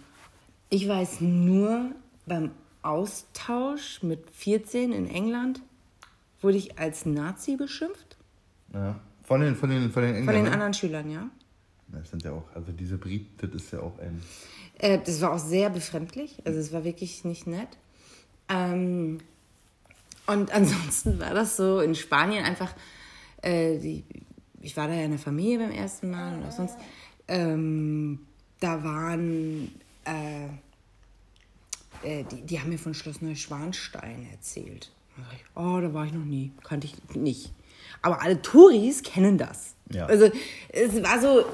ich 0.70 0.88
weiß 0.88 1.20
nur, 1.20 1.90
beim 2.26 2.50
Austausch 2.83 4.02
mit 4.02 4.30
14 4.30 4.92
in 4.92 5.09
England 5.09 5.61
wurde 6.40 6.57
ich 6.59 6.78
als 6.78 7.07
Nazi 7.07 7.57
beschimpft. 7.57 8.16
Ja. 8.72 9.00
Von 9.24 9.40
den, 9.40 9.57
von 9.57 9.70
den, 9.70 9.90
von 9.90 10.02
den 10.02 10.14
Engländern? 10.14 10.35
Von 10.35 10.44
den 10.44 10.52
anderen 10.52 10.74
Schülern, 10.74 11.11
ja. 11.11 11.30
Das 11.88 12.11
sind 12.11 12.22
ja 12.24 12.33
auch, 12.33 12.44
also 12.54 12.72
diese 12.72 12.98
Briten, 12.98 13.50
das 13.50 13.62
ist 13.62 13.72
ja 13.72 13.80
auch 13.80 13.98
ein. 13.98 14.22
Äh, 14.78 14.98
das 15.04 15.20
war 15.20 15.33
auch 15.33 15.38
sehr 15.38 15.70
befremdlich, 15.70 16.42
also 16.44 16.59
es 16.59 16.72
war 16.72 16.85
wirklich 16.85 17.24
nicht 17.24 17.46
nett. 17.46 17.68
Ähm, 18.48 19.20
und 20.26 20.52
ansonsten 20.52 21.18
war 21.18 21.34
das 21.34 21.56
so 21.56 21.80
in 21.80 21.94
Spanien 21.94 22.44
einfach, 22.44 22.74
äh, 23.42 23.78
die, 23.78 24.04
ich 24.60 24.76
war 24.76 24.88
da 24.88 24.94
ja 24.94 25.04
in 25.04 25.10
der 25.10 25.20
Familie 25.20 25.58
beim 25.58 25.70
ersten 25.70 26.10
Mal 26.10 26.38
und 26.38 26.46
auch 26.46 26.52
sonst, 26.52 26.76
ähm, 27.28 28.20
da 28.60 28.82
waren, 28.82 29.70
äh, 30.04 30.46
äh, 32.02 32.24
die, 32.24 32.42
die 32.42 32.60
haben 32.60 32.70
mir 32.70 32.78
von 32.78 32.94
Schloss 32.94 33.20
Neuschwanstein 33.20 34.26
erzählt. 34.32 34.90
Da 35.16 35.22
ich, 35.32 35.44
oh, 35.54 35.80
da 35.80 35.92
war 35.94 36.06
ich 36.06 36.12
noch 36.12 36.24
nie, 36.24 36.52
kannte 36.62 36.87
ich 36.87 37.14
nicht. 37.14 37.52
Aber 38.02 38.22
alle 38.22 38.40
Touris 38.42 39.02
kennen 39.02 39.38
das. 39.38 39.74
Ja. 39.90 40.06
Also 40.06 40.30
es 40.70 41.02
war 41.02 41.20
so, 41.20 41.44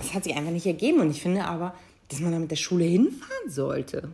es 0.00 0.14
hat 0.14 0.24
sich 0.24 0.34
einfach 0.34 0.50
nicht 0.50 0.66
ergeben 0.66 1.00
und 1.00 1.10
ich 1.10 1.22
finde 1.22 1.44
aber, 1.44 1.74
dass 2.08 2.20
man 2.20 2.32
da 2.32 2.38
mit 2.38 2.50
der 2.50 2.56
Schule 2.56 2.84
hinfahren 2.84 3.50
sollte. 3.50 4.10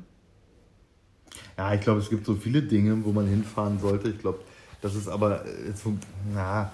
Ja, 1.57 1.75
ich 1.75 1.81
glaube, 1.81 2.01
es 2.01 2.11
gibt 2.11 2.27
so 2.27 2.35
viele 2.35 2.63
Dinge, 2.63 3.05
wo 3.05 3.13
man 3.13 3.27
hinfahren 3.27 3.79
sollte. 3.79 4.09
Ich 4.09 4.19
glaube, 4.19 4.41
das 4.81 4.95
ist 4.95 5.09
aber 5.09 5.45
äh, 5.45 5.73
so, 5.75 5.97
na, 6.33 6.71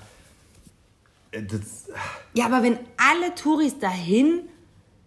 äh, 1.33 1.43
das, 1.43 1.88
ja, 2.35 2.47
aber 2.47 2.62
wenn 2.62 2.79
alle 2.97 3.35
Touris 3.35 3.79
dahin 3.79 4.43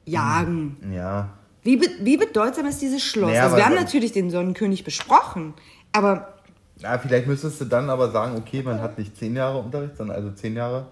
jagen. 0.06 0.78
Ja. 0.94 1.30
Wie, 1.64 1.78
be 1.78 1.88
wie 2.02 2.18
bedeutsam 2.18 2.66
ist 2.66 2.82
dieses 2.82 3.02
Schloss? 3.02 3.32
Naja, 3.32 3.44
also 3.44 3.56
wir 3.56 3.66
haben 3.66 3.76
natürlich 3.76 4.12
den 4.12 4.30
Sonnenkönig 4.30 4.84
besprochen, 4.84 5.54
aber. 5.92 6.30
Ja, 6.78 6.98
vielleicht 6.98 7.28
müsstest 7.28 7.62
du 7.62 7.66
dann 7.66 7.90
aber 7.90 8.12
sagen, 8.12 8.36
okay, 8.36 8.62
man 8.64 8.82
hat 8.82 8.98
nicht 8.98 9.16
zehn 9.16 9.36
Jahre 9.36 9.60
Unterricht, 9.60 9.96
sondern 9.96 10.18
also 10.18 10.32
zehn 10.32 10.56
Jahre 10.56 10.88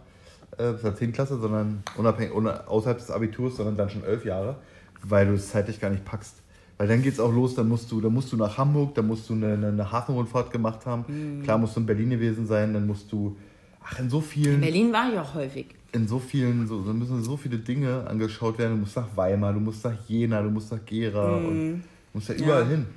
äh, 0.57 0.71
bis 0.71 0.81
zur 0.81 0.95
10. 0.95 1.11
Klasse, 1.13 1.39
sondern 1.39 1.83
unabhängig, 1.97 2.33
außerhalb 2.33 2.97
des 2.97 3.11
Abiturs, 3.11 3.57
sondern 3.57 3.77
dann 3.77 3.89
schon 3.89 4.03
elf 4.03 4.25
Jahre, 4.25 4.55
weil 5.01 5.25
du 5.25 5.33
es 5.33 5.49
zeitlich 5.49 5.79
gar 5.79 5.89
nicht 5.89 6.05
packst. 6.05 6.35
Weil 6.81 6.87
dann 6.87 7.03
geht 7.03 7.13
es 7.13 7.19
auch 7.19 7.31
los, 7.31 7.53
dann 7.53 7.69
musst 7.69 7.91
du, 7.91 8.01
dann 8.01 8.11
musst 8.11 8.31
du 8.31 8.37
nach 8.37 8.57
Hamburg, 8.57 8.95
dann 8.95 9.05
musst 9.05 9.29
du 9.29 9.33
eine, 9.33 9.53
eine 9.53 9.91
Hafenrundfahrt 9.91 10.49
gemacht 10.49 10.87
haben. 10.87 11.05
Mhm. 11.07 11.43
Klar 11.43 11.59
musst 11.59 11.75
du 11.75 11.81
in 11.81 11.85
Berlin 11.85 12.09
gewesen 12.09 12.47
sein, 12.47 12.73
dann 12.73 12.87
musst 12.87 13.11
du, 13.11 13.37
ach, 13.83 13.99
in 13.99 14.09
so 14.09 14.19
vielen. 14.19 14.55
In 14.55 14.61
Berlin 14.61 14.91
war 14.91 15.11
ich 15.11 15.19
auch 15.19 15.35
häufig 15.35 15.67
in 15.91 16.07
so 16.07 16.17
vielen, 16.17 16.67
so, 16.67 16.81
so 16.81 16.91
müssen 16.91 17.21
so 17.21 17.37
viele 17.37 17.59
Dinge 17.59 18.07
angeschaut 18.07 18.57
werden. 18.57 18.71
Du 18.71 18.79
musst 18.79 18.95
nach 18.95 19.15
Weimar, 19.15 19.53
du 19.53 19.59
musst 19.59 19.85
nach 19.85 19.93
Jena, 20.07 20.41
du 20.41 20.49
musst 20.49 20.71
nach 20.71 20.83
Gera 20.83 21.37
mm. 21.37 21.45
und 21.45 21.71
du 21.73 21.81
musst 22.13 22.29
ja 22.29 22.33
überall 22.33 22.63
ja. 22.63 22.69
hin. 22.69 22.87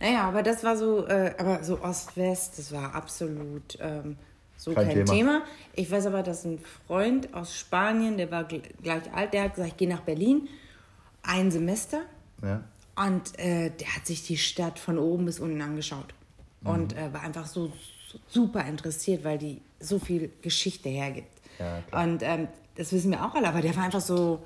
Naja, 0.00 0.28
aber 0.28 0.44
das 0.44 0.62
war 0.62 0.76
so, 0.76 1.04
äh, 1.08 1.34
aber 1.36 1.64
so 1.64 1.82
Ost-West, 1.82 2.60
das 2.60 2.70
war 2.70 2.94
absolut 2.94 3.76
ähm, 3.80 4.14
so 4.56 4.72
kein, 4.72 4.86
kein 4.86 4.94
Thema. 5.04 5.12
Thema. 5.12 5.42
Ich 5.74 5.90
weiß 5.90 6.06
aber, 6.06 6.22
dass 6.22 6.44
ein 6.44 6.60
Freund 6.86 7.34
aus 7.34 7.58
Spanien, 7.58 8.18
der 8.18 8.30
war 8.30 8.44
gleich 8.44 9.12
alt, 9.12 9.32
der 9.32 9.42
hat 9.42 9.54
gesagt, 9.56 9.72
ich 9.72 9.76
gehe 9.78 9.88
nach 9.88 10.02
Berlin, 10.02 10.48
ein 11.24 11.50
Semester. 11.50 12.02
Ja. 12.40 12.62
Und 12.96 13.38
äh, 13.38 13.70
der 13.70 13.94
hat 13.94 14.06
sich 14.06 14.22
die 14.22 14.38
Stadt 14.38 14.78
von 14.78 14.98
oben 14.98 15.26
bis 15.26 15.38
unten 15.38 15.60
angeschaut. 15.60 16.14
Mhm. 16.62 16.68
Und 16.68 16.96
äh, 16.96 17.12
war 17.12 17.22
einfach 17.22 17.46
so, 17.46 17.72
so 18.10 18.18
super 18.28 18.64
interessiert, 18.64 19.24
weil 19.24 19.38
die 19.38 19.60
so 19.80 19.98
viel 19.98 20.30
Geschichte 20.42 20.88
hergibt. 20.88 21.28
Ja, 21.58 22.02
und 22.02 22.22
ähm, 22.22 22.48
das 22.74 22.92
wissen 22.92 23.10
wir 23.10 23.24
auch 23.24 23.34
alle, 23.34 23.48
aber 23.48 23.60
der 23.60 23.74
war 23.76 23.84
einfach 23.84 24.00
so. 24.00 24.40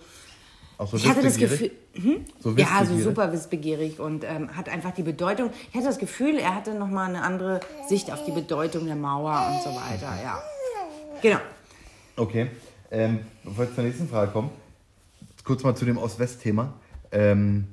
Auch 0.78 0.88
so 0.88 0.96
ich 0.96 1.06
hatte 1.06 1.22
das 1.22 1.36
Gefühl, 1.36 1.72
hm? 1.92 2.24
so 2.38 2.52
ja, 2.52 2.84
so 2.86 2.96
super 2.98 3.32
wissbegierig 3.32 4.00
und 4.00 4.24
ähm, 4.24 4.56
hat 4.56 4.68
einfach 4.68 4.92
die 4.92 5.02
Bedeutung. 5.02 5.50
Ich 5.68 5.74
hatte 5.74 5.86
das 5.86 5.98
Gefühl, 5.98 6.38
er 6.38 6.54
hatte 6.54 6.74
noch 6.74 6.88
mal 6.88 7.06
eine 7.08 7.22
andere 7.22 7.60
Sicht 7.88 8.10
auf 8.10 8.24
die 8.24 8.30
Bedeutung 8.32 8.86
der 8.86 8.96
Mauer 8.96 9.46
und 9.52 9.62
so 9.62 9.78
weiter. 9.78 10.12
Ja, 10.22 10.42
genau. 11.20 11.40
Okay, 12.16 12.48
ähm, 12.90 13.20
bevor 13.44 13.66
wir 13.66 13.74
zur 13.74 13.84
nächsten 13.84 14.08
Frage 14.08 14.32
kommen, 14.32 14.50
kurz 15.44 15.62
mal 15.64 15.74
zu 15.74 15.84
dem 15.84 15.98
Ost-West-Thema. 15.98 16.72
Ähm, 17.12 17.66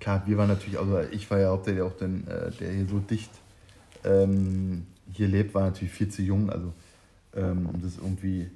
klar, 0.00 0.22
wir 0.26 0.38
waren 0.38 0.48
natürlich, 0.48 0.78
also 0.78 1.00
ich 1.10 1.30
war 1.30 1.38
ja 1.38 1.50
hauptsächlich 1.50 1.82
auch 1.82 1.96
den, 1.96 2.26
äh, 2.26 2.50
der 2.52 2.72
hier 2.72 2.86
so 2.86 2.98
dicht 2.98 3.30
ähm, 4.04 4.86
hier 5.12 5.28
lebt, 5.28 5.54
war 5.54 5.62
natürlich 5.62 5.92
viel 5.92 6.08
zu 6.08 6.22
jung, 6.22 6.50
also 6.50 6.72
ähm, 7.34 7.68
das 7.82 7.96
irgendwie 7.96 8.50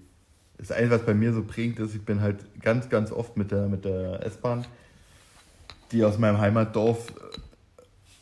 das 0.59 0.71
eine, 0.71 0.91
was 0.91 1.05
bei 1.05 1.15
mir 1.15 1.33
so 1.33 1.43
prägend 1.43 1.81
ist, 1.81 1.95
ich 1.95 2.05
bin 2.05 2.21
halt 2.21 2.37
ganz, 2.61 2.89
ganz 2.89 3.11
oft 3.11 3.37
mit 3.37 3.51
der, 3.51 3.67
mit 3.67 3.85
der 3.85 4.25
S-Bahn, 4.25 4.65
die 5.91 6.05
aus 6.05 6.19
meinem 6.19 6.39
Heimatdorf 6.39 7.13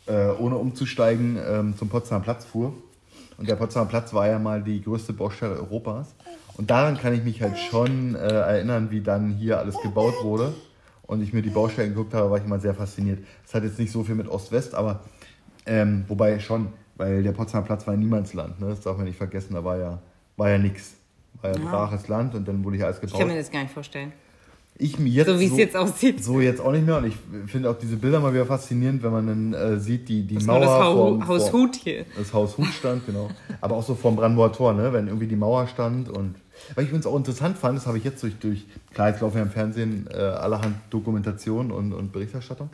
äh, 0.06 0.28
ohne 0.38 0.56
umzusteigen 0.56 1.38
ähm, 1.46 1.76
zum 1.76 1.90
Potsdamer 1.90 2.24
Platz 2.24 2.46
fuhr. 2.46 2.72
Und 3.36 3.48
der 3.48 3.56
Potsdamer 3.56 3.86
Platz 3.86 4.14
war 4.14 4.26
ja 4.26 4.38
mal 4.38 4.62
die 4.62 4.82
größte 4.82 5.12
Baustelle 5.12 5.56
Europas. 5.56 6.14
Und 6.56 6.70
daran 6.70 6.96
kann 6.96 7.12
ich 7.12 7.24
mich 7.24 7.42
halt 7.42 7.58
schon 7.58 8.14
äh, 8.14 8.18
erinnern, 8.18 8.90
wie 8.90 9.02
dann 9.02 9.32
hier 9.32 9.58
alles 9.58 9.76
gebaut 9.82 10.14
wurde. 10.22 10.54
Und 11.10 11.22
ich 11.22 11.32
mir 11.32 11.42
die 11.42 11.50
Baustellen 11.50 11.88
geguckt 11.88 12.14
habe, 12.14 12.30
war 12.30 12.38
ich 12.38 12.44
immer 12.44 12.60
sehr 12.60 12.72
fasziniert. 12.72 13.18
Das 13.42 13.54
hat 13.54 13.64
jetzt 13.64 13.80
nicht 13.80 13.90
so 13.90 14.04
viel 14.04 14.14
mit 14.14 14.28
Ost-West, 14.28 14.76
aber 14.76 15.00
ähm, 15.66 16.04
wobei 16.06 16.38
schon, 16.38 16.68
weil 16.94 17.24
der 17.24 17.32
Potsdamer 17.32 17.66
Platz 17.66 17.84
war 17.84 17.94
ja 17.94 17.98
Niemandsland. 17.98 18.60
Ne? 18.60 18.68
Das 18.68 18.82
darf 18.82 18.96
man 18.96 19.06
nicht 19.06 19.18
vergessen, 19.18 19.54
da 19.54 19.64
war 19.64 19.76
ja, 19.76 19.98
war 20.36 20.50
ja 20.50 20.58
nichts. 20.58 20.92
War 21.42 21.50
ja, 21.50 21.58
braches 21.58 22.06
Land 22.06 22.36
und 22.36 22.46
dann 22.46 22.62
wurde 22.62 22.76
hier 22.76 22.86
alles 22.86 23.00
gebaut. 23.00 23.14
Ich 23.14 23.18
kann 23.18 23.26
mir 23.26 23.36
das 23.38 23.50
gar 23.50 23.62
nicht 23.62 23.72
vorstellen. 23.72 24.12
Ich 24.78 25.00
mir 25.00 25.08
jetzt 25.08 25.26
so 25.26 25.40
wie 25.40 25.46
es 25.46 25.56
jetzt 25.56 25.76
aussieht. 25.76 26.22
So 26.22 26.40
jetzt 26.40 26.60
auch 26.60 26.70
nicht 26.70 26.86
mehr. 26.86 26.98
Und 26.98 27.06
ich 27.06 27.16
finde 27.46 27.70
auch 27.70 27.76
diese 27.76 27.96
Bilder 27.96 28.20
mal 28.20 28.32
wieder 28.32 28.46
faszinierend, 28.46 29.02
wenn 29.02 29.10
man 29.10 29.26
dann 29.26 29.52
äh, 29.52 29.80
sieht, 29.80 30.08
die, 30.08 30.22
die 30.22 30.36
das 30.36 30.44
Mauer. 30.44 30.60
Das 30.60 30.70
Haus, 30.70 31.26
Haus 31.26 31.52
Hut 31.52 31.74
hier. 31.74 32.04
Das 32.16 32.32
Haus 32.32 32.56
Hut 32.56 32.68
stand, 32.68 33.04
genau. 33.04 33.30
Aber 33.60 33.74
auch 33.74 33.82
so 33.82 33.96
vorm 33.96 34.14
Brandenburger 34.14 34.52
Tor, 34.52 34.74
ne? 34.74 34.92
wenn 34.92 35.08
irgendwie 35.08 35.26
die 35.26 35.34
Mauer 35.34 35.66
stand. 35.66 36.08
Und 36.08 36.36
was 36.74 36.84
ich 36.84 36.90
übrigens 36.90 37.06
auch 37.06 37.16
interessant 37.16 37.58
fand, 37.58 37.78
das 37.78 37.86
habe 37.86 37.98
ich 37.98 38.04
jetzt 38.04 38.22
durch, 38.22 38.38
durch 38.38 38.64
klar, 38.94 39.08
jetzt 39.08 39.20
laufen 39.20 39.36
ja 39.36 39.42
im 39.42 39.50
Fernsehen 39.50 40.08
äh, 40.12 40.16
allerhand 40.16 40.76
Dokumentation 40.90 41.70
und, 41.70 41.92
und 41.92 42.12
Berichterstattung 42.12 42.70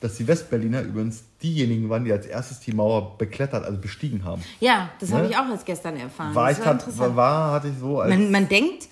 dass 0.00 0.16
die 0.16 0.28
Westberliner 0.28 0.82
übrigens 0.82 1.24
diejenigen 1.42 1.88
waren, 1.88 2.04
die 2.04 2.12
als 2.12 2.26
erstes 2.26 2.60
die 2.60 2.72
Mauer 2.72 3.16
beklettert, 3.18 3.64
also 3.64 3.78
bestiegen 3.78 4.24
haben. 4.24 4.42
Ja, 4.60 4.90
das 5.00 5.10
ne? 5.10 5.16
habe 5.16 5.26
ich 5.26 5.36
auch 5.36 5.48
erst 5.48 5.66
gestern 5.66 5.96
erfahren. 5.96 6.34
War 6.34 6.48
das 6.48 6.58
ich 6.58 6.64
war, 6.64 6.72
interessant. 6.72 7.16
war, 7.16 7.52
hatte 7.52 7.68
ich 7.68 7.78
so 7.78 8.00
als 8.00 8.10
man, 8.10 8.30
man 8.30 8.48
denkt, 8.48 8.88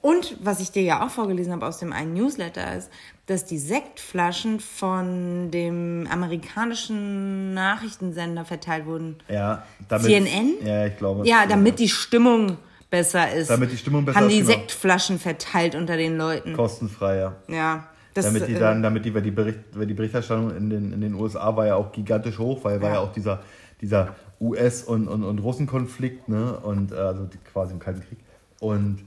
und 0.00 0.36
was 0.40 0.60
ich 0.60 0.70
dir 0.70 0.82
ja 0.82 1.04
auch 1.04 1.10
vorgelesen 1.10 1.52
habe 1.52 1.66
aus 1.66 1.78
dem 1.78 1.92
einen 1.92 2.14
Newsletter 2.14 2.76
ist, 2.76 2.90
dass 3.26 3.44
die 3.44 3.58
Sektflaschen 3.58 4.60
von 4.60 5.50
dem 5.50 6.08
amerikanischen 6.10 7.52
Nachrichtensender 7.52 8.44
verteilt 8.44 8.86
wurden. 8.86 9.16
Ja, 9.28 9.64
damit, 9.88 10.06
CNN? 10.06 10.54
Ja, 10.64 10.86
ich 10.86 10.96
glaube. 10.96 11.26
Ja, 11.26 11.46
damit 11.46 11.78
die 11.78 11.88
Stimmung 11.88 12.58
besser 12.90 13.32
ist. 13.32 13.50
Damit 13.50 13.72
die 13.72 13.76
Stimmung 13.76 14.04
besser 14.04 14.18
ist. 14.18 14.22
Haben 14.22 14.30
die 14.30 14.40
genau. 14.40 14.50
Sektflaschen 14.50 15.18
verteilt 15.18 15.74
unter 15.74 15.96
den 15.96 16.16
Leuten. 16.16 16.54
Kostenfrei, 16.54 17.18
ja. 17.18 17.36
Ja. 17.48 17.88
Das, 18.14 18.24
damit 18.24 18.48
die 18.48 18.54
äh, 18.54 18.58
dann, 18.58 18.82
damit 18.82 19.04
die, 19.04 19.14
weil 19.14 19.22
die, 19.22 19.30
Bericht, 19.30 19.60
weil 19.74 19.86
die 19.86 19.94
Berichterstattung 19.94 20.56
in 20.56 20.70
den, 20.70 20.92
in 20.92 21.00
den 21.00 21.14
USA 21.14 21.54
war 21.56 21.66
ja 21.66 21.76
auch 21.76 21.92
gigantisch 21.92 22.38
hoch, 22.38 22.64
weil 22.64 22.76
ja. 22.76 22.82
war 22.82 22.90
ja 22.94 22.98
auch 23.00 23.12
dieser, 23.12 23.42
dieser 23.80 24.16
US- 24.40 24.82
und, 24.82 25.08
und, 25.08 25.22
und 25.24 25.38
Russenkonflikt, 25.38 26.28
ne? 26.28 26.58
Und 26.58 26.92
äh, 26.92 26.96
also 26.96 27.24
die, 27.24 27.38
quasi 27.38 27.74
im 27.74 27.78
Kalten 27.78 28.00
Krieg. 28.00 28.18
Und 28.60 29.04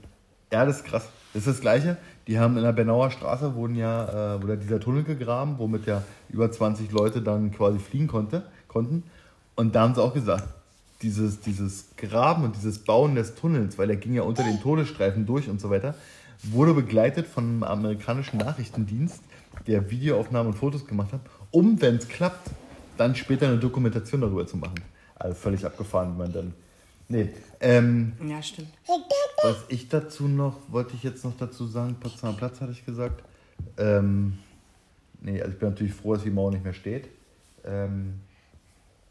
ja, 0.52 0.64
das 0.64 0.78
ist 0.78 0.84
krass. 0.84 1.08
Das 1.34 1.46
ist 1.46 1.56
das 1.56 1.60
Gleiche. 1.60 1.96
Die 2.26 2.38
haben 2.38 2.56
in 2.56 2.62
der 2.62 2.72
Bernauer 2.72 3.10
Straße 3.10 3.54
wurden 3.54 3.74
ja, 3.74 4.36
äh, 4.36 4.42
wurde 4.42 4.56
dieser 4.56 4.78
Tunnel 4.78 5.02
gegraben, 5.02 5.58
womit 5.58 5.86
ja 5.86 6.02
über 6.28 6.50
20 6.50 6.92
Leute 6.92 7.20
dann 7.20 7.50
quasi 7.50 7.78
fliegen 7.78 8.06
konnte, 8.06 8.44
konnten. 8.68 9.02
Und 9.56 9.74
da 9.74 9.82
haben 9.82 9.94
sie 9.94 10.02
auch 10.02 10.14
gesagt, 10.14 10.44
dieses, 11.02 11.40
dieses 11.40 11.86
Graben 11.96 12.44
und 12.44 12.56
dieses 12.56 12.78
Bauen 12.78 13.14
des 13.14 13.34
Tunnels, 13.34 13.78
weil 13.78 13.88
der 13.88 13.96
ging 13.96 14.14
ja 14.14 14.22
unter 14.22 14.42
den 14.42 14.60
Todesstreifen 14.60 15.26
durch 15.26 15.48
und 15.48 15.60
so 15.60 15.70
weiter, 15.70 15.94
wurde 16.42 16.74
begleitet 16.74 17.26
von 17.26 17.44
einem 17.44 17.62
amerikanischen 17.62 18.38
Nachrichtendienst, 18.38 19.20
der 19.66 19.90
Videoaufnahmen 19.90 20.52
und 20.52 20.58
Fotos 20.58 20.86
gemacht 20.86 21.12
hat, 21.12 21.20
um, 21.50 21.80
wenn 21.80 21.96
es 21.96 22.08
klappt, 22.08 22.50
dann 22.96 23.14
später 23.14 23.48
eine 23.48 23.58
Dokumentation 23.58 24.20
darüber 24.20 24.46
zu 24.46 24.56
machen. 24.56 24.80
Also 25.14 25.34
völlig 25.34 25.64
abgefahren, 25.64 26.14
wie 26.14 26.18
man 26.18 26.32
dann. 26.32 26.54
Nee. 27.08 27.28
Ähm, 27.60 28.12
ja, 28.26 28.42
stimmt. 28.42 28.68
Was 29.42 29.56
ich 29.68 29.88
dazu 29.88 30.28
noch, 30.28 30.58
wollte 30.68 30.94
ich 30.94 31.02
jetzt 31.02 31.24
noch 31.24 31.36
dazu 31.36 31.66
sagen, 31.66 31.96
Potsdamer 32.00 32.36
Platz 32.36 32.60
hatte 32.60 32.72
ich 32.72 32.84
gesagt. 32.84 33.22
Ähm, 33.76 34.38
nee, 35.20 35.40
also 35.40 35.52
ich 35.52 35.58
bin 35.58 35.68
natürlich 35.68 35.94
froh, 35.94 36.14
dass 36.14 36.22
die 36.22 36.30
Mauer 36.30 36.50
nicht 36.50 36.64
mehr 36.64 36.72
steht. 36.72 37.08
Ähm, 37.64 38.20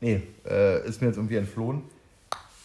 Nee, 0.02 0.22
äh, 0.50 0.88
ist 0.88 1.00
mir 1.02 1.08
jetzt 1.08 1.18
irgendwie 1.18 1.36
entflohen. 1.36 1.84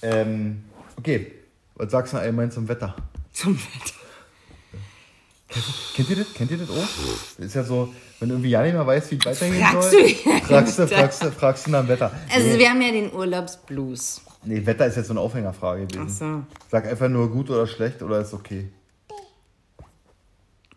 Ähm, 0.02 0.64
okay, 0.96 1.32
was 1.74 1.90
sagst 1.90 2.14
du 2.14 2.16
allgemein 2.16 2.50
zum 2.50 2.66
Wetter? 2.66 2.96
Zum 3.32 3.56
Wetter. 3.56 3.94
Kennt 5.94 6.10
ihr 6.10 6.16
das? 6.16 6.34
Kennt 6.34 6.50
ihr 6.50 6.58
das 6.58 6.70
auch? 6.70 6.88
Das 7.36 7.46
ist 7.46 7.54
ja 7.54 7.62
so, 7.62 7.92
wenn 8.20 8.30
irgendwie 8.30 8.50
ja 8.50 8.62
nicht 8.62 8.72
mehr 8.72 8.86
weiß, 8.86 9.10
wie 9.10 9.16
es 9.16 9.26
weitergehen 9.26 9.62
fragst 9.62 9.90
soll, 9.90 10.02
du 10.02 10.46
fragst, 10.46 10.78
du, 10.78 10.88
fragst, 10.88 11.22
du, 11.22 11.30
fragst 11.30 11.66
du 11.66 11.70
nach 11.70 11.80
dem 11.80 11.88
Wetter. 11.88 12.10
Also 12.32 12.46
nee. 12.48 12.58
wir 12.58 12.70
haben 12.70 12.82
ja 12.82 12.90
den 12.90 13.12
Urlaubsblues. 13.12 14.22
Nee, 14.44 14.64
Wetter 14.64 14.86
ist 14.86 14.96
jetzt 14.96 15.06
so 15.06 15.12
eine 15.12 15.20
Aufhängerfrage 15.20 15.86
gewesen. 15.86 16.46
Ach 16.46 16.48
so. 16.48 16.68
Sag 16.70 16.86
einfach 16.86 17.08
nur 17.08 17.30
gut 17.30 17.50
oder 17.50 17.66
schlecht 17.66 18.02
oder 18.02 18.20
ist 18.20 18.32
okay. 18.32 18.70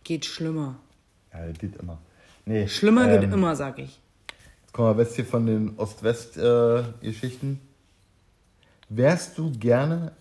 Geht 0.04 0.26
schlimmer. 0.26 0.76
Ja, 1.34 1.48
das 1.48 1.58
geht 1.58 1.76
immer. 1.78 2.00
Nee, 2.46 2.68
schlimmer 2.68 3.10
ähm, 3.10 3.22
geht 3.22 3.32
immer, 3.32 3.56
sag 3.56 3.80
ich. 3.80 4.00
Jetzt 4.70 4.76
kommen 4.76 4.96
wir 4.96 5.04
jetzt 5.04 5.16
hier 5.16 5.26
von 5.26 5.48
den 5.48 5.80
Ost-West-Geschichten. 5.80 7.60
Wärst 8.90 9.36
du 9.36 9.52
gerne, 9.58 10.12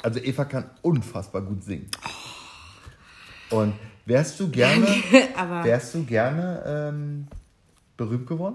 also 0.00 0.20
Eva 0.20 0.44
kann 0.44 0.70
unfassbar 0.82 1.42
gut 1.42 1.64
singen. 1.64 1.90
Und 3.50 3.74
wärst 4.04 4.38
du 4.38 4.48
gerne, 4.50 4.86
wärst 5.64 5.96
du 5.96 6.04
gerne 6.04 6.62
ähm, 6.64 7.26
berühmt 7.96 8.28
geworden? 8.28 8.54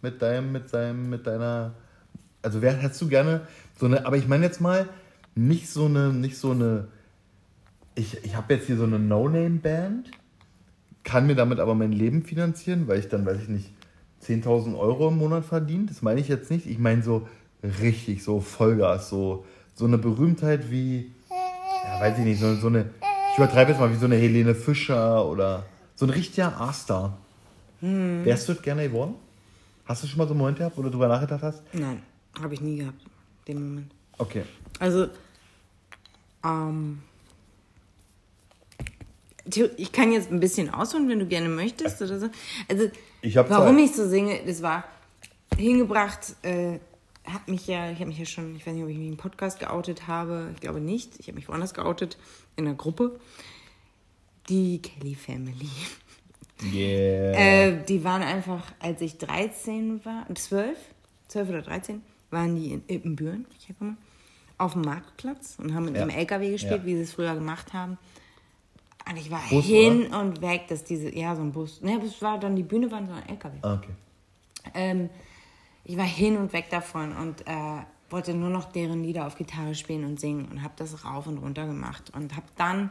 Mit 0.00 0.20
deinem, 0.20 0.50
mit 0.50 0.74
deinem, 0.74 1.08
mit 1.08 1.24
deiner, 1.24 1.74
also 2.42 2.60
wär, 2.60 2.72
hättest 2.72 3.02
du 3.02 3.08
gerne 3.08 3.46
so 3.78 3.86
eine, 3.86 4.04
aber 4.04 4.16
ich 4.16 4.26
meine 4.26 4.46
jetzt 4.46 4.60
mal, 4.60 4.88
nicht 5.36 5.70
so 5.70 5.84
eine, 5.84 6.12
nicht 6.12 6.36
so 6.38 6.50
eine, 6.50 6.88
ich, 7.94 8.24
ich 8.24 8.34
habe 8.34 8.54
jetzt 8.54 8.66
hier 8.66 8.76
so 8.76 8.82
eine 8.82 8.98
No-Name-Band, 8.98 10.10
kann 11.04 11.26
mir 11.26 11.34
damit 11.34 11.58
aber 11.58 11.74
mein 11.74 11.92
Leben 11.92 12.22
finanzieren, 12.22 12.88
weil 12.88 12.98
ich 12.98 13.08
dann, 13.08 13.26
weiß 13.26 13.42
ich 13.42 13.48
nicht, 13.48 13.70
10.000 14.24 14.78
Euro 14.78 15.08
im 15.08 15.18
Monat 15.18 15.44
verdiene. 15.44 15.86
Das 15.86 16.02
meine 16.02 16.20
ich 16.20 16.28
jetzt 16.28 16.50
nicht. 16.50 16.66
Ich 16.66 16.78
meine 16.78 17.02
so 17.02 17.28
richtig, 17.80 18.22
so 18.22 18.40
Vollgas, 18.40 19.08
so, 19.08 19.44
so 19.74 19.84
eine 19.84 19.98
Berühmtheit 19.98 20.70
wie, 20.70 21.10
ja, 21.30 22.00
weiß 22.00 22.18
ich 22.18 22.24
nicht, 22.24 22.40
so, 22.40 22.54
so 22.54 22.68
eine, 22.68 22.90
ich 23.32 23.38
übertreibe 23.38 23.72
jetzt 23.72 23.80
mal, 23.80 23.90
wie 23.90 23.96
so 23.96 24.06
eine 24.06 24.16
Helene 24.16 24.54
Fischer 24.54 25.26
oder 25.26 25.64
so 25.94 26.06
ein 26.06 26.10
richtiger 26.10 26.60
A-Star. 26.60 27.16
Hm. 27.80 28.24
Wärst 28.24 28.48
du 28.48 28.54
gerne 28.54 28.88
geworden? 28.88 29.14
Hast 29.84 30.02
du 30.02 30.06
schon 30.06 30.18
mal 30.18 30.26
so 30.26 30.32
einen 30.32 30.38
Moment 30.38 30.58
gehabt, 30.58 30.76
wo 30.76 30.82
du 30.82 30.90
drüber 30.90 31.08
nachgedacht 31.08 31.42
hast? 31.42 31.62
Nein, 31.72 32.02
habe 32.40 32.54
ich 32.54 32.60
nie 32.60 32.76
gehabt, 32.76 33.00
den 33.48 33.68
Moment. 33.68 33.92
Okay. 34.18 34.42
Also, 34.78 35.08
ähm, 36.44 36.98
ich 39.76 39.92
kann 39.92 40.12
jetzt 40.12 40.30
ein 40.30 40.40
bisschen 40.40 40.70
ausholen, 40.70 41.08
wenn 41.08 41.18
du 41.18 41.26
gerne 41.26 41.48
möchtest 41.48 42.00
oder 42.02 42.18
so. 42.18 42.28
Also, 42.68 42.88
warum 43.48 43.76
Zeit. 43.76 43.84
ich 43.84 43.92
so 43.92 44.08
singe, 44.08 44.40
das 44.46 44.62
war 44.62 44.84
hingebracht, 45.56 46.36
äh, 46.42 46.78
hat 47.24 47.48
mich 47.48 47.66
ja, 47.66 47.90
ich 47.90 47.98
habe 47.98 48.06
mich 48.06 48.18
ja 48.18 48.24
schon, 48.24 48.56
ich 48.56 48.66
weiß 48.66 48.74
nicht, 48.74 48.82
ob 48.82 48.90
ich 48.90 48.98
mich 48.98 49.08
im 49.08 49.16
Podcast 49.16 49.60
geoutet 49.60 50.06
habe, 50.08 50.50
ich 50.54 50.60
glaube 50.60 50.80
nicht. 50.80 51.18
Ich 51.18 51.28
habe 51.28 51.36
mich 51.36 51.48
woanders 51.48 51.74
geoutet, 51.74 52.18
in 52.56 52.66
einer 52.66 52.76
Gruppe. 52.76 53.18
Die 54.48 54.82
Kelly 54.82 55.14
Family. 55.14 55.68
Yeah. 56.72 57.32
Äh, 57.32 57.84
die 57.84 58.04
waren 58.04 58.22
einfach, 58.22 58.72
als 58.78 59.00
ich 59.00 59.18
13 59.18 60.04
war, 60.04 60.26
12, 60.32 60.76
12 61.28 61.48
oder 61.48 61.62
13, 61.62 62.02
waren 62.30 62.56
die 62.56 62.72
in 62.72 62.82
Ippenbüren, 62.88 63.46
ich 63.58 63.68
mal, 63.78 63.96
auf 64.58 64.72
dem 64.72 64.82
Marktplatz 64.82 65.56
und 65.58 65.74
haben 65.74 65.86
mit 65.86 65.96
ja. 65.96 66.02
einem 66.02 66.10
LKW 66.10 66.50
gespielt, 66.50 66.82
ja. 66.82 66.86
wie 66.86 66.96
sie 66.96 67.02
es 67.02 67.12
früher 67.14 67.34
gemacht 67.34 67.72
haben. 67.72 67.98
Und 69.08 69.16
ich 69.16 69.30
war 69.30 69.40
Bus, 69.50 69.64
hin 69.64 70.06
oder? 70.06 70.20
und 70.20 70.42
weg, 70.42 70.68
dass 70.68 70.84
diese, 70.84 71.14
ja, 71.14 71.34
so 71.34 71.42
ein 71.42 71.52
Bus. 71.52 71.80
Ne, 71.82 72.00
es 72.04 72.22
war 72.22 72.38
dann, 72.38 72.56
die 72.56 72.62
Bühne 72.62 72.90
war 72.90 73.04
so 73.06 73.12
ein 73.12 73.28
LKW. 73.28 73.58
Ah, 73.62 73.74
okay. 73.74 73.90
Ähm, 74.74 75.10
ich 75.84 75.96
war 75.96 76.04
hin 76.04 76.36
und 76.36 76.52
weg 76.52 76.70
davon 76.70 77.12
und 77.16 77.46
äh, 77.46 77.82
wollte 78.10 78.34
nur 78.34 78.50
noch 78.50 78.70
deren 78.70 79.02
Lieder 79.02 79.26
auf 79.26 79.36
Gitarre 79.36 79.74
spielen 79.74 80.04
und 80.04 80.20
singen 80.20 80.46
und 80.50 80.62
habe 80.62 80.74
das 80.76 81.04
rauf 81.04 81.26
und 81.26 81.38
runter 81.38 81.66
gemacht 81.66 82.12
und 82.14 82.36
habe 82.36 82.46
dann 82.56 82.90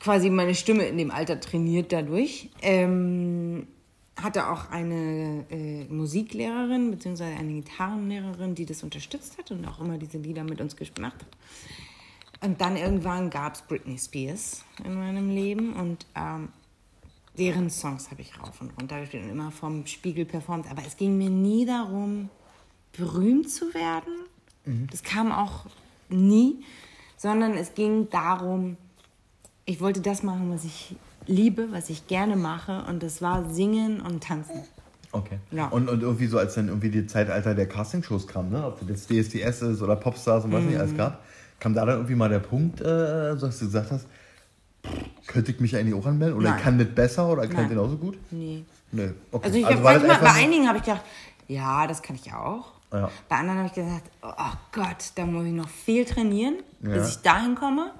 quasi 0.00 0.30
meine 0.30 0.54
Stimme 0.54 0.84
in 0.84 0.96
dem 0.96 1.10
Alter 1.10 1.38
trainiert 1.40 1.92
dadurch. 1.92 2.48
Ähm, 2.62 3.66
hatte 4.16 4.50
auch 4.50 4.70
eine 4.70 5.44
äh, 5.50 5.84
Musiklehrerin 5.84 6.90
bzw. 6.90 7.24
eine 7.24 7.52
Gitarrenlehrerin, 7.54 8.54
die 8.54 8.66
das 8.66 8.82
unterstützt 8.82 9.38
hat 9.38 9.50
und 9.50 9.66
auch 9.66 9.80
immer 9.80 9.98
diese 9.98 10.18
Lieder 10.18 10.44
mit 10.44 10.60
uns 10.60 10.76
gemacht 10.76 11.14
hat. 11.14 11.36
Und 12.42 12.60
dann 12.60 12.76
irgendwann 12.76 13.30
gab 13.30 13.54
es 13.54 13.62
Britney 13.62 13.98
Spears 13.98 14.64
in 14.84 14.94
meinem 14.94 15.28
Leben 15.28 15.74
und 15.74 16.06
ähm, 16.14 16.48
deren 17.36 17.68
Songs 17.70 18.10
habe 18.10 18.22
ich 18.22 18.38
rauf 18.40 18.60
und 18.60 18.70
runter 18.78 19.00
gespielt 19.00 19.24
und 19.24 19.30
immer 19.30 19.50
vom 19.50 19.86
Spiegel 19.86 20.24
performt. 20.24 20.70
Aber 20.70 20.82
es 20.86 20.96
ging 20.96 21.18
mir 21.18 21.30
nie 21.30 21.66
darum, 21.66 22.30
berühmt 22.96 23.50
zu 23.50 23.72
werden. 23.74 24.24
Mhm. 24.64 24.88
Das 24.90 25.02
kam 25.02 25.32
auch 25.32 25.66
nie, 26.08 26.64
sondern 27.16 27.54
es 27.54 27.74
ging 27.74 28.08
darum, 28.10 28.76
ich 29.66 29.80
wollte 29.80 30.00
das 30.00 30.22
machen, 30.22 30.50
was 30.50 30.64
ich 30.64 30.96
liebe, 31.26 31.70
was 31.70 31.90
ich 31.90 32.06
gerne 32.06 32.36
mache 32.36 32.84
und 32.88 33.02
das 33.02 33.22
war 33.22 33.48
Singen 33.50 34.00
und 34.00 34.24
Tanzen. 34.24 34.64
Okay. 35.12 35.38
Ja. 35.50 35.68
Und, 35.68 35.88
und 35.88 36.02
irgendwie 36.02 36.26
so, 36.26 36.38
als 36.38 36.54
dann 36.54 36.68
irgendwie 36.68 36.90
die 36.90 37.06
Zeitalter 37.06 37.54
der 37.54 37.66
Castingshows 37.66 38.26
kam, 38.26 38.50
ne? 38.50 38.64
ob 38.64 38.86
das 38.86 39.06
DSDS 39.06 39.62
ist 39.62 39.82
oder 39.82 39.96
Popstars 39.96 40.44
und 40.44 40.52
was 40.52 40.62
mhm. 40.62 40.70
nicht 40.70 40.78
alles 40.78 40.96
gab, 40.96 41.22
Kam 41.60 41.74
da 41.74 41.84
dann 41.84 41.96
irgendwie 41.96 42.14
mal 42.14 42.28
der 42.28 42.40
Punkt, 42.40 42.80
äh, 42.80 43.36
so 43.36 43.46
dass 43.46 43.58
du 43.58 43.66
gesagt 43.66 43.90
hast, 43.92 44.06
könnte 45.26 45.52
ich 45.52 45.60
mich 45.60 45.76
eigentlich 45.76 45.94
auch 45.94 46.06
anmelden? 46.06 46.36
Oder 46.36 46.50
Nein. 46.50 46.62
kann 46.62 46.78
das 46.78 46.88
besser 46.88 47.28
oder 47.28 47.46
kann 47.46 47.56
das 47.58 47.68
genauso 47.68 47.96
gut? 47.96 48.18
Nee. 48.30 48.64
Nee. 48.92 49.10
Okay. 49.30 49.46
Also, 49.46 49.58
ich 49.58 49.66
also 49.66 49.82
manchmal, 49.82 50.18
bei 50.18 50.32
einigen 50.32 50.66
habe 50.66 50.78
ich 50.78 50.84
gedacht, 50.84 51.02
ja, 51.46 51.86
das 51.86 52.02
kann 52.02 52.16
ich 52.16 52.32
auch. 52.32 52.72
Ja. 52.92 53.10
Bei 53.28 53.36
anderen 53.36 53.58
habe 53.58 53.68
ich 53.68 53.74
gesagt, 53.74 54.10
oh 54.22 54.56
Gott, 54.72 55.12
da 55.14 55.26
muss 55.26 55.46
ich 55.46 55.52
noch 55.52 55.68
viel 55.68 56.04
trainieren, 56.04 56.56
ja. 56.82 56.94
bis 56.94 57.10
ich 57.10 57.16
dahin 57.18 57.54
komme. 57.54 57.92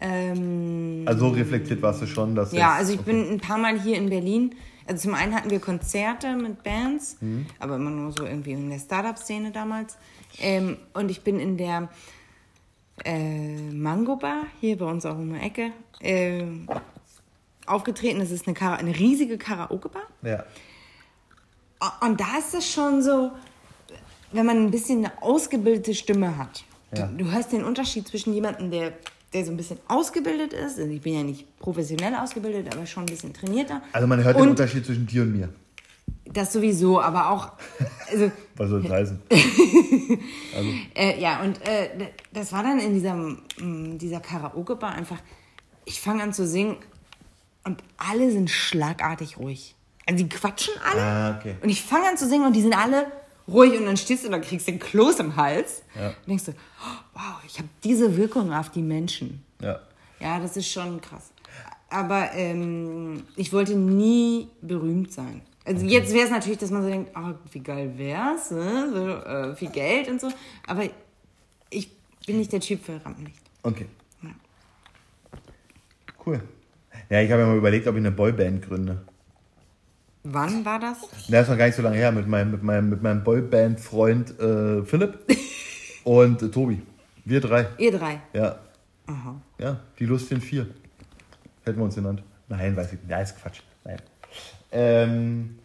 Ähm, 0.00 1.02
also 1.04 1.28
so 1.28 1.34
reflektiert 1.34 1.82
warst 1.82 2.00
du 2.00 2.06
schon, 2.06 2.34
dass 2.34 2.52
Ja, 2.52 2.72
also 2.72 2.92
ich 2.94 3.00
okay. 3.00 3.12
bin 3.12 3.32
ein 3.32 3.40
paar 3.40 3.58
Mal 3.58 3.78
hier 3.78 3.98
in 3.98 4.08
Berlin. 4.08 4.54
Also 4.86 5.02
zum 5.02 5.14
einen 5.14 5.34
hatten 5.34 5.50
wir 5.50 5.60
Konzerte 5.60 6.34
mit 6.36 6.62
Bands, 6.62 7.18
mhm. 7.20 7.46
aber 7.58 7.76
immer 7.76 7.90
nur 7.90 8.12
so 8.12 8.24
irgendwie 8.24 8.52
in 8.52 8.70
der 8.70 8.78
Startup-Szene 8.78 9.50
damals. 9.50 9.98
Ähm, 10.40 10.78
und 10.94 11.10
ich 11.10 11.22
bin 11.22 11.38
in 11.38 11.58
der 11.58 11.88
äh, 13.04 13.56
Mango 13.72 14.16
Bar, 14.16 14.44
hier 14.60 14.76
bei 14.78 14.86
uns 14.86 15.06
auch 15.06 15.16
um 15.16 15.32
die 15.32 15.40
Ecke, 15.40 15.72
äh, 16.00 16.44
aufgetreten. 17.66 18.18
Das 18.18 18.30
ist 18.30 18.46
eine, 18.46 18.54
Kara 18.54 18.76
eine 18.76 18.96
riesige 18.96 19.38
Karaoke-Bar. 19.38 20.02
Ja. 20.22 20.44
Und 22.00 22.20
da 22.20 22.38
ist 22.38 22.54
es 22.54 22.70
schon 22.70 23.02
so, 23.02 23.30
wenn 24.32 24.46
man 24.46 24.56
ein 24.58 24.70
bisschen 24.70 25.04
eine 25.04 25.22
ausgebildete 25.22 25.94
Stimme 25.94 26.36
hat. 26.36 26.64
Ja. 26.96 27.06
Du, 27.06 27.24
du, 27.24 27.30
hörst 27.30 27.52
den 27.52 27.64
Unterschied 27.64 28.06
zwischen 28.08 28.34
jemandem, 28.34 28.70
der, 28.70 28.92
der 29.32 29.44
so 29.44 29.50
ein 29.52 29.56
bisschen 29.56 29.78
ausgebildet 29.88 30.52
ist. 30.52 30.78
Also 30.78 30.90
ich 30.90 31.00
bin 31.00 31.14
ja 31.14 31.22
nicht 31.22 31.58
professionell 31.58 32.14
ausgebildet, 32.14 32.74
aber 32.74 32.84
schon 32.86 33.04
ein 33.04 33.06
bisschen 33.06 33.32
trainierter. 33.32 33.80
Also 33.92 34.06
man 34.06 34.22
hört 34.22 34.36
den 34.36 34.48
Unterschied 34.48 34.84
zwischen 34.84 35.06
dir 35.06 35.22
und 35.22 35.32
mir. 35.32 35.48
Das 36.32 36.52
sowieso, 36.52 37.00
aber 37.00 37.30
auch. 37.30 37.52
Also, 38.10 38.30
Was 38.56 38.70
soll 38.70 38.82
das 38.82 38.92
heißen? 38.92 39.22
also. 40.56 40.70
äh, 40.94 41.20
ja, 41.20 41.40
und 41.42 41.60
äh, 41.66 42.10
das 42.32 42.52
war 42.52 42.62
dann 42.62 42.78
in 42.78 42.94
dieser, 42.94 43.14
mm, 43.14 43.98
dieser 43.98 44.20
Karaoke-Bar 44.20 44.92
einfach. 44.92 45.18
Ich 45.84 46.00
fange 46.00 46.22
an 46.22 46.32
zu 46.32 46.46
singen 46.46 46.76
und 47.64 47.82
alle 47.96 48.30
sind 48.30 48.50
schlagartig 48.50 49.38
ruhig. 49.38 49.74
Also 50.06 50.24
die 50.24 50.28
quatschen 50.28 50.74
alle. 50.84 51.02
Ah, 51.02 51.36
okay. 51.38 51.56
Und 51.62 51.68
ich 51.68 51.82
fange 51.82 52.08
an 52.08 52.16
zu 52.16 52.28
singen 52.28 52.46
und 52.46 52.54
die 52.54 52.62
sind 52.62 52.76
alle 52.76 53.06
ruhig 53.48 53.78
und 53.78 53.86
dann 53.86 53.96
stehst 53.96 54.22
du 54.22 54.28
und 54.28 54.32
dann 54.32 54.42
kriegst 54.42 54.68
du 54.68 54.72
den 54.72 54.80
Kloß 54.80 55.18
im 55.20 55.36
Hals. 55.36 55.82
Ja. 55.96 56.08
Und 56.08 56.28
denkst 56.28 56.44
du, 56.44 56.52
oh, 56.52 56.98
wow, 57.14 57.36
ich 57.46 57.58
habe 57.58 57.68
diese 57.82 58.16
Wirkung 58.16 58.52
auf 58.52 58.70
die 58.70 58.82
Menschen. 58.82 59.44
Ja. 59.60 59.80
Ja, 60.20 60.38
das 60.38 60.56
ist 60.56 60.70
schon 60.70 61.00
krass. 61.00 61.32
Aber 61.88 62.30
ähm, 62.34 63.24
ich 63.36 63.52
wollte 63.52 63.74
nie 63.74 64.48
berühmt 64.60 65.12
sein. 65.12 65.42
Also 65.64 65.86
jetzt 65.86 66.12
wäre 66.12 66.24
es 66.24 66.30
natürlich, 66.30 66.58
dass 66.58 66.70
man 66.70 66.82
so 66.82 66.88
denkt, 66.88 67.10
oh, 67.14 67.34
wie 67.52 67.60
geil 67.60 67.92
wär's, 67.96 68.50
ne? 68.50 68.90
so, 68.92 69.08
äh, 69.08 69.54
viel 69.54 69.70
Geld 69.70 70.08
und 70.08 70.20
so. 70.20 70.28
Aber 70.66 70.84
ich 71.68 71.90
bin 72.26 72.38
nicht 72.38 72.52
der 72.52 72.60
Typ 72.60 72.82
für 72.82 73.04
Rampenlicht. 73.04 73.42
Okay. 73.62 73.86
Ja. 74.22 74.30
Cool. 76.24 76.40
Ja, 77.10 77.20
ich 77.20 77.30
habe 77.30 77.42
mir 77.42 77.48
mal 77.48 77.58
überlegt, 77.58 77.86
ob 77.86 77.94
ich 77.94 78.00
eine 78.00 78.10
Boyband 78.10 78.62
gründe. 78.62 79.02
Wann 80.22 80.64
war 80.64 80.78
das? 80.78 80.98
Das 81.28 81.42
ist 81.42 81.48
noch 81.48 81.56
gar 81.56 81.66
nicht 81.66 81.76
so 81.76 81.82
lange 81.82 81.96
her, 81.96 82.12
mit 82.12 82.28
meinem, 82.28 82.50
mit 82.50 82.62
meinem, 82.62 82.90
mit 82.90 83.02
meinem 83.02 83.24
Boyband-Freund 83.24 84.38
äh, 84.38 84.84
Philipp 84.84 85.18
und 86.04 86.42
äh, 86.42 86.48
Tobi. 86.48 86.82
Wir 87.24 87.40
drei. 87.40 87.66
Ihr 87.78 87.92
drei? 87.92 88.20
Ja. 88.32 88.58
Aha. 89.06 89.40
Ja, 89.58 89.80
die 89.98 90.04
lustigen 90.04 90.40
vier. 90.40 90.66
Hätten 91.64 91.78
wir 91.78 91.84
uns 91.84 91.94
genannt. 91.94 92.22
Nein, 92.48 92.76
weiß 92.76 92.92
ich 92.92 93.00
nicht. 93.00 93.10
Ja, 93.10 93.20
ist 93.20 93.40
Quatsch. 93.40 93.60
Nein. 93.84 93.98
Ähm, 94.72 95.58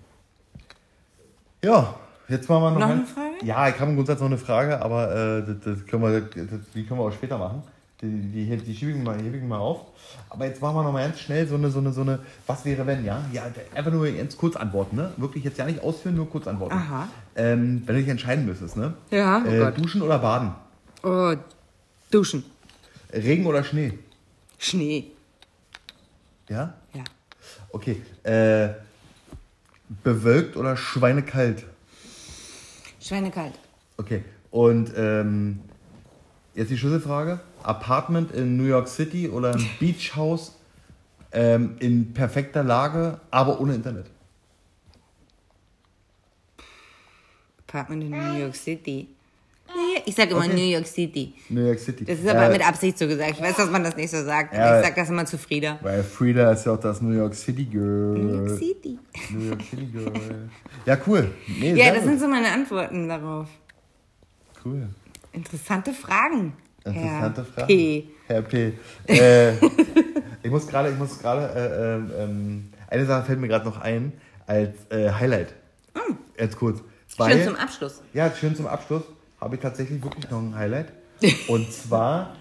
ja, 1.63 1.95
jetzt 2.27 2.49
machen 2.49 2.63
wir 2.63 2.71
noch, 2.71 2.79
noch 2.79 2.89
eine 2.89 3.05
Frage. 3.05 3.35
Ja, 3.43 3.69
ich 3.69 3.79
habe 3.79 3.91
im 3.91 3.95
Grundsatz 3.95 4.19
noch 4.19 4.27
eine 4.27 4.37
Frage, 4.37 4.81
aber 4.81 5.11
äh, 5.11 5.45
das, 5.45 5.55
das 5.63 5.85
können 5.85 6.03
wir, 6.03 6.21
das, 6.21 6.59
die 6.73 6.85
können 6.85 6.99
wir 6.99 7.05
auch 7.05 7.11
später 7.11 7.37
machen. 7.37 7.63
Die, 8.01 8.07
die, 8.07 8.57
die 8.57 8.75
schiebe 8.75 8.91
ich 8.91 9.03
mal, 9.03 9.17
hebe 9.17 9.37
ich 9.37 9.43
mal 9.43 9.57
auf. 9.57 9.81
Aber 10.29 10.45
jetzt 10.45 10.61
machen 10.61 10.75
wir 10.75 10.83
noch 10.83 10.91
mal 10.91 11.07
ganz 11.07 11.19
schnell 11.19 11.47
so 11.47 11.55
eine, 11.55 11.69
so 11.69 11.79
eine, 11.79 11.93
so 11.93 12.01
eine, 12.01 12.19
was 12.45 12.65
wäre 12.65 12.85
wenn, 12.85 13.05
ja? 13.05 13.23
Ja, 13.31 13.43
einfach 13.73 13.91
nur 13.91 14.05
jetzt 14.07 14.37
kurz 14.37 14.55
antworten, 14.55 14.97
ne? 14.97 15.11
Wirklich 15.17 15.43
jetzt 15.45 15.57
ja 15.57 15.65
nicht 15.65 15.81
ausführen, 15.81 16.15
nur 16.15 16.29
kurz 16.29 16.45
antworten. 16.47 16.75
Aha. 16.75 17.07
Ähm, 17.35 17.83
wenn 17.85 17.95
du 17.95 18.01
dich 18.01 18.09
entscheiden 18.09 18.45
müsstest, 18.45 18.75
ne? 18.75 18.93
Ja. 19.11 19.41
Oh 19.45 19.49
äh, 19.49 19.71
duschen 19.71 20.01
oder 20.01 20.19
baden? 20.19 20.53
Oh, 21.03 21.33
duschen. 22.11 22.43
Regen 23.13 23.45
oder 23.45 23.63
Schnee? 23.63 23.97
Schnee. 24.57 25.11
Ja? 26.49 26.73
Ja. 26.93 27.03
Okay. 27.75 28.01
Äh, 28.23 28.69
bewölkt 30.01 30.55
oder 30.55 30.77
schweinekalt? 30.77 31.65
Schweinekalt. 33.01 33.51
Okay. 33.97 34.23
Und 34.49 34.93
ähm, 34.95 35.59
jetzt 36.53 36.71
die 36.71 36.77
Schlüsselfrage. 36.77 37.41
Apartment 37.63 38.31
in 38.31 38.55
New 38.55 38.63
York 38.63 38.87
City 38.87 39.27
oder 39.27 39.55
ein 39.55 39.69
Beachhaus 39.81 40.55
ähm, 41.33 41.75
in 41.79 42.13
perfekter 42.13 42.63
Lage, 42.63 43.19
aber 43.29 43.59
ohne 43.59 43.75
Internet? 43.75 44.05
Apartment 47.67 48.03
in 48.03 48.11
New 48.11 48.39
York 48.39 48.55
City. 48.55 49.09
Ich 50.05 50.13
sage 50.15 50.31
immer 50.31 50.45
okay. 50.45 50.53
New 50.53 50.71
York 50.71 50.85
City. 50.85 51.33
New 51.49 51.65
York 51.65 51.79
City. 51.79 52.05
Das 52.05 52.19
ist 52.19 52.27
aber 52.27 52.45
äh, 52.45 52.51
mit 52.51 52.67
Absicht 52.67 52.97
so 52.97 53.07
gesagt. 53.07 53.31
Ich 53.31 53.41
weiß, 53.41 53.57
dass 53.57 53.69
man 53.69 53.83
das 53.83 53.95
nicht 53.95 54.11
so 54.11 54.23
sagt. 54.23 54.53
Ja, 54.53 54.79
ich 54.79 54.85
sage 54.85 54.95
das 55.01 55.09
immer 55.09 55.25
zu 55.25 55.37
Frieda. 55.37 55.79
Weil 55.81 56.03
Frieda 56.03 56.51
ist 56.51 56.65
ja 56.65 56.73
auch 56.73 56.79
das 56.79 57.01
New 57.01 57.15
York 57.15 57.33
City 57.33 57.65
Girl. 57.65 58.17
New 58.17 58.45
York 58.45 58.59
City. 58.59 58.99
New 59.31 59.45
York 59.47 59.61
City 59.63 59.85
Girl. 59.85 60.11
Ja, 60.85 60.97
cool. 61.07 61.31
Nee, 61.59 61.73
ja, 61.73 61.89
das 61.89 62.01
gut. 62.01 62.09
sind 62.09 62.19
so 62.19 62.27
meine 62.27 62.51
Antworten 62.51 63.09
darauf. 63.09 63.47
Cool. 64.63 64.87
Interessante 65.33 65.91
Fragen. 65.93 66.53
Interessante 66.83 67.41
Herr 67.41 67.45
Fragen. 67.45 67.67
P. 67.67 68.07
Herr 68.27 68.41
P. 68.43 68.73
Äh, 69.07 69.53
ich 70.43 70.51
muss 70.51 70.67
gerade, 70.67 70.91
ich 70.91 70.97
muss 70.97 71.19
gerade, 71.19 71.49
äh, 71.53 71.95
ähm, 71.95 72.11
ähm, 72.17 72.73
eine 72.87 73.05
Sache 73.05 73.25
fällt 73.25 73.39
mir 73.39 73.47
gerade 73.47 73.65
noch 73.65 73.81
ein 73.81 74.13
als 74.45 74.75
äh, 74.89 75.09
Highlight. 75.11 75.53
Mm. 75.95 76.13
Jetzt 76.37 76.57
kurz. 76.57 76.81
Weil, 77.17 77.37
schön 77.37 77.47
zum 77.47 77.55
Abschluss. 77.55 78.01
Ja, 78.13 78.31
schön 78.31 78.55
zum 78.55 78.67
Abschluss 78.67 79.03
habe 79.39 79.55
ich 79.55 79.61
tatsächlich 79.61 80.03
wirklich 80.03 80.29
noch 80.29 80.39
ein 80.39 80.55
Highlight. 80.55 80.91
Und 81.47 81.71
zwar 81.71 82.35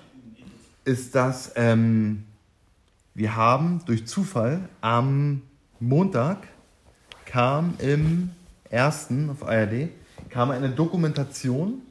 ist 0.85 1.15
das, 1.15 1.53
ähm, 1.57 2.25
wir 3.15 3.37
haben 3.37 3.81
durch 3.87 4.07
Zufall 4.07 4.69
am 4.81 5.43
Montag 5.81 6.49
kam 7.25 7.75
im 7.79 8.31
ersten 8.71 9.31
auf 9.31 9.47
ARD 9.47 9.89
kam 10.31 10.51
eine 10.51 10.69
Dokumentation, 10.69 11.83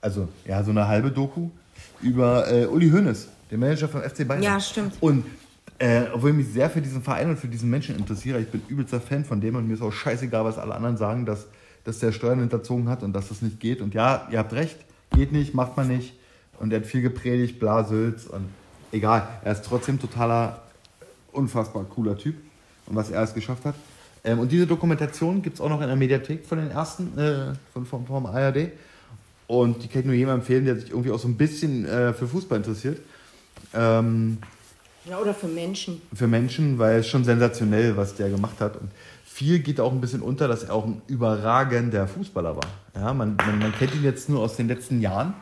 also 0.00 0.28
ja 0.44 0.62
so 0.64 0.72
eine 0.72 0.88
halbe 0.88 1.10
Doku 1.10 1.50
über 2.02 2.50
äh, 2.50 2.66
Uli 2.66 2.90
Hoeneß, 2.90 3.28
den 3.50 3.60
Manager 3.60 3.88
vom 3.88 4.02
FC 4.02 4.26
Bayern. 4.26 4.42
Ja, 4.42 4.58
stimmt. 4.58 4.94
Und 5.00 5.24
äh, 5.78 6.02
obwohl 6.12 6.30
ich 6.30 6.36
mich 6.36 6.48
sehr 6.48 6.68
für 6.68 6.80
diesen 6.80 7.02
Verein 7.02 7.30
und 7.30 7.38
für 7.38 7.48
diesen 7.48 7.70
Menschen 7.70 7.96
interessiere, 7.96 8.40
ich 8.40 8.48
bin 8.48 8.62
übelster 8.68 9.00
Fan 9.00 9.24
von 9.24 9.40
dem 9.40 9.54
und 9.56 9.68
mir 9.68 9.74
ist 9.74 9.82
auch 9.82 9.92
scheißegal, 9.92 10.44
was 10.44 10.58
alle 10.58 10.74
anderen 10.74 10.96
sagen, 10.96 11.26
dass 11.26 11.46
dass 11.86 12.00
der 12.00 12.10
Steuern 12.10 12.40
hinterzogen 12.40 12.88
hat 12.88 13.02
und 13.04 13.12
dass 13.12 13.28
das 13.28 13.42
nicht 13.42 13.60
geht. 13.60 13.80
Und 13.80 13.94
ja, 13.94 14.26
ihr 14.30 14.40
habt 14.40 14.52
recht, 14.52 14.76
geht 15.12 15.30
nicht, 15.30 15.54
macht 15.54 15.76
man 15.76 15.86
nicht. 15.86 16.14
Und 16.58 16.72
er 16.72 16.80
hat 16.80 16.86
viel 16.86 17.00
gepredigt, 17.00 17.60
bla, 17.60 17.84
Sülz 17.84 18.26
und 18.26 18.48
egal. 18.90 19.28
Er 19.44 19.52
ist 19.52 19.64
trotzdem 19.64 20.00
totaler, 20.00 20.62
unfassbar 21.32 21.84
cooler 21.84 22.18
Typ 22.18 22.34
und 22.86 22.96
was 22.96 23.10
er 23.10 23.20
alles 23.20 23.34
geschafft 23.34 23.64
hat. 23.64 23.76
Ähm, 24.24 24.40
und 24.40 24.50
diese 24.50 24.66
Dokumentation 24.66 25.42
gibt 25.42 25.56
es 25.56 25.60
auch 25.60 25.68
noch 25.68 25.80
in 25.80 25.86
der 25.86 25.96
Mediathek 25.96 26.44
von 26.44 26.58
den 26.58 26.72
ersten, 26.72 27.16
äh, 27.16 27.54
von, 27.72 27.86
vom, 27.86 28.04
vom 28.04 28.26
ARD. 28.26 28.72
Und 29.46 29.84
die 29.84 29.86
kann 29.86 30.00
ich 30.00 30.06
nur 30.06 30.14
jedem 30.16 30.34
empfehlen, 30.34 30.64
der 30.64 30.74
sich 30.74 30.90
irgendwie 30.90 31.12
auch 31.12 31.20
so 31.20 31.28
ein 31.28 31.36
bisschen 31.36 31.84
äh, 31.84 32.12
für 32.12 32.26
Fußball 32.26 32.58
interessiert. 32.58 32.98
Ähm, 33.72 34.38
ja, 35.08 35.20
oder 35.20 35.34
für 35.34 35.46
Menschen. 35.46 36.02
Für 36.12 36.26
Menschen, 36.26 36.80
weil 36.80 36.98
es 36.98 37.06
schon 37.06 37.22
sensationell, 37.22 37.96
was 37.96 38.16
der 38.16 38.28
gemacht 38.28 38.60
hat. 38.60 38.76
Und 38.76 38.90
viel 39.36 39.58
geht 39.58 39.80
auch 39.80 39.92
ein 39.92 40.00
bisschen 40.00 40.22
unter, 40.22 40.48
dass 40.48 40.64
er 40.64 40.74
auch 40.74 40.86
ein 40.86 41.02
überragender 41.08 42.08
Fußballer 42.08 42.56
war. 42.56 42.68
Ja, 42.94 43.12
man, 43.12 43.36
man, 43.36 43.58
man 43.58 43.72
kennt 43.72 43.94
ihn 43.94 44.02
jetzt 44.02 44.30
nur 44.30 44.40
aus 44.40 44.56
den 44.56 44.66
letzten 44.66 45.02
Jahren 45.02 45.34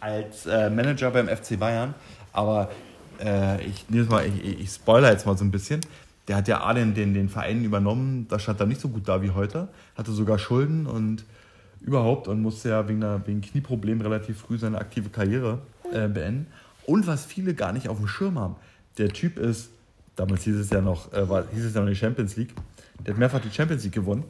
als 0.00 0.44
äh, 0.44 0.68
Manager 0.68 1.10
beim 1.10 1.28
FC 1.28 1.58
Bayern, 1.58 1.94
aber 2.34 2.70
äh, 3.24 3.64
ich, 3.64 3.88
mal, 4.10 4.26
ich, 4.26 4.60
ich 4.60 4.68
spoiler 4.68 5.10
jetzt 5.10 5.24
mal 5.24 5.34
so 5.34 5.46
ein 5.46 5.50
bisschen. 5.50 5.80
Der 6.28 6.36
hat 6.36 6.46
ja 6.46 6.62
A 6.62 6.74
den, 6.74 6.92
den, 6.92 7.14
den 7.14 7.30
Verein 7.30 7.64
übernommen, 7.64 8.26
da 8.28 8.38
stand 8.38 8.60
er 8.60 8.66
nicht 8.66 8.82
so 8.82 8.90
gut 8.90 9.08
da 9.08 9.22
wie 9.22 9.30
heute, 9.30 9.68
hatte 9.96 10.12
sogar 10.12 10.38
Schulden 10.38 10.86
und 10.86 11.24
überhaupt 11.80 12.28
und 12.28 12.42
musste 12.42 12.68
ja 12.68 12.86
wegen, 12.86 13.02
einer, 13.02 13.26
wegen 13.26 13.40
Knieproblemen 13.40 14.02
relativ 14.02 14.40
früh 14.40 14.58
seine 14.58 14.76
aktive 14.76 15.08
Karriere 15.08 15.60
äh, 15.90 16.06
beenden. 16.06 16.48
Und 16.84 17.06
was 17.06 17.24
viele 17.24 17.54
gar 17.54 17.72
nicht 17.72 17.88
auf 17.88 17.96
dem 17.96 18.08
Schirm 18.08 18.38
haben, 18.38 18.56
der 18.98 19.08
Typ 19.08 19.38
ist, 19.38 19.70
damals 20.16 20.42
hieß 20.44 20.56
es 20.56 20.70
ja 20.70 20.80
noch, 20.80 21.12
äh, 21.12 21.28
war, 21.28 21.44
hieß 21.52 21.64
es 21.64 21.74
ja 21.74 21.80
noch 21.80 21.88
die 21.88 21.96
Champions 21.96 22.36
League, 22.36 22.54
der 23.04 23.14
hat 23.14 23.18
mehrfach 23.18 23.40
die 23.40 23.50
Champions 23.50 23.84
League 23.84 23.94
gewonnen. 23.94 24.24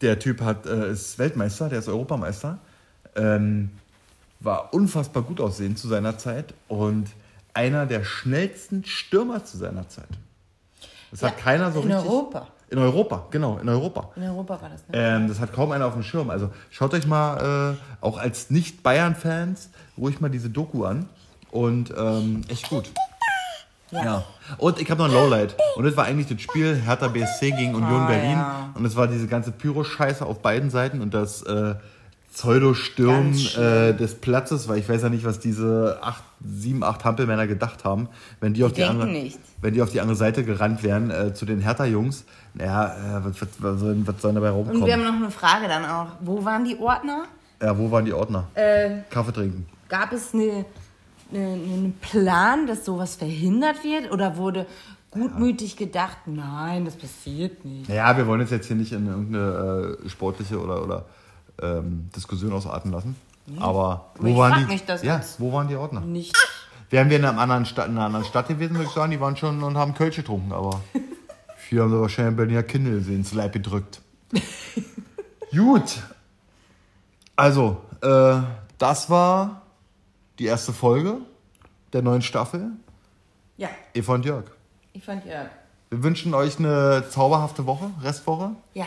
Der 0.00 0.18
Typ 0.18 0.40
hat, 0.40 0.66
äh, 0.66 0.92
ist 0.92 1.18
Weltmeister, 1.18 1.68
der 1.68 1.80
ist 1.80 1.88
Europameister. 1.88 2.58
Ähm, 3.16 3.70
war 4.40 4.72
unfassbar 4.72 5.22
gut 5.22 5.40
aussehend 5.40 5.78
zu 5.78 5.88
seiner 5.88 6.18
Zeit 6.18 6.54
und 6.68 7.08
einer 7.54 7.86
der 7.86 8.04
schnellsten 8.04 8.84
Stürmer 8.84 9.44
zu 9.44 9.56
seiner 9.56 9.88
Zeit. 9.88 10.08
Das 11.10 11.22
ja, 11.22 11.28
hat 11.28 11.38
keiner 11.38 11.72
so 11.72 11.80
in 11.80 11.90
richtig. 11.90 12.04
In 12.04 12.10
Europa. 12.10 12.48
In 12.70 12.78
Europa, 12.78 13.26
genau, 13.30 13.58
in 13.58 13.68
Europa. 13.68 14.10
In 14.14 14.24
Europa 14.24 14.60
war 14.60 14.68
das, 14.68 14.86
ne? 14.88 14.92
Ähm, 14.92 15.28
das 15.28 15.40
hat 15.40 15.54
kaum 15.54 15.72
einer 15.72 15.86
auf 15.86 15.94
dem 15.94 16.02
Schirm. 16.02 16.28
Also 16.28 16.50
schaut 16.70 16.92
euch 16.92 17.06
mal, 17.06 17.74
äh, 17.74 18.04
auch 18.04 18.18
als 18.18 18.50
Nicht-Bayern-Fans, 18.50 19.70
ruhig 19.96 20.20
mal 20.20 20.28
diese 20.28 20.50
Doku 20.50 20.84
an. 20.84 21.08
Und 21.50 21.94
ähm, 21.96 22.42
echt 22.48 22.68
gut. 22.68 22.90
Ja. 23.90 24.04
ja. 24.04 24.24
Und 24.58 24.80
ich 24.80 24.90
habe 24.90 25.02
noch 25.02 25.08
ein 25.08 25.14
Lowlight. 25.14 25.56
Und 25.76 25.84
das 25.84 25.96
war 25.96 26.04
eigentlich 26.04 26.28
das 26.28 26.40
Spiel 26.40 26.74
Hertha 26.76 27.08
BSC 27.08 27.52
gegen 27.52 27.74
Union 27.74 28.04
oh, 28.04 28.06
Berlin. 28.06 28.32
Ja. 28.32 28.70
Und 28.74 28.84
es 28.84 28.96
war 28.96 29.06
diese 29.06 29.26
ganze 29.26 29.52
Pyro-Scheiße 29.52 30.24
auf 30.24 30.40
beiden 30.40 30.70
Seiten 30.70 31.00
und 31.00 31.14
das 31.14 31.42
äh, 31.42 31.74
Pseudo-Sturm 32.32 33.32
äh, 33.32 33.94
des 33.94 34.14
Platzes, 34.14 34.68
weil 34.68 34.78
ich 34.78 34.88
weiß 34.88 35.02
ja 35.02 35.08
nicht, 35.08 35.24
was 35.24 35.40
diese 35.40 35.98
acht, 36.02 36.22
sieben, 36.44 36.84
acht 36.84 37.04
Hampelmänner 37.04 37.46
gedacht 37.46 37.84
haben, 37.84 38.08
wenn 38.40 38.54
die, 38.54 38.62
auf 38.62 38.72
die, 38.72 38.84
andere, 38.84 39.08
nicht. 39.08 39.38
wenn 39.60 39.74
die 39.74 39.82
auf 39.82 39.90
die 39.90 40.00
andere 40.00 40.16
Seite 40.16 40.44
gerannt 40.44 40.82
wären 40.82 41.10
äh, 41.10 41.34
zu 41.34 41.46
den 41.46 41.60
Hertha-Jungs. 41.60 42.24
Naja, 42.54 42.86
äh, 42.86 43.24
was, 43.24 43.40
was, 43.40 43.48
was, 43.58 43.80
soll, 43.80 44.06
was 44.06 44.22
soll 44.22 44.34
dabei 44.34 44.50
rumkommen? 44.50 44.82
Und 44.82 44.86
wir 44.86 44.94
haben 44.94 45.04
noch 45.04 45.14
eine 45.14 45.30
Frage 45.30 45.66
dann 45.66 45.84
auch. 45.84 46.06
Wo 46.20 46.44
waren 46.44 46.64
die 46.64 46.78
Ordner? 46.78 47.24
Ja, 47.60 47.76
wo 47.76 47.90
waren 47.90 48.04
die 48.04 48.12
Ordner? 48.12 48.46
Äh, 48.54 49.00
Kaffee 49.10 49.32
trinken. 49.32 49.66
Gab 49.88 50.12
es 50.12 50.32
eine 50.32 50.64
einen 51.32 51.94
Plan, 52.00 52.66
dass 52.66 52.84
sowas 52.84 53.16
verhindert 53.16 53.84
wird? 53.84 54.12
Oder 54.12 54.36
wurde 54.36 54.66
gutmütig 55.10 55.76
gedacht, 55.76 56.18
nein, 56.26 56.84
das 56.84 56.96
passiert 56.96 57.64
nicht? 57.64 57.88
Ja, 57.88 58.16
wir 58.16 58.26
wollen 58.26 58.40
uns 58.40 58.50
jetzt 58.50 58.66
hier 58.66 58.76
nicht 58.76 58.92
in 58.92 59.06
irgendeine 59.06 59.98
äh, 60.04 60.08
sportliche 60.08 60.60
oder, 60.60 60.82
oder 60.82 61.06
ähm, 61.62 62.08
Diskussion 62.14 62.52
ausarten 62.52 62.92
lassen. 62.92 63.16
Nee. 63.46 63.60
Aber 63.60 64.12
wo 64.18 64.36
waren, 64.36 64.68
die, 64.68 65.06
ja, 65.06 65.20
wo 65.38 65.52
waren 65.52 65.68
die 65.68 65.76
Ordner? 65.76 66.00
Nicht. 66.00 66.36
Wären 66.90 67.10
wir 67.10 67.18
in, 67.18 67.24
einem 67.24 67.38
anderen 67.38 67.66
Stadt, 67.66 67.86
in 67.86 67.92
einer 67.92 68.06
anderen 68.06 68.24
Stadt 68.24 68.48
gewesen, 68.48 68.74
würde 68.74 68.86
ich 68.86 68.94
sagen, 68.94 69.10
die 69.10 69.20
waren 69.20 69.36
schon 69.36 69.62
und 69.62 69.76
haben 69.76 69.94
Kölsch 69.94 70.16
getrunken. 70.16 70.52
Aber 70.52 70.80
viele 71.56 71.82
haben 71.82 71.90
sie 71.90 72.00
wahrscheinlich 72.00 72.36
Berliner 72.36 72.62
Kindle 72.62 72.98
ins 73.14 73.32
Leib 73.32 73.52
gedrückt. 73.52 74.00
Gut. 75.50 76.02
Also, 77.36 77.78
äh, 78.02 78.36
das 78.78 79.08
war 79.10 79.62
die 80.38 80.46
erste 80.46 80.72
Folge 80.72 81.18
der 81.92 82.02
neuen 82.02 82.22
Staffel. 82.22 82.70
Ja. 83.56 83.68
Eva 83.94 84.14
und 84.14 84.24
Jörg. 84.24 84.44
Eva 84.94 85.12
und 85.12 85.24
Jörg. 85.24 85.48
Wir 85.90 86.02
wünschen 86.02 86.34
euch 86.34 86.58
eine 86.58 87.04
zauberhafte 87.10 87.66
Woche, 87.66 87.90
Restwoche. 88.02 88.50
Ja. 88.74 88.86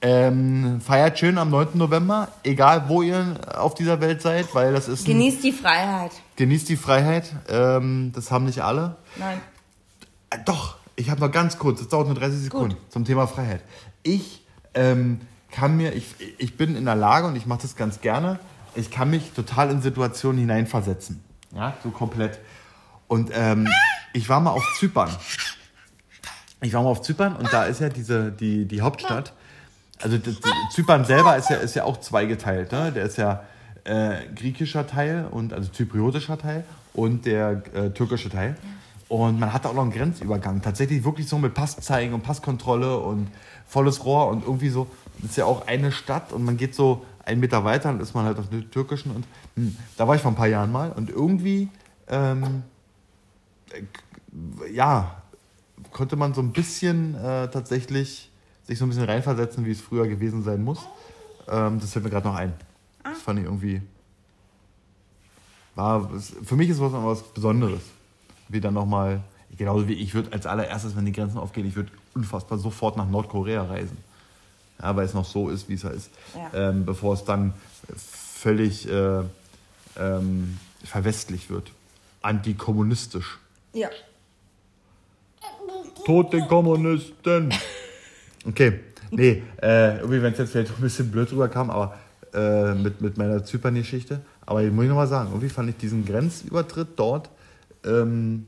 Ähm, 0.00 0.80
feiert 0.80 1.18
schön 1.18 1.38
am 1.38 1.50
9. 1.50 1.70
November, 1.74 2.28
egal 2.44 2.88
wo 2.88 3.02
ihr 3.02 3.34
auf 3.56 3.74
dieser 3.74 4.00
Welt 4.00 4.22
seid, 4.22 4.54
weil 4.54 4.72
das 4.72 4.86
ist. 4.86 5.04
Genießt 5.04 5.42
die 5.42 5.52
Freiheit. 5.52 6.12
Genießt 6.36 6.68
die 6.68 6.76
Freiheit. 6.76 7.34
Ähm, 7.48 8.12
das 8.14 8.30
haben 8.30 8.44
nicht 8.44 8.60
alle. 8.60 8.96
Nein. 9.16 9.40
Äh, 10.30 10.38
doch, 10.44 10.76
ich 10.94 11.10
habe 11.10 11.20
noch 11.20 11.32
ganz 11.32 11.58
kurz, 11.58 11.80
das 11.80 11.88
dauert 11.88 12.06
nur 12.06 12.16
30 12.16 12.40
Sekunden, 12.40 12.74
Gut. 12.74 12.92
zum 12.92 13.04
Thema 13.04 13.26
Freiheit. 13.26 13.62
Ich 14.02 14.44
ähm, 14.74 15.20
kann 15.50 15.76
mir, 15.76 15.92
ich, 15.94 16.14
ich 16.38 16.56
bin 16.56 16.76
in 16.76 16.84
der 16.84 16.96
Lage 16.96 17.26
und 17.26 17.36
ich 17.36 17.46
mache 17.46 17.62
das 17.62 17.74
ganz 17.74 18.00
gerne, 18.00 18.38
ich 18.78 18.90
kann 18.90 19.10
mich 19.10 19.32
total 19.32 19.70
in 19.70 19.82
Situationen 19.82 20.40
hineinversetzen. 20.40 21.22
Ja, 21.54 21.74
so 21.82 21.90
komplett. 21.90 22.38
Und 23.08 23.30
ähm, 23.34 23.68
ich 24.12 24.28
war 24.28 24.40
mal 24.40 24.50
auf 24.50 24.64
Zypern. 24.78 25.10
Ich 26.60 26.72
war 26.72 26.82
mal 26.82 26.90
auf 26.90 27.02
Zypern 27.02 27.36
und 27.36 27.52
da 27.52 27.64
ist 27.64 27.80
ja 27.80 27.88
diese, 27.88 28.30
die, 28.30 28.66
die 28.66 28.80
Hauptstadt. 28.80 29.32
Also 30.00 30.18
die, 30.18 30.36
Zypern 30.70 31.04
selber 31.04 31.36
ist 31.36 31.50
ja, 31.50 31.56
ist 31.56 31.74
ja 31.74 31.84
auch 31.84 31.98
zweigeteilt. 31.98 32.72
Ne? 32.72 32.92
Der 32.92 33.04
ist 33.04 33.16
ja 33.16 33.42
äh, 33.84 34.26
griechischer 34.34 34.86
Teil 34.86 35.26
und 35.30 35.52
also 35.52 35.70
zypriotischer 35.70 36.38
Teil 36.38 36.64
und 36.92 37.26
der 37.26 37.62
äh, 37.74 37.90
türkische 37.90 38.30
Teil. 38.30 38.56
Und 39.08 39.40
man 39.40 39.52
hatte 39.52 39.68
auch 39.70 39.74
noch 39.74 39.82
einen 39.82 39.92
Grenzübergang. 39.92 40.60
Tatsächlich 40.60 41.02
wirklich 41.04 41.26
so 41.26 41.38
mit 41.38 41.54
Passzeigen 41.54 42.14
und 42.14 42.22
Passkontrolle 42.22 42.98
und 42.98 43.28
volles 43.66 44.04
Rohr 44.04 44.28
und 44.28 44.44
irgendwie 44.44 44.68
so. 44.68 44.86
Das 45.18 45.30
ist 45.30 45.36
ja 45.36 45.46
auch 45.46 45.66
eine 45.66 45.90
Stadt 45.90 46.32
und 46.32 46.44
man 46.44 46.56
geht 46.56 46.74
so 46.74 47.04
einen 47.28 47.40
Meter 47.40 47.64
weiter, 47.64 47.92
dann 47.92 48.00
ist 48.00 48.14
man 48.14 48.24
halt 48.24 48.38
auf 48.38 48.48
der 48.48 48.68
türkischen. 48.70 49.12
Und 49.12 49.24
hm, 49.54 49.76
da 49.96 50.08
war 50.08 50.16
ich 50.16 50.22
vor 50.22 50.32
ein 50.32 50.36
paar 50.36 50.48
Jahren 50.48 50.72
mal 50.72 50.92
und 50.92 51.10
irgendwie 51.10 51.68
ähm, 52.08 52.62
ja, 54.72 55.22
konnte 55.92 56.16
man 56.16 56.34
so 56.34 56.40
ein 56.40 56.52
bisschen 56.52 57.14
äh, 57.14 57.48
tatsächlich 57.50 58.30
sich 58.64 58.78
so 58.78 58.84
ein 58.84 58.88
bisschen 58.88 59.04
reinversetzen, 59.04 59.64
wie 59.64 59.70
es 59.70 59.80
früher 59.80 60.06
gewesen 60.06 60.42
sein 60.42 60.62
muss. 60.62 60.80
Ähm, 61.48 61.80
das 61.80 61.92
fällt 61.92 62.04
mir 62.04 62.10
gerade 62.10 62.28
noch 62.28 62.34
ein. 62.34 62.52
Ah. 63.02 63.10
Das 63.10 63.22
fand 63.22 63.38
ich 63.38 63.46
irgendwie. 63.46 63.82
War, 65.74 66.10
für 66.42 66.56
mich 66.56 66.68
ist 66.68 66.76
es 66.76 66.82
was, 66.82 66.92
was 66.92 67.22
Besonderes. 67.22 67.82
Wie 68.48 68.60
dann 68.60 68.74
nochmal, 68.74 69.22
genauso 69.56 69.88
wie 69.88 69.94
ich 69.94 70.14
würde 70.14 70.32
als 70.32 70.46
allererstes, 70.46 70.96
wenn 70.96 71.06
die 71.06 71.12
Grenzen 71.12 71.38
aufgehen, 71.38 71.66
ich 71.66 71.76
würde 71.76 71.90
unfassbar 72.14 72.58
sofort 72.58 72.96
nach 72.96 73.08
Nordkorea 73.08 73.62
reisen. 73.62 73.96
Ja, 74.80 74.94
weil 74.96 75.04
es 75.04 75.14
noch 75.14 75.24
so 75.24 75.48
ist, 75.48 75.68
wie 75.68 75.74
es 75.74 75.84
ist. 75.84 76.10
Ja. 76.34 76.70
Ähm, 76.70 76.84
bevor 76.84 77.14
es 77.14 77.24
dann 77.24 77.52
völlig 77.96 78.88
äh, 78.88 79.22
ähm, 79.98 80.58
verwestlich 80.84 81.50
wird. 81.50 81.72
Antikommunistisch. 82.22 83.38
Ja. 83.72 83.88
Tod 86.04 86.32
den 86.32 86.46
Kommunisten! 86.48 87.52
Okay, 88.46 88.80
nee, 89.10 89.42
äh, 89.60 89.98
irgendwie, 89.98 90.22
wenn 90.22 90.32
es 90.32 90.38
jetzt 90.38 90.52
vielleicht 90.52 90.70
ein 90.70 90.80
bisschen 90.80 91.10
blöd 91.10 91.30
rüberkam, 91.32 91.70
aber 91.70 91.98
äh, 92.32 92.72
mit, 92.72 93.00
mit 93.00 93.18
meiner 93.18 93.44
Zypern-Geschichte. 93.44 94.20
Aber 94.46 94.62
ich 94.62 94.72
muss 94.72 94.84
ich 94.84 94.88
nochmal 94.88 95.08
sagen, 95.08 95.30
irgendwie 95.30 95.48
fand 95.48 95.68
ich 95.68 95.76
diesen 95.76 96.06
Grenzübertritt 96.06 96.88
dort, 96.96 97.28
ähm, 97.84 98.46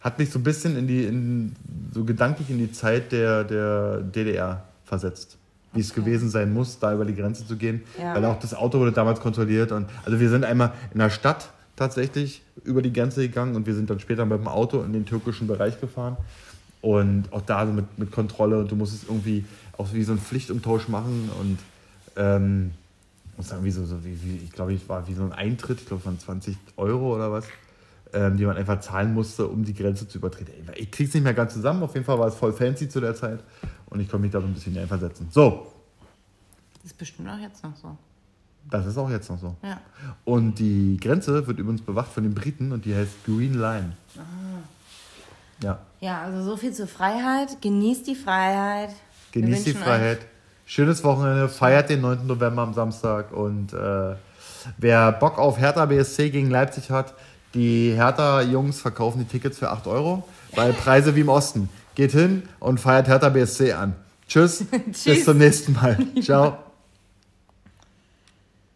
hat 0.00 0.18
mich 0.18 0.30
so 0.30 0.38
ein 0.38 0.42
bisschen 0.42 0.78
in 0.78 0.86
die, 0.86 1.04
in, 1.04 1.56
so 1.92 2.04
gedanklich 2.04 2.48
in 2.48 2.58
die 2.58 2.72
Zeit 2.72 3.12
der, 3.12 3.44
der 3.44 4.00
DDR 4.00 4.62
versetzt. 4.84 5.36
Wie 5.76 5.80
es 5.80 5.94
gewesen 5.94 6.30
sein 6.30 6.52
muss, 6.52 6.78
da 6.78 6.92
über 6.92 7.04
die 7.04 7.14
Grenze 7.14 7.46
zu 7.46 7.56
gehen. 7.56 7.82
Ja. 7.98 8.14
Weil 8.14 8.24
auch 8.24 8.38
das 8.38 8.54
Auto 8.54 8.78
wurde 8.78 8.92
damals 8.92 9.20
kontrolliert. 9.20 9.72
Und, 9.72 9.86
also 10.04 10.18
wir 10.18 10.28
sind 10.28 10.44
einmal 10.44 10.72
in 10.92 10.98
der 10.98 11.10
Stadt 11.10 11.50
tatsächlich 11.76 12.42
über 12.64 12.82
die 12.82 12.92
Grenze 12.92 13.20
gegangen 13.20 13.54
und 13.54 13.66
wir 13.66 13.74
sind 13.74 13.90
dann 13.90 14.00
später 14.00 14.24
mit 14.24 14.38
dem 14.38 14.48
Auto 14.48 14.82
in 14.82 14.92
den 14.92 15.04
türkischen 15.04 15.46
Bereich 15.46 15.80
gefahren. 15.80 16.16
Und 16.80 17.32
auch 17.32 17.42
da 17.42 17.66
so 17.66 17.72
mit, 17.72 17.98
mit 17.98 18.10
Kontrolle 18.10 18.58
und 18.58 18.70
du 18.70 18.76
musst 18.76 18.94
es 18.94 19.08
irgendwie 19.08 19.44
auch 19.76 19.92
wie 19.92 20.02
so 20.02 20.12
einen 20.12 20.20
Pflichtumtausch 20.20 20.88
machen 20.88 21.30
und 21.40 21.58
ähm, 22.16 22.72
muss 23.36 23.48
sagen, 23.48 23.64
wie 23.64 23.70
so, 23.70 23.84
so 23.84 24.04
wie, 24.04 24.18
wie, 24.22 24.36
ich 24.44 24.52
glaube, 24.52 24.72
ich 24.72 24.88
war 24.88 25.06
wie 25.08 25.14
so 25.14 25.22
ein 25.22 25.32
Eintritt, 25.32 25.80
ich 25.80 25.86
glaube 25.86 26.02
von 26.02 26.18
20 26.18 26.56
Euro 26.76 27.14
oder 27.14 27.30
was, 27.30 27.46
ähm, 28.12 28.36
die 28.36 28.46
man 28.46 28.56
einfach 28.56 28.80
zahlen 28.80 29.12
musste, 29.14 29.46
um 29.46 29.64
die 29.64 29.74
Grenze 29.74 30.08
zu 30.08 30.18
übertreten. 30.18 30.52
Ich 30.76 30.90
krieg's 30.90 31.12
nicht 31.12 31.24
mehr 31.24 31.34
ganz 31.34 31.52
zusammen, 31.52 31.82
auf 31.82 31.94
jeden 31.94 32.06
Fall 32.06 32.18
war 32.18 32.28
es 32.28 32.34
voll 32.34 32.52
fancy 32.52 32.88
zu 32.88 33.00
der 33.00 33.14
Zeit 33.14 33.40
und 33.96 34.02
ich 34.02 34.10
konnte 34.10 34.22
mich 34.22 34.32
da 34.32 34.40
so 34.40 34.46
ein 34.46 34.52
bisschen 34.52 34.74
hineinversetzen. 34.74 35.28
So. 35.30 35.72
Das 36.82 36.92
ist 36.92 36.98
bestimmt 36.98 37.28
auch 37.28 37.38
jetzt 37.38 37.64
noch 37.64 37.74
so. 37.76 37.96
Das 38.70 38.84
ist 38.84 38.98
auch 38.98 39.08
jetzt 39.08 39.30
noch 39.30 39.38
so. 39.38 39.56
Ja. 39.62 39.80
Und 40.24 40.58
die 40.58 40.98
Grenze 41.00 41.46
wird 41.46 41.58
übrigens 41.58 41.82
bewacht 41.82 42.12
von 42.12 42.22
den 42.22 42.34
Briten 42.34 42.72
und 42.72 42.84
die 42.84 42.94
heißt 42.94 43.24
Green 43.24 43.54
Line. 43.54 43.96
Ah. 44.18 45.62
Ja. 45.62 45.78
Ja, 46.00 46.22
also 46.22 46.42
so 46.42 46.56
viel 46.56 46.72
zur 46.72 46.86
Freiheit. 46.86 47.60
Genießt 47.62 48.06
die 48.06 48.14
Freiheit. 48.14 48.90
Genießt 49.32 49.66
die 49.66 49.72
Freiheit. 49.72 50.18
Schönes 50.66 51.02
Wochenende. 51.04 51.48
Feiert 51.48 51.88
den 51.88 52.02
9. 52.02 52.26
November 52.26 52.62
am 52.62 52.74
Samstag. 52.74 53.32
Und 53.32 53.72
äh, 53.72 54.14
wer 54.76 55.12
Bock 55.12 55.38
auf 55.38 55.58
Hertha 55.58 55.86
BSC 55.86 56.30
gegen 56.30 56.50
Leipzig 56.50 56.90
hat, 56.90 57.14
die 57.54 57.94
Hertha-Jungs 57.94 58.80
verkaufen 58.80 59.20
die 59.20 59.24
Tickets 59.24 59.58
für 59.58 59.70
8 59.70 59.86
Euro. 59.86 60.28
Bei 60.54 60.72
Preise 60.84 61.14
wie 61.14 61.20
im 61.20 61.30
Osten. 61.30 61.70
Geht 61.96 62.12
hin 62.12 62.44
und 62.60 62.78
feiert 62.78 63.08
Hertha 63.08 63.30
BSC 63.30 63.72
an. 63.72 63.94
Tschüss. 64.28 64.64
Bis 65.04 65.24
zum 65.24 65.38
nächsten 65.38 65.72
Mal. 65.72 65.98
Ciao. 66.20 66.58